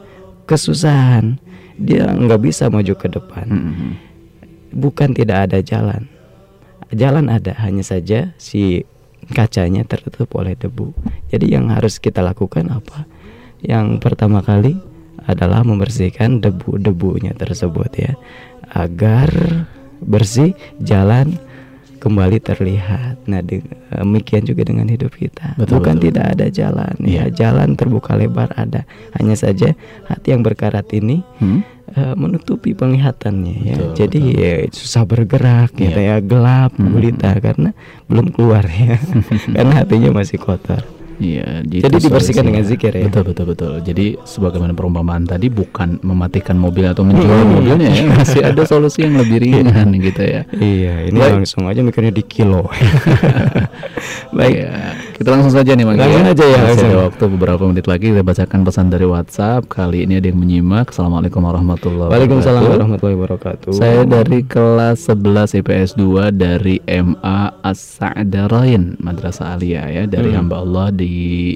kesusahan 0.45 1.38
dia 1.76 2.07
nggak 2.07 2.41
bisa 2.41 2.71
maju 2.71 2.93
ke 2.95 3.05
depan 3.05 3.45
bukan 4.71 5.11
tidak 5.11 5.51
ada 5.51 5.59
jalan 5.59 6.07
jalan 6.93 7.31
ada 7.31 7.55
hanya 7.63 7.81
saja 7.81 8.33
si 8.38 8.86
kacanya 9.33 9.81
tertutup 9.88 10.29
oleh 10.38 10.53
debu. 10.53 10.93
Jadi 11.33 11.55
yang 11.57 11.73
harus 11.73 11.97
kita 11.97 12.21
lakukan 12.21 12.69
apa? 12.69 13.09
Yang 13.65 13.97
pertama 14.03 14.45
kali 14.45 14.77
adalah 15.25 15.65
membersihkan 15.65 16.43
debu-debunya 16.43 17.33
tersebut 17.33 17.89
ya 17.97 18.13
agar 18.69 19.29
bersih 20.03 20.53
jalan 20.77 21.39
kembali 21.97 22.37
terlihat. 22.37 23.23
Nah, 23.25 23.39
de- 23.39 23.63
demikian 23.89 24.41
juga 24.41 24.61
dengan 24.61 24.85
hidup 24.85 25.11
kita. 25.11 25.55
Betul, 25.55 25.79
Bukan 25.79 25.95
betul. 25.95 26.05
tidak 26.09 26.25
ada 26.31 26.45
jalan, 26.47 26.95
Iya. 26.99 27.27
ya 27.27 27.31
jalan 27.31 27.73
terbuka 27.73 28.13
lebar 28.13 28.51
ada. 28.53 28.83
Hanya 29.13 29.33
saja 29.33 29.73
hati 30.05 30.31
yang 30.31 30.41
berkarat 30.41 30.85
ini 30.91 31.23
Hmm? 31.37 31.61
eh, 31.87 32.13
menutupi 32.13 32.73
penglihatannya 32.73 33.55
ya. 33.63 33.75
Betul, 33.77 33.93
Jadi 33.95 34.19
ya, 34.33 34.53
susah 34.67 35.03
bergerak, 35.03 35.71
gitu 35.71 35.95
Iya. 35.95 36.17
ya 36.17 36.25
gelap, 36.25 36.73
Hmm. 36.73 36.91
gulita 36.91 37.29
karena 37.37 37.71
belum 38.05 38.29
keluar 38.29 38.65
ya. 38.65 38.97
karena 39.55 39.73
hatinya 39.79 40.09
masih 40.11 40.35
kotor. 40.35 40.81
Iya, 41.16 41.63
Jadi 41.63 41.95
dibersihkan 41.95 42.43
dengan 42.43 42.63
zikir 42.63 42.91
ya. 42.91 43.07
Betul 43.07 43.24
betul 43.32 43.45
betul. 43.47 43.72
Jadi 43.80 44.20
sebagaimana 44.22 44.72
perumpamaan 44.72 45.24
tadi 45.24 45.47
bukan 45.47 46.03
mematikan 46.03 46.55
mobil 46.55 46.84
atau 46.86 47.01
menjual 47.01 47.24
Hmm. 47.36 47.51
mobilnya 47.55 47.88
ya, 47.88 48.03
masih 48.20 48.41
ada 48.43 48.63
solusi 48.63 49.03
yang 49.03 49.16
lebih 49.16 49.39
ringan 49.39 49.95
gitu 49.95 50.22
ya. 50.22 50.41
Iya, 50.51 51.07
ini 51.07 51.16
Baik. 51.16 51.34
langsung 51.39 51.66
aja 51.66 51.80
mikirnya 51.80 52.11
di 52.11 52.20
kilo. 52.22 52.68
Baik, 54.36 54.55
kita 55.16 55.32
langsung 55.32 55.47
saja 55.49 55.72
nih 55.72 55.88
Mang. 55.88 55.95
Langsung 55.95 56.28
aja 56.28 56.43
ya, 56.45 56.59
Masih 56.66 56.88
ada 56.88 56.99
waktu 57.07 57.24
beberapa 57.32 57.63
menit 57.63 57.88
lagi 57.88 58.11
kita 58.11 58.20
bacakan 58.22 58.59
pesan 58.61 58.91
dari 58.91 59.07
WhatsApp. 59.07 59.63
Kali 59.66 60.03
ini 60.03 60.20
ada 60.20 60.28
yang 60.28 60.38
menyimak. 60.38 60.91
Assalamualaikum 60.91 61.39
warahmatullahi 61.39 62.11
Waalaikumsalam 62.11 62.59
wabarakatuh. 62.59 62.76
warahmatullahi 62.76 63.18
wabarakatuh. 63.18 63.72
Saya 63.74 64.01
dari 64.03 64.39
kelas 64.43 64.97
11 65.07 65.55
IPS 65.55 65.89
2 65.95 66.30
dari 66.30 66.76
MA 66.86 67.39
As-Sa'darain 67.63 68.99
Madrasah 68.99 69.55
Aliyah 69.55 69.88
ya 69.89 70.03
dari 70.05 70.36
Hmm. 70.36 70.38
hamba 70.43 70.55
Allah 70.59 70.88
di 70.91 71.55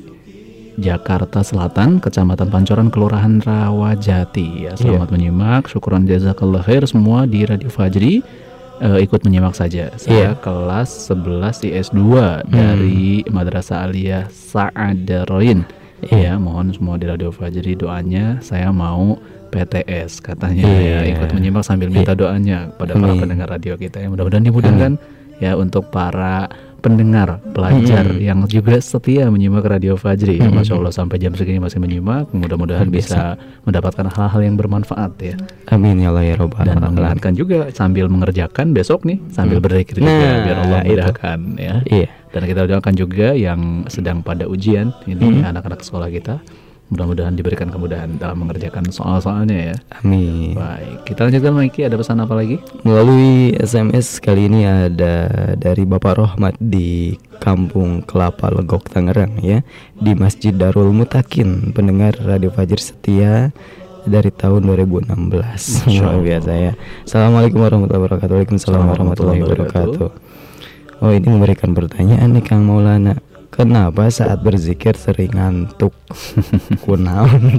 Jakarta 0.79 1.43
Selatan, 1.43 1.99
Kecamatan 1.99 2.47
Pancoran, 2.47 2.87
Kelurahan 2.87 3.43
Rawajati. 3.43 4.47
Ya, 4.63 4.71
selamat 4.73 5.11
menyimak. 5.11 5.67
Syukuran 5.67 6.07
jazakallah 6.07 6.63
khair 6.63 6.87
semua 6.87 7.27
di 7.27 7.43
Radio 7.43 7.67
Fajri. 7.67 8.23
Eh, 8.79 9.03
ikut 9.03 9.19
menyimak 9.27 9.51
saja. 9.53 9.91
Saya 9.99 10.31
Iya. 10.33 10.39
kelas 10.39 11.11
11 11.11 11.59
IS 11.61 11.91
2 11.91 12.47
dari 12.47 13.27
Madrasah 13.27 13.83
Aliyah 13.83 14.31
Sa'adaroin. 14.31 15.67
Ya, 16.07 16.39
mohon 16.39 16.71
semua 16.71 16.95
di 16.95 17.03
Radio 17.03 17.27
Fajri 17.27 17.75
doanya. 17.75 18.39
Saya 18.39 18.71
mau 18.71 19.19
PTS 19.51 20.23
katanya 20.23 20.63
ya 20.63 21.03
Iya. 21.03 21.11
ikut 21.11 21.29
menyimak 21.35 21.67
sambil 21.67 21.91
minta 21.91 22.15
doanya 22.15 22.71
pada 22.71 22.95
para 22.95 23.11
Amin. 23.11 23.19
pendengar 23.19 23.49
radio 23.49 23.75
kita 23.75 23.99
ya 23.99 24.07
mudah-mudahan 24.07 24.45
dimudahkan 24.45 24.91
ya 25.41 25.57
untuk 25.57 25.89
para 25.89 26.47
pendengar 26.79 27.43
pelajar 27.49 28.03
Mm-mm. 28.03 28.19
yang 28.19 28.39
juga 28.45 28.79
setia 28.79 29.27
menyimak 29.27 29.61
radio 29.61 29.93
Fajri 29.93 30.35
ya 30.35 30.47
Mm-mm. 30.47 30.57
Masya 30.57 30.73
Allah 30.75 30.89
sampai 30.89 31.17
jam 31.17 31.31
segini 31.31 31.59
masih 31.59 31.77
menyimak 31.77 32.31
mudah-mudahan 32.31 32.87
bisa 32.87 33.35
mendapatkan 33.63 34.07
hal-hal 34.07 34.41
yang 34.41 34.55
bermanfaat 34.55 35.11
ya 35.19 35.35
Amin 35.67 35.99
ya 35.99 36.09
Allah 36.09 36.25
ya 36.25 36.35
Rabbal 36.35 36.63
dan 36.63 36.79
mengingatkan 36.79 37.33
juga 37.33 37.69
sambil 37.69 38.07
mengerjakan 38.07 38.71
besok 38.71 39.03
nih 39.03 39.19
sambil 39.29 39.57
Hmm. 39.57 39.65
berzikir 39.65 39.99
juga 39.99 40.09
Nah, 40.09 40.37
biar 40.41 40.57
Allah 40.59 40.79
mudahkan 40.81 41.39
ya 41.55 41.73
Iya. 41.85 42.07
dan 42.29 42.41
kita 42.43 42.61
doakan 42.65 42.93
juga 42.93 43.27
yang 43.33 43.59
sedang 43.85 44.19
pada 44.19 44.45
ujian 44.45 44.95
ini 45.03 45.43
Hmm. 45.43 45.49
anak-anak 45.49 45.81
sekolah 45.81 46.07
kita 46.07 46.39
mudah-mudahan 46.89 47.37
diberikan 47.37 47.69
kemudahan 47.69 48.17
dalam 48.17 48.41
mengerjakan 48.41 48.89
soal-soalnya 48.89 49.73
ya. 49.73 49.75
Amin. 50.01 50.57
baik 50.57 51.05
kita 51.05 51.29
lanjutkan 51.29 51.53
Maiki 51.53 51.85
ada 51.85 51.95
pesan 51.95 52.21
apa 52.21 52.33
lagi? 52.33 52.57
Melalui 52.81 53.53
SMS 53.61 54.17
kali 54.17 54.49
ini 54.49 54.65
ada 54.65 55.53
dari 55.53 55.85
Bapak 55.85 56.17
Rohmat 56.17 56.57
di 56.57 57.13
Kampung 57.37 58.01
Kelapa 58.03 58.49
Legok 58.49 58.89
Tangerang 58.89 59.37
ya. 59.39 59.61
Di 59.95 60.17
Masjid 60.17 60.51
Darul 60.51 60.89
Mutakin 60.91 61.71
pendengar 61.71 62.17
Radio 62.25 62.49
Fajr 62.49 62.81
setia 62.81 63.53
dari 64.09 64.33
tahun 64.33 64.65
2016 64.65 65.13
Masya 65.13 66.01
luar 66.01 66.19
biasa 66.25 66.51
ya. 66.57 66.73
Assalamualaikum 67.05 67.61
warahmatullahi 67.61 68.01
wabarakatuh. 68.01 68.33
Waalaikumsalam 68.33 68.81
warahmatullahi 68.89 69.41
wabarakatuh. 69.45 70.09
Oh 70.99 71.11
ini 71.15 71.27
memberikan 71.31 71.71
pertanyaan 71.71 72.33
nih 72.33 72.43
Kang 72.43 72.65
Maulana 72.67 73.28
Kenapa 73.49 74.05
saat 74.13 74.45
berzikir 74.45 74.93
sering 74.93 75.33
ngantuk? 75.33 75.91
Kunaon? 76.85 77.57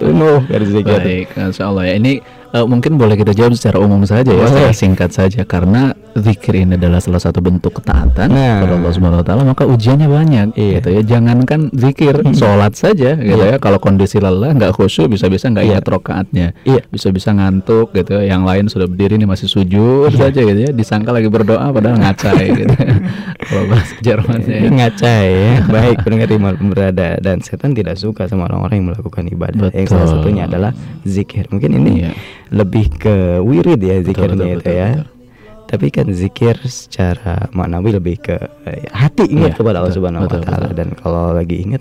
Tuh 0.00 0.40
berzikir. 0.48 0.98
Baik, 0.98 1.28
Insya 1.36 1.68
Allah 1.68 1.92
ya. 1.92 1.94
Ini 2.00 2.24
eh, 2.52 2.62
mungkin 2.62 2.94
boleh 2.94 3.16
kita 3.16 3.32
jawab 3.32 3.52
secara 3.52 3.76
umum 3.76 4.00
saja 4.02 4.28
ya, 4.28 4.36
Boleh. 4.38 4.48
secara 4.48 4.72
singkat 4.72 5.10
saja 5.10 5.40
karena 5.42 5.92
zikir 6.12 6.52
ini 6.54 6.76
adalah 6.76 7.00
salah 7.00 7.18
satu 7.18 7.40
bentuk 7.40 7.80
ketaatan 7.80 8.28
Nah. 8.28 8.60
kepada 8.60 8.74
Allah 8.76 8.92
Subhanahu 8.92 9.20
wa 9.20 9.26
taala, 9.26 9.42
maka 9.42 9.64
ujiannya 9.64 10.06
banyak 10.06 10.46
Iya. 10.52 10.72
gitu 10.76 10.88
ya. 10.90 11.02
Jangankan 11.08 11.60
zikir, 11.72 12.14
sholat 12.32 12.76
saja 12.76 13.16
gitu 13.16 13.40
Iya. 13.40 13.56
ya. 13.56 13.56
Kalau 13.56 13.80
kondisi 13.80 14.20
lelah 14.20 14.52
nggak 14.52 14.72
khusyuk 14.72 15.08
bisa-bisa 15.08 15.48
nggak 15.48 15.64
Iya. 15.64 15.72
ingat 15.72 15.86
rokaatnya. 15.88 16.46
Iya. 16.62 16.84
Bisa-bisa 16.86 17.32
ngantuk 17.32 17.90
gitu 17.92 18.12
ya. 18.14 18.36
Yang 18.36 18.42
lain 18.44 18.64
sudah 18.68 18.86
berdiri 18.86 19.16
ini 19.16 19.24
masih 19.24 19.48
sujud 19.48 20.12
Iya. 20.12 20.28
saja 20.28 20.40
gitu 20.42 20.60
ya. 20.60 20.70
Disangka 20.70 21.10
lagi 21.10 21.32
berdoa 21.32 21.72
padahal 21.72 21.96
ngacai 21.96 22.46
gitu. 22.54 22.74
Kalau 23.48 23.64
bahasa 23.66 23.94
Jermannya 23.98 24.56
ya. 24.58 24.68
ngacai 24.70 25.28
ya 25.32 25.54
baik 25.74 25.96
pendengar 26.04 26.28
di 26.28 26.36
mana 26.36 26.54
pun 26.54 26.68
berada 26.68 27.08
dan 27.18 27.40
setan 27.40 27.72
tidak 27.72 27.96
suka 27.96 28.24
sama 28.24 28.46
orang-orang 28.46 28.76
yang 28.78 28.86
melakukan 28.92 29.24
ibadah 29.26 29.68
yang 29.72 29.88
salah 29.88 30.06
Betul. 30.06 30.14
satunya 30.20 30.42
adalah 30.46 30.70
zikir 31.02 31.48
mungkin 31.48 31.70
ini 31.74 31.92
Iya. 32.06 32.12
Lebih 32.52 32.86
ke 32.94 33.14
wirid 33.40 33.80
ya 33.80 33.96
zikirnya 34.00 34.36
betul, 34.38 34.52
itu 34.52 34.60
betul, 34.62 34.76
ya 34.76 34.90
betul. 34.92 35.06
tapi 35.66 35.86
kan 35.88 36.06
zikir 36.12 36.56
secara 36.64 37.48
maknawi 37.50 37.96
lebih 37.96 38.16
ke 38.20 38.36
eh, 38.64 38.84
hati 38.92 39.24
ingat 39.26 39.56
Iya, 39.56 39.58
kepada 39.58 39.80
Allah 39.80 39.94
Subhanahu 39.96 40.24
wa 40.24 40.30
taala 40.30 40.68
dan 40.70 40.92
kalau 40.94 41.32
lagi 41.32 41.56
ingat 41.58 41.80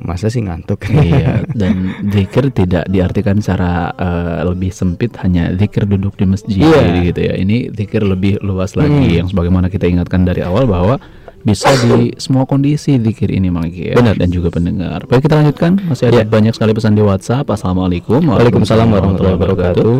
masa 0.00 0.28
sih 0.28 0.40
ngantuk 0.40 0.86
iya 0.86 1.42
dan 1.60 1.90
zikir 2.08 2.52
tidak 2.52 2.86
diartikan 2.86 3.40
secara 3.40 3.90
eh, 3.90 4.40
lebih 4.44 4.70
sempit 4.70 5.16
hanya 5.18 5.50
zikir 5.56 5.82
duduk 5.82 6.14
di 6.14 6.24
masjid 6.24 6.62
Iya. 6.62 7.10
gitu 7.10 7.20
ya 7.20 7.34
ini 7.34 7.72
zikir 7.72 8.04
lebih 8.04 8.38
luas 8.40 8.76
lagi 8.76 8.92
Hmm. 8.92 9.16
yang 9.24 9.26
sebagaimana 9.26 9.66
kita 9.66 9.88
ingatkan 9.88 10.22
dari 10.22 10.40
awal 10.40 10.64
bahwa 10.64 11.00
bisa 11.40 11.72
di 11.72 12.12
semua 12.20 12.44
kondisi 12.44 13.00
zikir 13.00 13.32
ini 13.32 13.48
Mangki 13.48 13.92
ya 13.92 13.96
Benar. 13.96 14.16
dan 14.20 14.28
juga 14.28 14.52
pendengar. 14.52 15.08
Baik 15.08 15.24
kita 15.24 15.40
lanjutkan 15.40 15.80
masih 15.88 16.12
ada 16.12 16.20
Iya. 16.20 16.28
banyak 16.28 16.52
sekali 16.52 16.72
pesan 16.76 16.92
di 16.92 17.00
WhatsApp. 17.00 17.48
Assalamualaikum 17.48 18.20
Waalaikumsalam 18.20 18.92
warahmatullahi 18.92 19.36
wabarakatuh. 19.40 19.94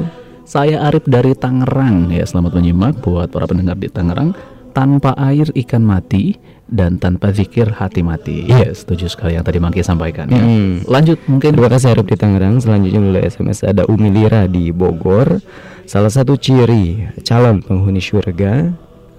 Saya 0.45 0.84
Arif 0.84 1.07
dari 1.07 1.32
Tangerang 1.32 2.11
ya 2.11 2.26
selamat 2.26 2.53
menyimak 2.59 3.01
buat 3.01 3.32
para 3.32 3.49
pendengar 3.49 3.78
di 3.78 3.88
Tangerang. 3.88 4.36
Tanpa 4.70 5.18
air 5.18 5.51
ikan 5.51 5.82
mati 5.82 6.38
dan 6.70 6.95
tanpa 7.03 7.34
zikir 7.34 7.74
hati 7.74 8.07
mati. 8.07 8.47
Iya. 8.47 8.70
Ya, 8.70 8.70
setuju 8.70 9.11
sekali 9.11 9.34
yang 9.34 9.43
tadi 9.43 9.59
Mangki 9.59 9.82
sampaikan 9.82 10.30
ya. 10.30 10.38
Hmm. 10.38 10.86
Lanjut 10.86 11.18
mungkin 11.26 11.57
Terima 11.59 11.66
kasih 11.66 11.97
Arif 11.97 12.07
di 12.07 12.14
Tangerang. 12.14 12.61
Selanjutnya 12.62 13.01
melalui 13.03 13.26
SMS 13.26 13.66
ada 13.66 13.82
Umi 13.88 14.12
Lira 14.12 14.47
di 14.47 14.70
Bogor. 14.70 15.41
Salah 15.88 16.12
satu 16.12 16.38
ciri 16.38 17.03
calon 17.26 17.64
penghuni 17.64 17.99
surga 17.99 18.70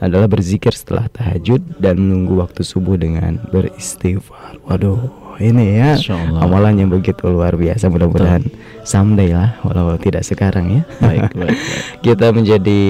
adalah 0.01 0.25
berzikir 0.25 0.73
setelah 0.73 1.05
tahajud 1.07 1.61
dan 1.77 1.95
menunggu 1.95 2.35
waktu 2.35 2.65
subuh 2.65 2.97
dengan 2.97 3.37
beristighfar. 3.49 4.57
Waduh, 4.65 4.97
ini 5.37 5.77
ya 5.77 5.93
amalan 6.37 6.73
yang 6.75 6.89
begitu 6.89 7.21
luar 7.25 7.53
biasa. 7.53 7.85
Mudah-mudahan 7.87 8.41
someday 8.81 9.29
lah, 9.31 9.61
walau 9.61 9.93
tidak 9.95 10.25
sekarang 10.25 10.81
ya. 10.81 10.83
Baik, 11.05 11.31
baik, 11.31 11.57
Kita 12.01 12.33
menjadi 12.33 12.81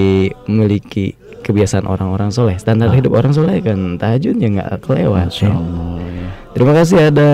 memiliki 0.48 1.12
kebiasaan 1.42 1.84
orang-orang 1.84 2.30
soleh. 2.30 2.56
Standar 2.56 2.88
Ah. 2.88 2.96
hidup 2.96 3.12
orang 3.12 3.30
soleh 3.30 3.60
kan 3.60 4.00
tahajudnya 4.00 4.48
nggak 4.48 4.70
kelewat. 4.80 5.28
Masya 5.28 5.46
ya. 5.46 5.52
Allah, 5.52 5.96
ya. 6.00 6.28
Terima 6.52 6.72
kasih 6.72 6.98
ada 7.02 7.30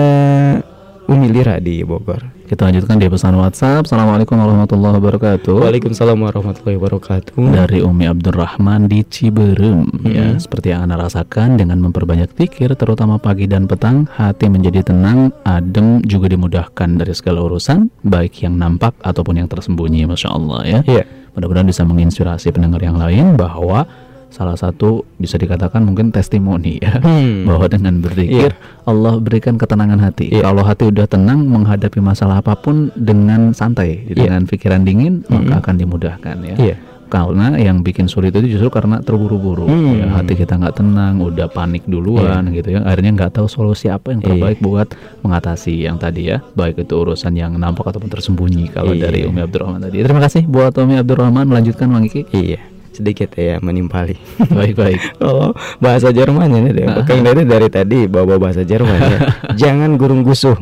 Umi 1.05 1.27
Lira 1.29 1.55
di 1.57 1.81
Bogor. 1.81 2.19
Kita 2.49 2.65
lanjutkan 2.65 2.97
di 2.97 3.05
pesan 3.05 3.37
WhatsApp. 3.37 3.85
Assalamualaikum 3.85 4.33
warahmatullahi 4.33 4.97
wabarakatuh. 4.97 5.69
Waalaikumsalam 5.69 6.17
warahmatullahi 6.17 6.81
wabarakatuh. 6.81 7.37
Dari 7.53 7.85
Umi 7.85 8.09
Abdurrahman 8.09 8.89
di 8.89 9.05
Ciberem 9.05 9.85
ya 10.01 10.33
seperti 10.33 10.73
yang 10.73 10.89
anda 10.89 10.97
rasakan 10.97 11.61
dengan 11.61 11.77
memperbanyak 11.85 12.33
pikir 12.33 12.73
terutama 12.73 13.21
pagi 13.21 13.45
dan 13.45 13.69
petang 13.69 14.09
hati 14.09 14.49
menjadi 14.49 14.81
tenang 14.81 15.29
adem 15.45 16.01
juga 16.09 16.25
dimudahkan 16.25 16.97
dari 16.97 17.13
segala 17.13 17.45
urusan 17.45 17.93
baik 18.01 18.41
yang 18.41 18.57
nampak 18.57 18.97
ataupun 19.05 19.45
yang 19.45 19.45
tersembunyi 19.45 20.09
masya 20.09 20.33
Allah 20.33 20.59
ya 20.65 20.79
Iya. 20.89 21.03
mudah-mudahan 21.37 21.69
bisa 21.69 21.85
menginspirasi 21.85 22.49
pendengar 22.49 22.81
yang 22.81 22.97
lain 22.97 23.37
bahwa 23.37 23.85
salah 24.29 24.53
satu 24.53 25.03
bisa 25.15 25.35
dikatakan 25.35 25.81
mungkin 25.81 26.09
testimoni 26.09 26.77
ya 26.77 26.97
Hmm. 26.99 27.43
bahwa 27.43 27.65
dengan 27.65 27.97
berzikir 27.97 28.53
Allah 28.83 29.17
berikan 29.17 29.55
ketenangan 29.55 29.97
hati. 29.99 30.29
Kalau 30.31 30.61
hati 30.61 30.85
udah 30.85 31.05
tenang 31.05 31.43
menghadapi 31.43 31.97
masalah 31.99 32.37
apa 32.37 32.53
pun 32.53 32.89
dengan 32.93 33.51
santai 33.51 34.05
dengan 34.05 34.43
pikiran 34.43 34.81
dingin 34.81 35.25
maka 35.27 35.59
akan 35.59 35.75
dimudahkan 35.77 36.37
ya. 36.43 36.55
Iya. 36.55 36.77
karena 37.09 37.57
yang 37.57 37.81
bikin 37.81 38.05
sulit 38.05 38.29
itu 38.31 38.53
justru 38.53 38.69
karena 38.69 39.01
terburu-buru. 39.01 39.65
Hmm. 39.65 39.97
ya, 39.97 40.05
hati 40.13 40.37
kita 40.37 40.53
nggak 40.55 40.77
tenang 40.77 41.17
udah 41.17 41.49
panik 41.49 41.81
duluan 41.83 42.53
gitu 42.53 42.69
ya. 42.69 42.85
Akhirnya 42.85 43.17
nggak 43.17 43.33
tahu 43.33 43.49
solusi 43.49 43.89
apa 43.89 44.13
yang 44.13 44.21
terbaik 44.21 44.61
buat 44.61 44.93
mengatasi 45.19 45.83
yang 45.83 45.97
tadi 45.97 46.29
ya. 46.29 46.37
Baik 46.53 46.77
itu 46.79 46.93
urusan 46.93 47.33
yang 47.33 47.57
nampak 47.57 47.89
ataupun 47.89 48.07
tersembunyi 48.07 48.69
kalau 48.69 48.93
Iya. 48.93 49.09
dari 49.09 49.25
Umi 49.25 49.41
Abdurrahman 49.41 49.81
tadi. 49.81 50.05
Terima 50.05 50.21
kasih 50.21 50.45
buat 50.45 50.69
Umi 50.77 50.95
Abdurrahman 50.95 51.49
melanjutkan 51.49 51.89
Bang 51.89 52.05
Iki. 52.05 52.29
Iya, 52.29 52.61
sedikit 52.91 53.29
ya 53.33 53.57
menimpali. 53.57 54.17
Baik-baik. 54.57 55.19
Oh, 55.19 55.51
bahasa 55.77 56.09
Jerman 56.09 56.49
ini 56.51 56.69
deh. 56.71 56.85
Kang 57.03 57.21
Dede 57.21 57.43
dari 57.43 57.67
tadi 57.67 58.05
bawa 58.05 58.35
bahasa 58.35 58.61
Jerman 58.61 58.97
ya. 58.97 59.19
Jangan 59.61 59.95
gurung 59.95 60.21
gusuh. 60.21 60.57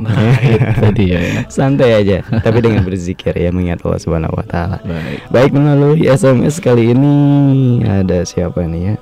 tadi 0.77 1.11
ya, 1.11 1.19
ya. 1.19 1.33
Santai 1.53 1.95
aja, 1.95 2.21
tapi 2.39 2.59
dengan 2.59 2.81
berzikir 2.81 3.31
ya 3.31 3.49
mengingat 3.49 3.81
Allah 3.81 3.99
Subhanahu 3.99 4.33
wa 4.33 4.45
taala. 4.45 4.77
Baik. 4.81 5.19
Baik 5.27 5.51
melalui 5.51 6.03
SMS 6.03 6.57
kali 6.57 6.91
ini 6.91 7.15
ada 7.81 8.21
siapa 8.21 8.63
nih 8.63 8.81
ya? 8.83 8.95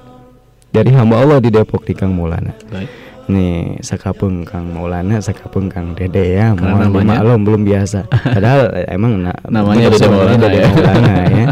Dari 0.72 0.92
hamba 0.92 1.24
Allah 1.24 1.40
di 1.40 1.48
Depok 1.48 1.84
di 1.84 1.96
Kang 1.96 2.12
Maulana. 2.12 2.52
Baik. 2.68 2.92
Nih, 3.26 3.82
sakapung 3.82 4.46
Kang 4.46 4.70
Maulana, 4.70 5.18
sakapung 5.18 5.66
Kang 5.66 5.98
Dede 5.98 6.36
ya. 6.36 6.54
Mohon 6.54 6.94
dimaklum 6.94 7.42
belum 7.42 7.62
biasa. 7.64 8.06
Padahal 8.06 8.70
emang 8.86 9.18
na- 9.18 9.42
Namanya 9.48 9.90
Dede 9.90 10.06
Maulana 10.06 10.38
Dede 10.38 10.60
ya. 10.60 10.68
Maulana 10.70 11.14
ya. 11.26 11.48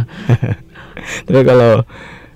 Tapi 1.25 1.41
kalau 1.43 1.83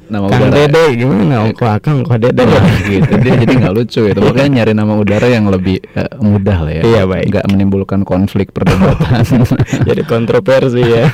Nama 0.07 0.24
Kang 0.32 0.39
udara. 0.39 0.55
Dede 0.55 0.84
gimana? 0.95 1.36
Kok 1.51 1.68
Akang 1.68 1.99
kok 2.07 2.15
Dede? 2.15 2.47
Nah, 2.47 2.63
gitu 2.80 3.11
dia 3.20 3.34
jadi 3.43 3.53
nggak 3.59 3.74
lucu 3.76 4.01
itu 4.07 4.20
makanya 4.24 4.63
nyari 4.63 4.72
nama 4.72 4.95
udara 4.95 5.28
yang 5.28 5.51
lebih 5.51 5.84
eh, 5.84 6.07
mudah 6.24 6.63
lah 6.63 6.72
ya 6.72 6.84
Iya, 6.88 7.01
baik. 7.03 7.28
nggak 7.28 7.45
menimbulkan 7.51 8.07
konflik 8.07 8.55
perdebatan 8.55 9.28
Jadi 9.91 10.01
kontroversi 10.07 10.80
ya. 10.80 11.11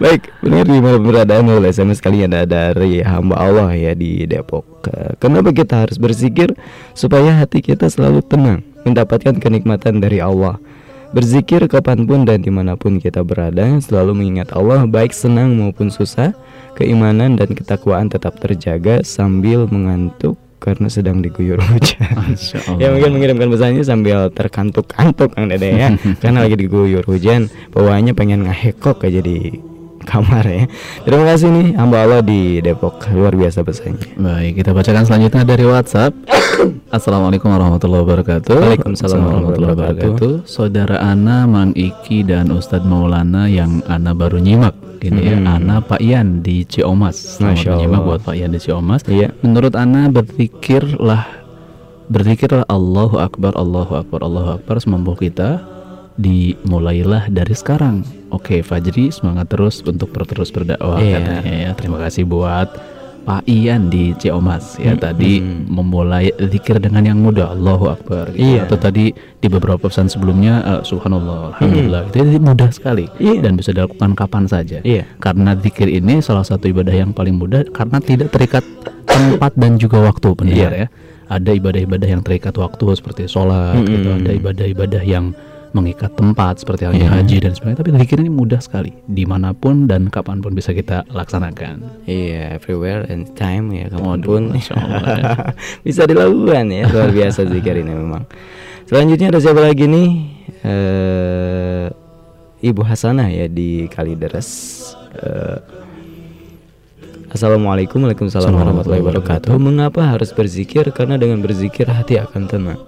Baik, 0.00 0.24
benar 0.40 0.64
di 0.64 0.80
mana 0.80 0.96
beradaan 0.96 1.52
oleh 1.52 1.68
SMS 1.68 2.00
kali 2.00 2.24
ada 2.24 2.48
dari 2.48 3.04
hamba 3.04 3.36
Allah 3.36 3.76
ya 3.76 3.92
di 3.92 4.24
Depok. 4.24 4.88
Eh, 4.88 5.12
Kenapa 5.20 5.52
kita 5.52 5.84
harus 5.84 6.00
berzikir 6.00 6.56
supaya 6.96 7.36
hati 7.36 7.60
kita 7.60 7.92
selalu 7.92 8.24
tenang, 8.24 8.64
mendapatkan 8.88 9.36
kenikmatan 9.36 10.00
dari 10.00 10.24
Allah. 10.24 10.56
Berzikir 11.08 11.64
kapan 11.72 12.04
pun 12.04 12.28
dan 12.28 12.44
di 12.44 12.52
mana 12.52 12.76
pun 12.76 13.00
kita 13.00 13.24
berada 13.24 13.64
Selalu 13.80 14.12
mengingat 14.12 14.52
Allah 14.52 14.84
baik 14.84 15.16
senang 15.16 15.56
maupun 15.56 15.88
susah 15.88 16.36
Keimanan 16.76 17.40
dan 17.40 17.48
ketakwaan 17.56 18.12
tetap 18.12 18.36
terjaga 18.36 19.00
sambil 19.00 19.64
mengantuk 19.72 20.36
karena 20.58 20.90
sedang 20.90 21.22
diguyur 21.22 21.62
hujan. 21.62 22.34
Ya 22.82 22.90
mungkin 22.90 23.14
mengirimkan 23.16 23.48
pesannya 23.48 23.82
sambil 23.86 24.28
terkantuk-kantuk 24.34 25.32
Kang 25.32 25.48
Dede 25.48 25.70
ya 25.70 25.88
Karena 26.22 26.44
lagi 26.44 26.58
diguyur 26.58 27.06
hujan 27.06 27.48
Bawaannya 27.72 28.12
pengen 28.12 28.44
ngehekok 28.44 29.06
aja 29.06 29.22
di 29.22 29.54
kamar 30.04 30.44
ya 30.44 30.64
Terima 31.02 31.24
kasih 31.26 31.48
nih 31.50 31.66
hamba 31.74 32.04
Allah 32.04 32.20
di 32.22 32.60
Depok 32.60 33.02
Luar 33.10 33.34
biasa 33.34 33.62
pesannya 33.62 34.14
Baik, 34.14 34.62
kita 34.62 34.70
bacakan 34.70 35.04
selanjutnya 35.06 35.42
dari 35.46 35.64
WhatsApp. 35.64 36.12
Assalamualaikum 36.96 37.48
warahmatullahi 37.54 38.02
wabarakatuh. 38.02 38.50
Waalaikumsalam 38.50 39.20
warahmatullahi 39.22 39.72
wabarakatuh. 39.78 40.32
Saudara 40.42 40.98
Ana, 40.98 41.46
Mang 41.46 41.70
Iki 41.72 42.26
dan 42.26 42.50
Ustadz 42.50 42.82
Maulana 42.82 43.46
yang 43.46 43.78
Ana 43.86 44.10
baru 44.10 44.42
nyimak. 44.42 44.74
Gini 44.98 45.30
ya, 45.30 45.38
Hmm. 45.38 45.46
Ana 45.46 45.76
Pak 45.78 46.02
Ian 46.02 46.42
di 46.42 46.66
Ciomas. 46.66 47.38
Masya 47.38 47.78
Allah. 47.78 48.02
buat 48.02 48.20
Pak 48.26 48.34
Ian 48.34 48.50
di 48.50 48.58
Ciomas. 48.58 49.06
Iya. 49.06 49.30
Menurut 49.46 49.78
Ana 49.78 50.10
berzikirlah 50.10 51.22
berzikirlah 52.10 52.66
Allahu 52.66 53.22
Akbar, 53.22 53.54
Allahu 53.54 53.94
Akbar, 53.94 54.26
Allahu 54.26 54.58
Akbar 54.58 54.82
semampu 54.82 55.14
kita 55.14 55.62
dimulailah 56.18 57.30
dari 57.30 57.54
sekarang. 57.54 58.02
Oke, 58.28 58.60
Fajri 58.60 59.08
semangat 59.08 59.48
terus 59.48 59.80
untuk 59.80 60.12
terus 60.22 60.48
berdakwah 60.48 60.98
Iya. 60.98 61.16
katanya 61.18 61.54
ya. 61.58 61.70
Terima 61.72 61.96
kasih 61.98 62.24
buat 62.24 62.68
Pak 63.20 63.44
Ian 63.44 63.88
di 63.88 64.16
Ciomas 64.16 64.76
ya 64.76 64.92
Hmm, 64.92 65.02
tadi 65.02 65.36
memulai 65.68 66.32
zikir 66.38 66.80
dengan 66.80 67.04
yang 67.04 67.20
mudah 67.20 67.52
Allahu 67.52 67.88
Akbar 67.90 68.32
gitu. 68.32 68.40
Iya. 68.40 68.64
atau 68.64 68.80
tadi 68.80 69.12
di 69.12 69.46
beberapa 69.46 69.76
pesan 69.82 70.08
sebelumnya 70.08 70.64
eh, 70.64 70.80
Subhanallah 70.82 71.52
Alhamdulillah 71.52 72.08
itu 72.08 72.24
jadi 72.24 72.40
mudah 72.40 72.70
sekali 72.70 73.04
Iya. 73.16 73.44
dan 73.44 73.52
bisa 73.54 73.70
dilakukan 73.70 74.16
kapan 74.16 74.48
saja 74.48 74.80
Iya. 74.80 75.04
karena 75.18 75.52
zikir 75.54 75.88
ini 75.90 76.20
salah 76.20 76.40
satu 76.40 76.66
ibadah 76.66 76.94
yang 76.94 77.12
paling 77.12 77.36
mudah 77.36 77.68
karena 77.68 78.00
tidak 78.00 78.32
terikat 78.32 78.64
tempat 79.04 79.52
dan 79.54 79.76
juga 79.76 80.00
waktu 80.00 80.28
pendengar 80.32 80.72
Iya. 80.72 80.80
ya 80.82 80.88
ada 81.28 81.50
ibadah-ibadah 81.52 82.08
yang 82.08 82.22
terikat 82.22 82.56
waktu 82.56 82.96
seperti 82.96 83.28
sholat 83.28 83.76
Mm-mm. 83.76 83.92
gitu 83.92 84.08
ada 84.14 84.30
ibadah-ibadah 84.32 85.02
yang 85.04 85.36
mengikat 85.70 86.16
tempat 86.16 86.60
seperti 86.60 86.88
halnya 86.88 87.08
Iya. 87.08 87.16
haji 87.20 87.36
dan 87.44 87.52
sebagainya 87.52 87.78
tapi 87.80 87.90
zikir 88.00 88.18
ini 88.24 88.32
mudah 88.32 88.56
sekali 88.58 88.92
di 89.04 89.28
mana 89.28 89.52
pun 89.52 89.84
dan 89.84 90.08
kapan 90.08 90.40
pun 90.40 90.56
bisa 90.56 90.72
kita 90.72 91.04
laksanakan 91.12 92.04
Iya, 92.04 92.56
everywhere 92.56 93.04
and 93.08 93.28
time 93.36 93.68
ya 93.72 93.88
kapan 93.88 94.18
pun 94.20 94.42
Allah, 94.72 95.52
bisa 95.86 96.08
dilakukan 96.08 96.64
ya 96.72 96.88
luar 96.88 97.10
biasa 97.12 97.44
zikir 97.44 97.76
ini 97.82 97.92
memang. 97.92 98.24
Selanjutnya 98.88 99.28
ada 99.28 99.40
siapa 99.40 99.60
lagi 99.60 99.84
nih? 99.84 100.08
Eh, 100.64 101.86
Ibu 102.64 102.80
Hasanah 102.82 103.28
ya 103.28 103.46
di 103.46 103.84
Kalideres. 103.86 104.48
Eh, 105.12 105.58
Assalamualaikum 107.28 108.00
Waalaikumsalam 108.00 108.48
warahmatullahi 108.48 109.04
wabarakatuh 109.04 109.52
Mengapa 109.60 110.00
harus 110.00 110.32
berzikir? 110.32 110.88
Karena 110.96 111.20
dengan 111.20 111.44
berzikir 111.44 111.84
hati 111.84 112.16
akan 112.16 112.48
tenang 112.48 112.80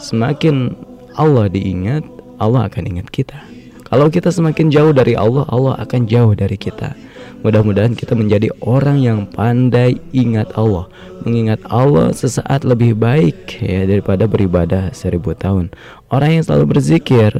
Semakin 0.00 0.72
Allah 1.12 1.52
diingat 1.52 2.00
Allah 2.42 2.66
akan 2.66 2.82
ingat 2.90 3.06
kita 3.14 3.38
Kalau 3.86 4.10
kita 4.10 4.34
semakin 4.34 4.66
jauh 4.74 4.90
dari 4.90 5.14
Allah 5.14 5.46
Allah 5.46 5.78
akan 5.78 6.10
jauh 6.10 6.34
dari 6.34 6.58
kita 6.58 6.98
Mudah-mudahan 7.46 7.94
kita 7.94 8.18
menjadi 8.18 8.50
orang 8.62 8.98
yang 8.98 9.18
pandai 9.30 10.02
ingat 10.10 10.50
Allah 10.58 10.90
Mengingat 11.22 11.62
Allah 11.70 12.10
sesaat 12.10 12.66
lebih 12.66 12.98
baik 12.98 13.62
ya 13.62 13.86
daripada 13.86 14.26
beribadah 14.26 14.90
seribu 14.90 15.38
tahun 15.38 15.70
Orang 16.10 16.34
yang 16.34 16.42
selalu 16.42 16.78
berzikir 16.78 17.30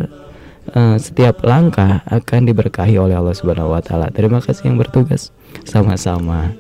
eh, 0.70 0.96
setiap 1.02 1.42
langkah 1.42 2.06
akan 2.06 2.46
diberkahi 2.46 2.94
oleh 2.94 3.18
Allah 3.18 3.34
Subhanahu 3.34 3.74
wa 3.74 3.82
taala. 3.82 4.14
Terima 4.14 4.38
kasih 4.38 4.70
yang 4.70 4.78
bertugas. 4.78 5.34
Sama-sama. 5.66 6.54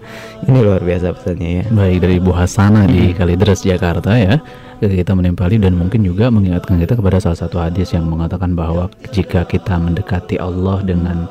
Ini 0.44 0.58
luar 0.60 0.84
biasa 0.84 1.16
pesannya 1.16 1.50
ya. 1.62 1.64
Baik 1.72 2.04
dari 2.04 2.14
Ibu 2.20 2.32
Hasanah 2.34 2.84
di 2.90 3.14
Kalideres 3.16 3.64
Jakarta 3.64 4.18
ya 4.18 4.42
kita 4.86 5.12
menimpali 5.12 5.58
dan 5.58 5.74
mungkin 5.74 6.02
juga 6.02 6.30
mengingatkan 6.30 6.78
kita 6.78 6.94
kepada 6.94 7.18
salah 7.18 7.38
satu 7.38 7.58
hadis 7.58 7.90
yang 7.90 8.06
mengatakan 8.06 8.54
bahwa 8.54 8.86
jika 9.10 9.42
kita 9.44 9.76
mendekati 9.76 10.38
Allah 10.38 10.80
dengan 10.82 11.26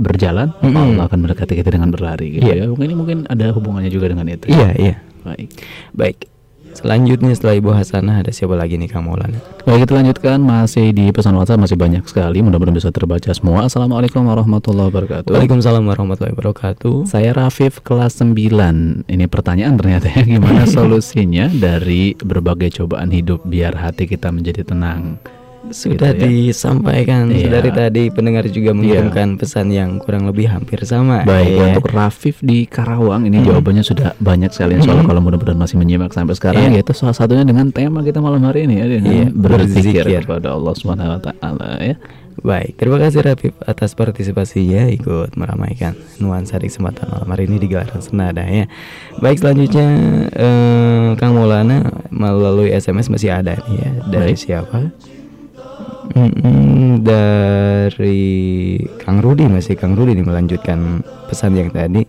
berjalan 0.00 0.48
maka 0.58 0.68
Mm-mm. 0.72 0.90
Allah 0.96 1.04
akan 1.06 1.18
mendekati 1.20 1.52
kita 1.54 1.70
dengan 1.70 1.92
berlari 1.92 2.40
gitu 2.40 2.48
Iya. 2.48 2.64
ya 2.64 2.72
mungkin 2.72 2.84
ini 2.88 2.96
mungkin 2.96 3.18
ada 3.28 3.52
hubungannya 3.52 3.92
juga 3.92 4.08
dengan 4.08 4.24
itu 4.26 4.48
Iya, 4.48 4.68
iya. 4.74 4.94
baik 5.20 5.48
Baik. 5.92 6.18
Selanjutnya 6.70 7.34
setelah 7.34 7.58
Ibu 7.58 7.70
Hasanah 7.74 8.22
ada 8.22 8.30
siapa 8.30 8.54
lagi 8.54 8.78
nih 8.78 8.86
Kang 8.86 9.06
Maulana? 9.10 9.36
Baik 9.66 9.86
kita 9.86 9.92
lanjutkan. 9.98 10.38
Masih 10.38 10.94
di 10.94 11.10
pesan 11.10 11.34
WhatsApp 11.34 11.60
masih 11.60 11.76
banyak 11.76 12.06
sekali. 12.06 12.40
Mudah-mudahan 12.40 12.76
bisa 12.76 12.90
terbaca 12.94 13.30
semua. 13.34 13.66
Assalamualaikum 13.66 14.22
warahmatullahi 14.22 14.88
wabarakatuh. 14.88 15.30
Waalaikumsalam 15.34 15.82
warahmatullahi 15.82 16.34
wabarakatuh. 16.38 17.10
Saya 17.10 17.34
Rafif 17.34 17.82
kelas 17.82 18.22
9 18.22 19.08
Ini 19.10 19.24
pertanyaan 19.26 19.74
ternyata 19.74 20.06
ya. 20.08 20.22
Gimana 20.22 20.68
solusinya 20.70 21.50
dari 21.50 22.14
berbagai 22.14 22.82
cobaan 22.82 23.10
hidup 23.10 23.42
Biar 23.42 23.74
hati 23.74 24.06
kita 24.06 24.30
menjadi 24.30 24.62
tenang 24.62 25.18
Sudah 25.68 26.16
Gitu 26.16 26.24
ya. 26.24 26.30
disampaikan 26.48 27.28
Iya. 27.28 27.52
dari 27.52 27.70
tadi 27.70 28.02
pendengar 28.08 28.48
juga 28.48 28.72
mengirimkan 28.72 29.36
pesan 29.36 29.68
yang 29.68 30.00
kurang 30.00 30.24
lebih 30.24 30.48
hampir 30.48 30.80
sama. 30.82 31.20
Baik 31.22 31.52
ya. 31.52 31.64
untuk 31.70 31.84
Rafif 31.86 32.40
di 32.40 32.64
Karawang 32.64 33.28
ini 33.28 33.38
Hmm. 33.38 33.52
jawabannya 33.52 33.84
sudah 33.84 34.16
banyak 34.16 34.48
sekali 34.50 34.80
Insya 34.80 34.90
Allah 34.90 35.04
Hmm. 35.04 35.10
kalau 35.10 35.20
mudah-mudahan 35.20 35.60
masih 35.60 35.76
menyimak 35.76 36.10
sampai 36.10 36.32
sekarang 36.32 36.64
Iya. 36.66 36.80
yaitu 36.80 36.90
salah 36.90 37.12
satunya 37.12 37.44
dengan 37.44 37.68
tema 37.68 38.00
kita 38.00 38.18
malam 38.18 38.40
hari 38.40 38.64
ini 38.64 38.74
ya 38.76 38.86
dengan 38.88 39.12
Iya, 39.12 39.26
berzikir 39.30 40.04
kepada 40.24 40.48
Allah 40.50 40.72
Subhanahu 40.72 41.12
wa 41.12 41.20
taala 41.20 41.70
ya. 41.78 41.94
Baik, 42.40 42.80
terima 42.80 42.96
kasih 42.96 43.20
Rafif 43.20 43.52
atas 43.60 43.92
partisipasinya 43.92 44.88
ikut 44.88 45.36
meramaikan 45.36 45.92
nuansa 46.16 46.56
di 46.56 46.66
kesempatan 46.66 47.04
malam 47.06 47.28
hari 47.28 47.44
ini 47.44 47.60
di 47.60 47.68
gelaran 47.68 48.00
senada 48.00 48.40
ya. 48.42 48.64
Baik 49.20 49.36
selanjutnya 49.38 49.88
eh, 50.32 51.08
Kang 51.14 51.36
Maulana 51.36 51.84
melalui 52.08 52.72
SMS 52.72 53.12
masih 53.12 53.28
ada 53.30 53.60
nih 53.60 53.76
ya 53.76 53.90
dari 54.08 54.34
siapa? 54.34 54.88
Mm-mm, 56.10 57.06
dari 57.06 58.18
Kang 58.98 59.22
Rudi 59.22 59.46
masih 59.46 59.78
Kang 59.78 59.94
Rudi 59.94 60.18
nih 60.18 60.26
melanjutkan 60.26 61.06
pesan 61.30 61.54
yang 61.54 61.70
tadi. 61.70 62.02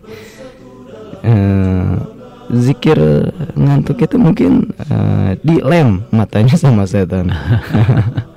Eh, 1.22 1.92
zikir 2.50 2.98
ngantuk 3.54 4.02
itu 4.02 4.18
mungkin 4.18 4.74
eh, 4.90 5.38
dilem 5.46 6.02
matanya 6.10 6.58
sama 6.58 6.82
setan. 6.82 7.30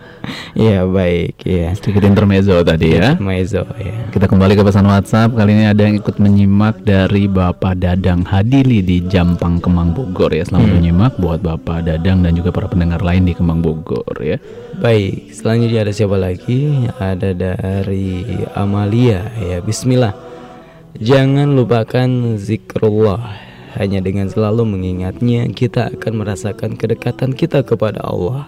Iya 0.56 0.88
baik 0.88 1.44
ya. 1.44 1.72
Sedikit 1.76 2.04
intermezzo 2.06 2.56
tadi 2.64 2.96
ya. 2.96 3.16
Intermezzo 3.16 3.64
ya. 3.78 4.10
Kita 4.12 4.26
kembali 4.26 4.54
ke 4.56 4.64
pesan 4.64 4.88
WhatsApp. 4.88 5.36
Kali 5.36 5.52
ini 5.52 5.66
ada 5.68 5.82
yang 5.84 6.00
ikut 6.00 6.16
menyimak 6.18 6.82
dari 6.84 7.28
Bapak 7.28 7.80
Dadang 7.80 8.24
Hadili 8.24 8.80
di 8.82 9.04
Jampang 9.06 9.60
Kemang 9.60 9.92
Bogor 9.96 10.32
ya. 10.32 10.48
Selamat 10.48 10.68
Hmm. 10.70 10.76
menyimak 10.80 11.14
buat 11.20 11.40
Bapak 11.44 11.86
Dadang 11.86 12.24
dan 12.24 12.34
juga 12.34 12.50
para 12.56 12.72
pendengar 12.72 13.04
lain 13.04 13.28
di 13.28 13.34
Kemang 13.36 13.60
Bogor 13.60 14.16
ya. 14.24 14.38
Baik, 14.76 15.32
selanjutnya 15.32 15.88
ada 15.88 15.94
siapa 15.96 16.20
lagi? 16.20 16.88
Ada 17.00 17.32
dari 17.32 18.24
Amalia 18.56 19.32
ya. 19.40 19.64
Bismillah. 19.64 20.12
Jangan 20.96 21.52
lupakan 21.56 22.40
zikrullah. 22.40 23.44
Hanya 23.76 24.00
dengan 24.00 24.32
selalu 24.32 24.64
mengingatnya, 24.64 25.52
kita 25.52 25.92
akan 25.92 26.24
merasakan 26.24 26.80
kedekatan 26.80 27.36
kita 27.36 27.68
kepada 27.68 28.00
Allah. 28.08 28.48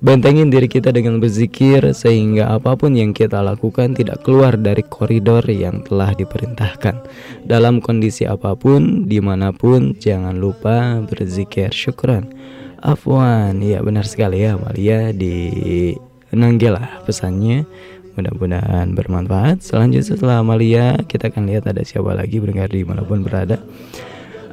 Bentengin 0.00 0.48
diri 0.48 0.64
kita 0.64 0.96
dengan 0.96 1.20
berzikir 1.20 1.84
sehingga 1.92 2.56
apa 2.56 2.72
pun 2.72 2.96
yang 2.96 3.12
kita 3.12 3.44
lakukan 3.44 3.92
tidak 3.92 4.24
keluar 4.24 4.56
dari 4.56 4.80
koridor 4.80 5.44
yang 5.44 5.84
telah 5.84 6.16
diperintahkan. 6.16 7.04
Dalam 7.44 7.84
kondisi 7.84 8.24
apa 8.24 8.56
pun, 8.56 9.04
di 9.04 9.20
mana 9.20 9.52
pun, 9.52 9.92
jangan 10.00 10.40
lupa 10.40 11.04
berzikir. 11.04 11.68
Syukran. 11.76 12.32
Afwan, 12.80 13.60
ya 13.60 13.84
benar 13.84 14.08
sekali 14.08 14.40
ya 14.40 14.56
Amalia 14.56 15.12
di 15.12 15.92
Nanggela 16.32 17.04
pesannya. 17.04 17.68
Mudah-mudahan 18.16 18.96
bermanfaat. 18.96 19.60
Selanjutnya 19.60 20.16
setelah 20.16 20.40
Amalia, 20.40 20.96
kita 21.04 21.28
akan 21.28 21.44
lihat 21.44 21.68
ada 21.68 21.84
siapa 21.84 22.16
lagi 22.16 22.40
berdengar 22.40 22.72
di 22.72 22.88
mana 22.88 23.04
pun 23.04 23.20
berada. 23.20 23.60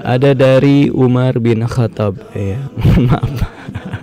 Ada 0.03 0.35
dari 0.35 0.91
Umar 0.91 1.39
bin 1.39 1.63
Khattab 1.63 2.19
ya. 2.35 2.59
Maaf. 3.07 3.95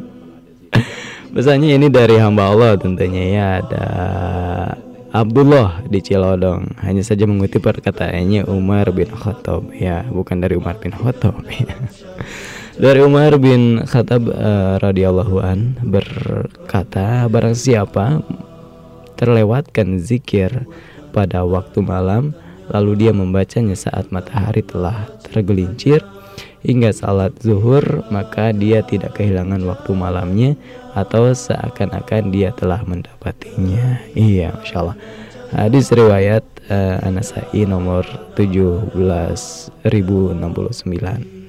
Pesannya 1.34 1.74
ini 1.74 1.90
dari 1.90 2.14
hamba 2.14 2.54
Allah 2.54 2.78
tentunya 2.78 3.26
ya 3.34 3.46
ada 3.58 3.86
Abdullah 5.10 5.82
di 5.82 5.98
Cilodong 5.98 6.78
hanya 6.78 7.02
saja 7.02 7.26
mengutip 7.26 7.58
perkataannya 7.58 8.46
Umar 8.46 8.94
bin 8.94 9.10
Khattab 9.10 9.66
ya 9.74 10.06
bukan 10.14 10.38
dari 10.38 10.54
Umar 10.54 10.78
bin 10.78 10.94
Khattab 10.94 11.42
ya. 11.50 11.74
dari 12.86 13.02
Umar 13.02 13.34
bin 13.42 13.82
Khattab 13.82 14.30
eh, 14.30 14.74
radhiyallahu 14.78 15.42
an 15.42 15.74
berkata 15.82 17.26
barang 17.26 17.58
siapa 17.58 18.22
terlewatkan 19.18 19.98
zikir 19.98 20.70
pada 21.10 21.42
waktu 21.42 21.82
malam 21.82 22.30
lalu 22.70 23.06
dia 23.06 23.10
membacanya 23.10 23.74
saat 23.74 24.14
matahari 24.14 24.62
telah 24.62 25.10
tergelincir 25.26 25.98
hingga 26.62 26.94
salat 26.94 27.34
zuhur 27.42 28.06
maka 28.08 28.50
dia 28.50 28.80
tidak 28.86 29.18
kehilangan 29.18 29.60
waktu 29.68 29.90
malamnya 29.98 30.50
atau 30.94 31.34
seakan-akan 31.34 32.30
dia 32.30 32.54
telah 32.54 32.80
mendapatinya. 32.86 34.00
Iya 34.14 34.56
Masya 34.56 34.76
Allah 34.80 34.96
hadis 35.54 35.94
riwayat 35.94 36.42
uh, 36.66 37.06
Anasai 37.06 37.62
nomor 37.64 38.02
17069 38.34 40.42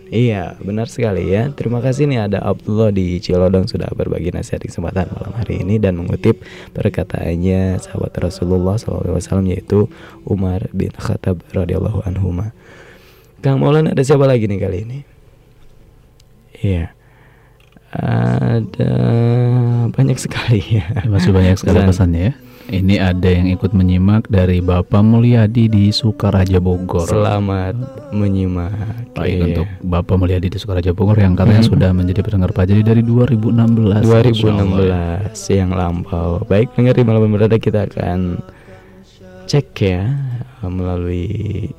Iya 0.06 0.54
benar 0.62 0.86
sekali 0.86 1.34
ya. 1.34 1.50
Terima 1.50 1.82
kasih 1.82 2.06
nih 2.06 2.30
ada 2.30 2.38
Abdullah 2.46 2.94
di 2.94 3.18
Cilodong 3.18 3.66
Sudah 3.66 3.90
berbagi 3.90 4.30
nasihat 4.30 4.62
di 4.62 4.70
kesempatan 4.70 5.10
malam 5.10 5.34
hari 5.34 5.66
ini 5.66 5.82
Dan 5.82 5.98
mengutip 5.98 6.46
perkataannya 6.78 7.82
sahabat 7.82 8.14
Rasulullah 8.22 8.78
SAW 8.78 9.18
Yaitu 9.50 9.90
Umar 10.24 10.70
bin 10.72 10.94
Khattab 10.94 11.42
radhiyallahu 11.50 12.06
anhuma. 12.06 12.54
Kang 13.42 13.60
Maulana 13.60 13.98
ada 13.98 14.06
siapa 14.06 14.30
lagi 14.30 14.46
nih 14.46 14.60
kali 14.62 14.78
ini? 14.86 15.00
Iya. 16.62 16.95
Ada 17.96 18.94
banyak 19.90 20.18
sekali 20.18 20.60
ya. 20.76 20.86
Masih 21.06 21.32
banyak 21.32 21.56
sekali 21.56 21.80
Pesan. 21.80 21.90
pesannya 21.90 22.22
ya. 22.22 22.34
Ini 22.66 22.98
ada 22.98 23.30
yang 23.30 23.46
ikut 23.48 23.72
menyimak 23.72 24.26
dari 24.26 24.58
Bapak 24.58 25.00
Mulyadi 25.00 25.70
di 25.70 25.94
Sukaraja 25.94 26.58
Bogor. 26.58 27.06
Selamat 27.06 27.78
menyimak. 28.10 28.74
Baik 29.14 29.32
Iya. 29.32 29.44
untuk 29.46 29.68
Bapak 29.86 30.16
Mulyadi 30.18 30.50
di 30.50 30.58
Sukaraja 30.58 30.90
Bogor 30.90 31.14
yang 31.16 31.38
katanya 31.38 31.62
Mhm. 31.62 31.70
sudah 31.70 31.90
menjadi 31.94 32.26
pendengar 32.26 32.52
Pajari 32.52 32.82
dari 32.82 33.06
2016. 33.06 34.02
Masya 34.02 34.18
Allah. 34.18 34.82
2016 35.30 35.38
yang 35.48 35.72
lampau. 35.72 36.42
Baik, 36.44 36.74
dengar 36.74 36.98
di 36.98 37.04
malam 37.06 37.30
berada 37.30 37.54
kita 37.56 37.86
akan 37.86 38.42
cek 39.46 39.70
ya 39.78 40.02
melalui 40.66 41.70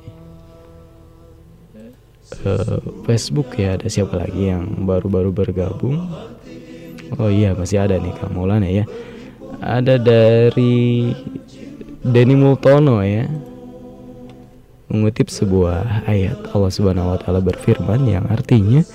eh, 2.43 2.79
Facebook 3.07 3.55
ya 3.55 3.79
ada 3.79 3.87
siapa 3.87 4.19
lagi 4.19 4.51
yang 4.51 4.87
baru-baru 4.87 5.31
bergabung. 5.31 6.07
Oh 7.15 7.31
iya 7.31 7.55
masih 7.55 7.83
ada 7.83 7.95
nih 7.95 8.11
Kang 8.19 8.35
Maulana 8.35 8.67
ya. 8.67 8.83
Ada 9.63 9.95
dari 9.97 11.11
Denny 12.03 12.35
Multono 12.35 12.99
ya. 13.01 13.25
Mengutip 14.87 15.27
sebuah 15.27 16.07
ayat 16.07 16.51
Allah 16.55 16.71
Subhanahu 16.71 17.11
wa 17.11 17.17
taala 17.19 17.43
berfirman 17.43 18.07
yang 18.07 18.23
artinya 18.31 18.87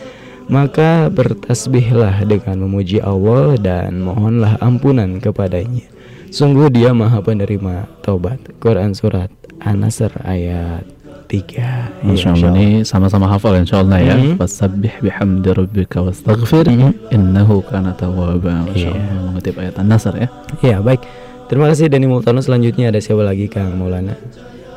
maka 0.48 1.12
bertasbihlah 1.12 2.24
dengan 2.26 2.66
memuji 2.66 2.98
Allah 2.98 3.54
dan 3.60 4.02
mohonlah 4.02 4.58
ampunan 4.58 5.20
kepadanya. 5.22 5.86
Sungguh 6.32 6.72
dia 6.72 6.96
maha 6.96 7.20
penerima 7.20 7.86
taubat. 8.00 8.40
Quran 8.56 8.96
surat 8.96 9.28
An-Nasr 9.60 10.10
ayat 10.24 10.88
3. 11.32 12.04
Masya 12.04 12.28
Allah 12.36 12.52
ini 12.52 12.84
sama-sama 12.84 13.24
hafal 13.24 13.56
insya 13.56 13.80
Allah 13.80 14.04
ya. 14.04 14.14
Mhm. 14.20 14.36
Fasabbih 14.36 15.00
bihamdi 15.00 15.48
rabbika 15.48 16.04
wastaghfir 16.04 16.68
innahu 17.08 17.64
kana 17.64 17.96
tawwaba. 17.96 18.68
Masya 18.68 18.92
Allah 18.92 19.32
mengutip 19.32 19.56
ayat 19.56 19.80
An-Nasr 19.80 20.12
ya. 20.20 20.28
Iya 20.60 20.76
baik. 20.84 21.00
Terima 21.48 21.72
kasih 21.72 21.88
Dani 21.88 22.04
Multono. 22.04 22.44
Selanjutnya 22.44 22.92
ada 22.92 23.00
siapa 23.00 23.24
lagi 23.24 23.48
Kang 23.48 23.80
Maulana? 23.80 24.12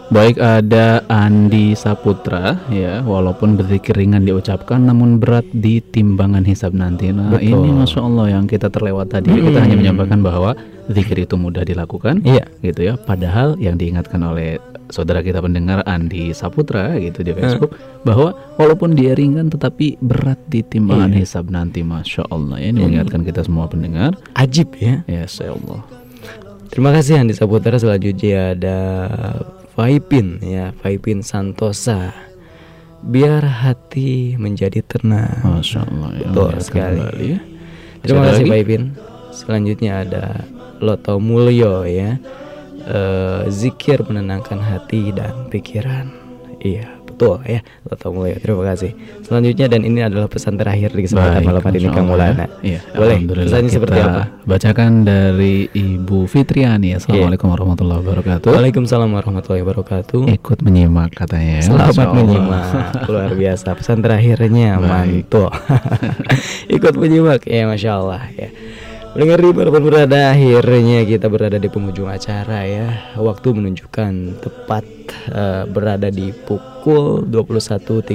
Baik 0.06 0.38
ada 0.38 1.02
Andi 1.10 1.74
Saputra 1.74 2.62
ya 2.70 3.02
walaupun 3.02 3.58
berzikir 3.58 3.98
ringan 3.98 4.22
diucapkan 4.22 4.78
namun 4.78 5.18
berat 5.18 5.50
di 5.50 5.82
timbangan 5.82 6.46
hisab 6.46 6.78
nanti. 6.78 7.10
Nah 7.10 7.34
Betul. 7.34 7.52
ini 7.66 7.70
masya 7.74 8.06
Allah 8.06 8.38
yang 8.38 8.46
kita 8.46 8.70
terlewat 8.70 9.10
tadi 9.10 9.34
Mm-mm. 9.34 9.50
kita 9.50 9.60
hanya 9.66 9.76
menyampaikan 9.82 10.22
bahwa 10.22 10.54
zikir 10.94 11.26
itu 11.26 11.34
mudah 11.42 11.66
dilakukan, 11.66 12.22
Iya. 12.22 12.46
gitu 12.62 12.86
ya. 12.86 12.94
Padahal 13.02 13.58
yang 13.58 13.82
diingatkan 13.82 14.22
oleh 14.22 14.62
saudara 14.88 15.20
kita 15.20 15.40
pendengar 15.40 15.82
Andi 15.84 16.30
Saputra 16.30 16.94
gitu 16.96 17.22
di 17.22 17.32
Facebook 17.32 17.74
bahwa 18.02 18.32
walaupun 18.56 18.94
dia 18.94 19.14
ringan 19.14 19.50
tetapi 19.50 19.98
berat 20.00 20.38
di 20.46 20.62
timbangan 20.62 21.10
Iya. 21.10 21.20
hisab 21.22 21.50
nanti, 21.50 21.82
masya 21.82 22.24
Allah 22.28 22.58
ya. 22.58 22.70
Ini 22.70 22.78
Mm. 22.78 22.84
mengingatkan 22.84 23.22
kita 23.22 23.42
semua 23.42 23.66
pendengar. 23.66 24.14
Ajib 24.34 24.74
ya. 24.78 25.02
Ya, 25.06 25.26
ya 25.26 25.52
Allah. 25.52 25.82
Terima 26.68 26.92
kasih 26.92 27.18
Andi 27.18 27.34
Saputra. 27.34 27.76
Selanjutnya 27.76 28.54
ada 28.54 28.78
Vaipin 29.74 30.40
ya, 30.40 30.72
Vaipin 30.80 31.20
Santosa. 31.20 32.14
Biar 33.02 33.44
hati 33.44 34.34
menjadi 34.36 34.82
tenang. 34.82 35.44
Masya 35.44 35.84
Allah 35.84 36.10
ya. 36.16 36.30
Betul 36.30 36.52
sekali. 36.58 37.00
kembali 37.02 37.26
ya. 37.28 37.40
Terima 38.02 38.22
kasih 38.26 38.44
lagi? 38.44 38.52
Vaipin. 38.52 38.84
Selanjutnya 39.30 39.92
ada 40.02 40.24
Loto 40.80 41.20
Mulyo 41.20 41.86
ya. 41.86 42.18
Eh, 42.86 43.50
zikir 43.50 44.06
menenangkan 44.06 44.62
hati 44.62 45.10
dan 45.10 45.50
pikiran. 45.50 46.06
Iya, 46.62 46.86
betul 47.02 47.42
ya. 47.46 47.66
Loto 47.86 48.14
Mulyo. 48.14 48.38
Terima 48.38 48.62
kasih. 48.62 48.94
Selanjutnya 49.26 49.66
dan 49.66 49.82
ini 49.86 50.06
adalah 50.06 50.30
pesan 50.30 50.58
terakhir 50.58 50.94
di 50.94 51.06
kesempatan 51.06 51.42
Baik, 51.42 51.50
malam 51.50 51.62
hari 51.66 51.78
ini 51.82 51.90
Kang. 51.90 52.06
Maulana. 52.10 52.46
Iya, 52.62 52.82
Boleh. 52.94 53.22
Pesannya 53.26 53.70
seperti 53.74 53.98
apa? 54.02 54.24
Bacakan 54.46 55.02
dari 55.02 55.66
Ibu 55.66 56.30
Fitriani. 56.30 56.94
Assalamualaikum 56.94 57.50
warahmatullahi 57.50 58.02
wabarakatuh. 58.06 58.50
Waalaikumsalam 58.54 59.10
warahmatullahi 59.14 59.62
wabarakatuh. 59.66 60.22
Ikut 60.30 60.62
menyimak 60.62 61.14
katanya. 61.14 61.62
ya. 61.62 61.66
Selamat 61.66 62.10
menyimak 62.14 62.70
Luar 63.10 63.34
biasa 63.34 63.74
Pesan 63.78 64.02
terakhirnya 64.06 64.78
mantul 64.78 65.50
Ikut 66.78 66.94
menyimak 66.98 67.46
Ya 67.50 67.66
Masya 67.66 67.92
Allah 67.98 68.22
ya 68.38 68.50
Pendengar 69.16 69.40
di 69.40 69.48
mana 69.48 69.72
pun 69.72 69.88
berada 69.88 70.36
akhirnya 70.36 71.08
kita 71.08 71.32
berada 71.32 71.56
di 71.56 71.72
penghujung 71.72 72.12
acara 72.12 72.68
ya. 72.68 73.16
Waktu 73.16 73.48
menunjukkan 73.56 74.44
tepat 74.44 74.84
uh, 75.32 75.64
berada 75.72 76.12
di 76.12 76.36
pukul 76.36 77.24
21.30 77.24 78.12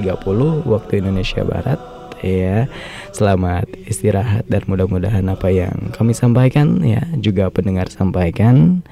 waktu 0.68 0.92
Indonesia 1.00 1.40
Barat 1.40 1.80
ya. 2.20 2.68
Selamat 3.16 3.64
istirahat 3.88 4.44
dan 4.52 4.68
mudah-mudahan 4.68 5.24
apa 5.32 5.48
yang 5.48 5.72
kami 5.96 6.12
sampaikan 6.12 6.84
ya 6.84 7.00
juga 7.16 7.48
pendengar 7.48 7.88
sampaikan 7.88 8.84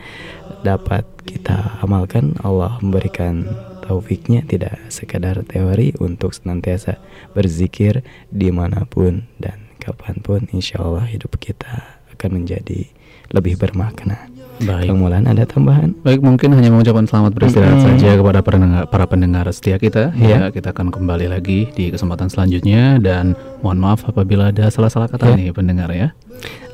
Dapat 0.65 1.05
kita 1.29 1.77
amalkan. 1.85 2.41
Allah 2.41 2.81
memberikan 2.81 3.45
taufiknya 3.85 4.49
tidak 4.49 4.81
sekadar 4.89 5.45
teori 5.45 5.93
untuk 6.01 6.33
senantiasa 6.33 6.97
berzikir 7.37 8.01
di 8.33 8.49
mana 8.49 8.89
pun 8.89 9.29
dan 9.37 9.61
kapan 9.77 10.25
pun 10.25 10.49
insya 10.57 10.81
Allah 10.81 11.05
hidup 11.05 11.37
kita 11.37 11.98
akan 12.19 12.43
menjadi 12.43 12.91
lebih 13.31 13.55
bermakna. 13.55 14.27
Baik. 14.59 14.91
Kang 14.91 14.99
Mulan 14.99 15.23
ada 15.31 15.47
tambahan? 15.47 15.95
Baik, 16.03 16.19
mungkin 16.19 16.51
hanya 16.51 16.75
mengucapkan 16.75 17.07
selamat 17.07 17.31
beristirahat 17.31 17.79
Mm-mm. 17.79 17.95
saja 17.95 18.19
kepada 18.19 18.43
pendengar, 18.43 18.83
para 18.91 19.07
pendengar 19.07 19.47
setia 19.55 19.79
kita. 19.79 20.11
Ya. 20.19 20.51
Ya, 20.51 20.51
kita 20.51 20.75
akan 20.75 20.91
kembali 20.91 21.31
lagi 21.31 21.71
di 21.79 21.95
kesempatan 21.95 22.27
selanjutnya 22.27 22.99
dan 22.99 23.39
mohon 23.63 23.79
maaf 23.79 24.03
apabila 24.11 24.51
ada 24.51 24.67
salah-salah 24.67 25.07
kata 25.07 25.31
Ya. 25.31 25.39
nih 25.39 25.55
pendengar 25.55 25.95
ya. 25.95 26.11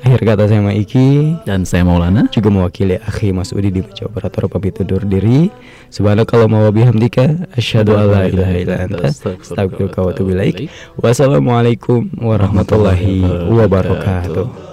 Akhir 0.01 0.21
kata 0.25 0.49
saya 0.49 0.65
Maiki 0.65 1.37
dan 1.45 1.69
saya 1.69 1.85
Maulana 1.85 2.25
juga 2.33 2.49
mewakili 2.49 3.01
akhi 3.01 3.33
Mas 3.37 3.53
Udi 3.53 3.69
di 3.73 3.81
meja 3.85 4.09
operator 4.09 4.49
pamit 4.49 4.81
undur 4.81 5.05
diri. 5.05 5.53
Subhanakallahumma 5.93 6.65
wa 6.65 6.73
bihamdika 6.73 7.53
asyhadu 7.53 8.01
an 8.01 8.13
la 8.13 8.23
ilaha 8.29 8.55
illa 8.57 8.77
anta 8.85 9.13
astaghfiruka 9.13 10.05
wa 10.05 10.09
atubu 10.13 10.33
ilaik. 10.33 10.73
Wassalamualaikum 11.01 12.13
warahmatullahi 12.21 13.25
wabarakatuh. 13.49 14.64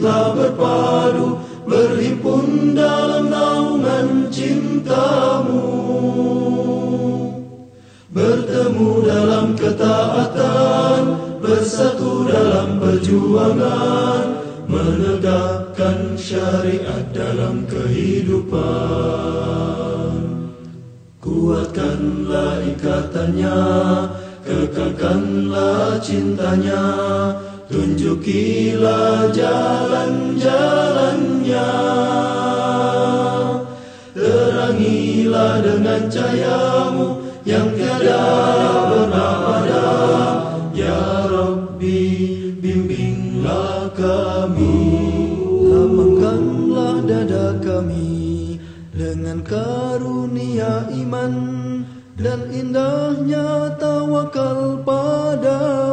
Telah 0.00 0.32
berpadu 0.32 1.36
Berhimpun 1.68 2.72
dalam 2.72 3.28
naungan 3.28 4.32
cintamu. 4.32 5.68
Bertemu 8.08 9.04
dalam 9.04 9.52
ketaatan 9.60 11.20
Bersatu 11.44 12.24
dalam 12.32 12.80
perjuangan 12.80 14.40
Menegakkan 14.64 16.16
syariat 16.16 17.04
dalam 17.12 17.68
kehidupan. 17.68 18.64
Kuatkanlah 21.20 22.64
ikatannya 22.72 23.60
Kekalkanlah 24.48 26.00
cintanya 26.00 26.88
Tunjukilah 27.70 29.30
jalan-jalannya. 29.30 31.70
Terangilah 34.10 35.62
dengan 35.62 36.10
cahayamu 36.10 37.22
Yang 37.46 37.78
tiada 37.78 38.26
pernah 38.90 39.34
padam 39.46 40.34
Ya 40.74 41.30
Rabbi 41.30 42.02
bimbinglah 42.58 43.94
kami. 43.94 44.82
Lapangkanlah 45.70 47.06
dada 47.06 47.54
kami 47.62 48.58
Dengan 48.90 49.46
karunia 49.46 50.90
iman 50.90 51.34
Dan 52.18 52.50
indahnya 52.50 53.78
tawakal 53.78 54.82
padamu 54.82 55.89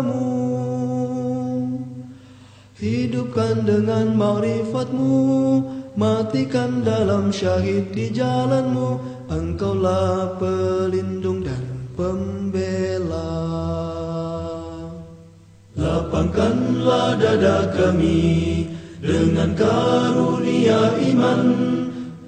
Hidupkan 2.77 3.65
dengan 3.65 4.13
ma'rifatmu 4.13 5.17
Matikan 5.97 6.85
dalam 6.85 7.33
syahid 7.33 7.89
di 7.89 8.13
jalanmu. 8.13 9.01
Engkaulah 9.33 10.37
pelindung 10.37 11.41
dan 11.41 11.65
pembela. 11.97 13.33
Lapangkanlah 15.73 17.17
dada 17.17 17.65
kami 17.73 18.69
Dengan 19.01 19.57
karunia 19.57 21.01
iman 21.01 21.41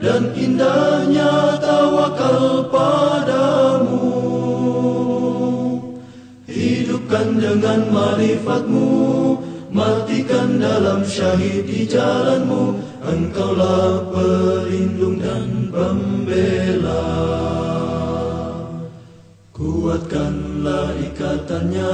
Dan 0.01 0.33
indahnya 0.33 1.61
tawakal 1.61 2.65
padamu. 2.73 4.17
Hidupkan 6.49 7.37
dengan 7.37 7.85
ma'rifatmu 7.93 8.89
Matikan 9.69 10.57
dalam 10.57 11.05
syahid 11.05 11.69
di 11.69 11.85
jalanmu 11.85 12.73
Engkaulah 13.05 14.01
pelindung 14.09 15.21
dan 15.21 15.69
pembela. 15.69 17.05
Kuatkanlah 19.53 20.97
ikatannya 20.97 21.93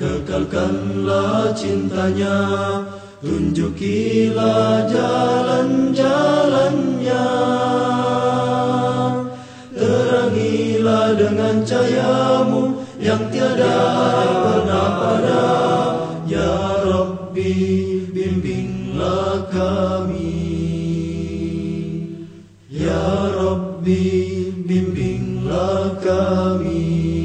Kekalkanlah 0.00 1.52
cintanya 1.52 2.40
Tunjukilah 3.20 4.88
jalan-jalannya. 4.88 7.28
Terangilah 9.76 11.20
dengan 11.20 11.60
cahayamu 11.68 12.80
Yang 12.96 13.36
tiada 13.36 13.76
pernah 14.40 14.88
padam 14.96 15.67
Rabbi 17.38 18.10
bimbinglah 18.10 19.46
kami. 19.54 20.42
Ya 22.66 23.30
Rabbi 23.30 24.50
bimbinglah 24.66 26.02
kami 26.02 27.17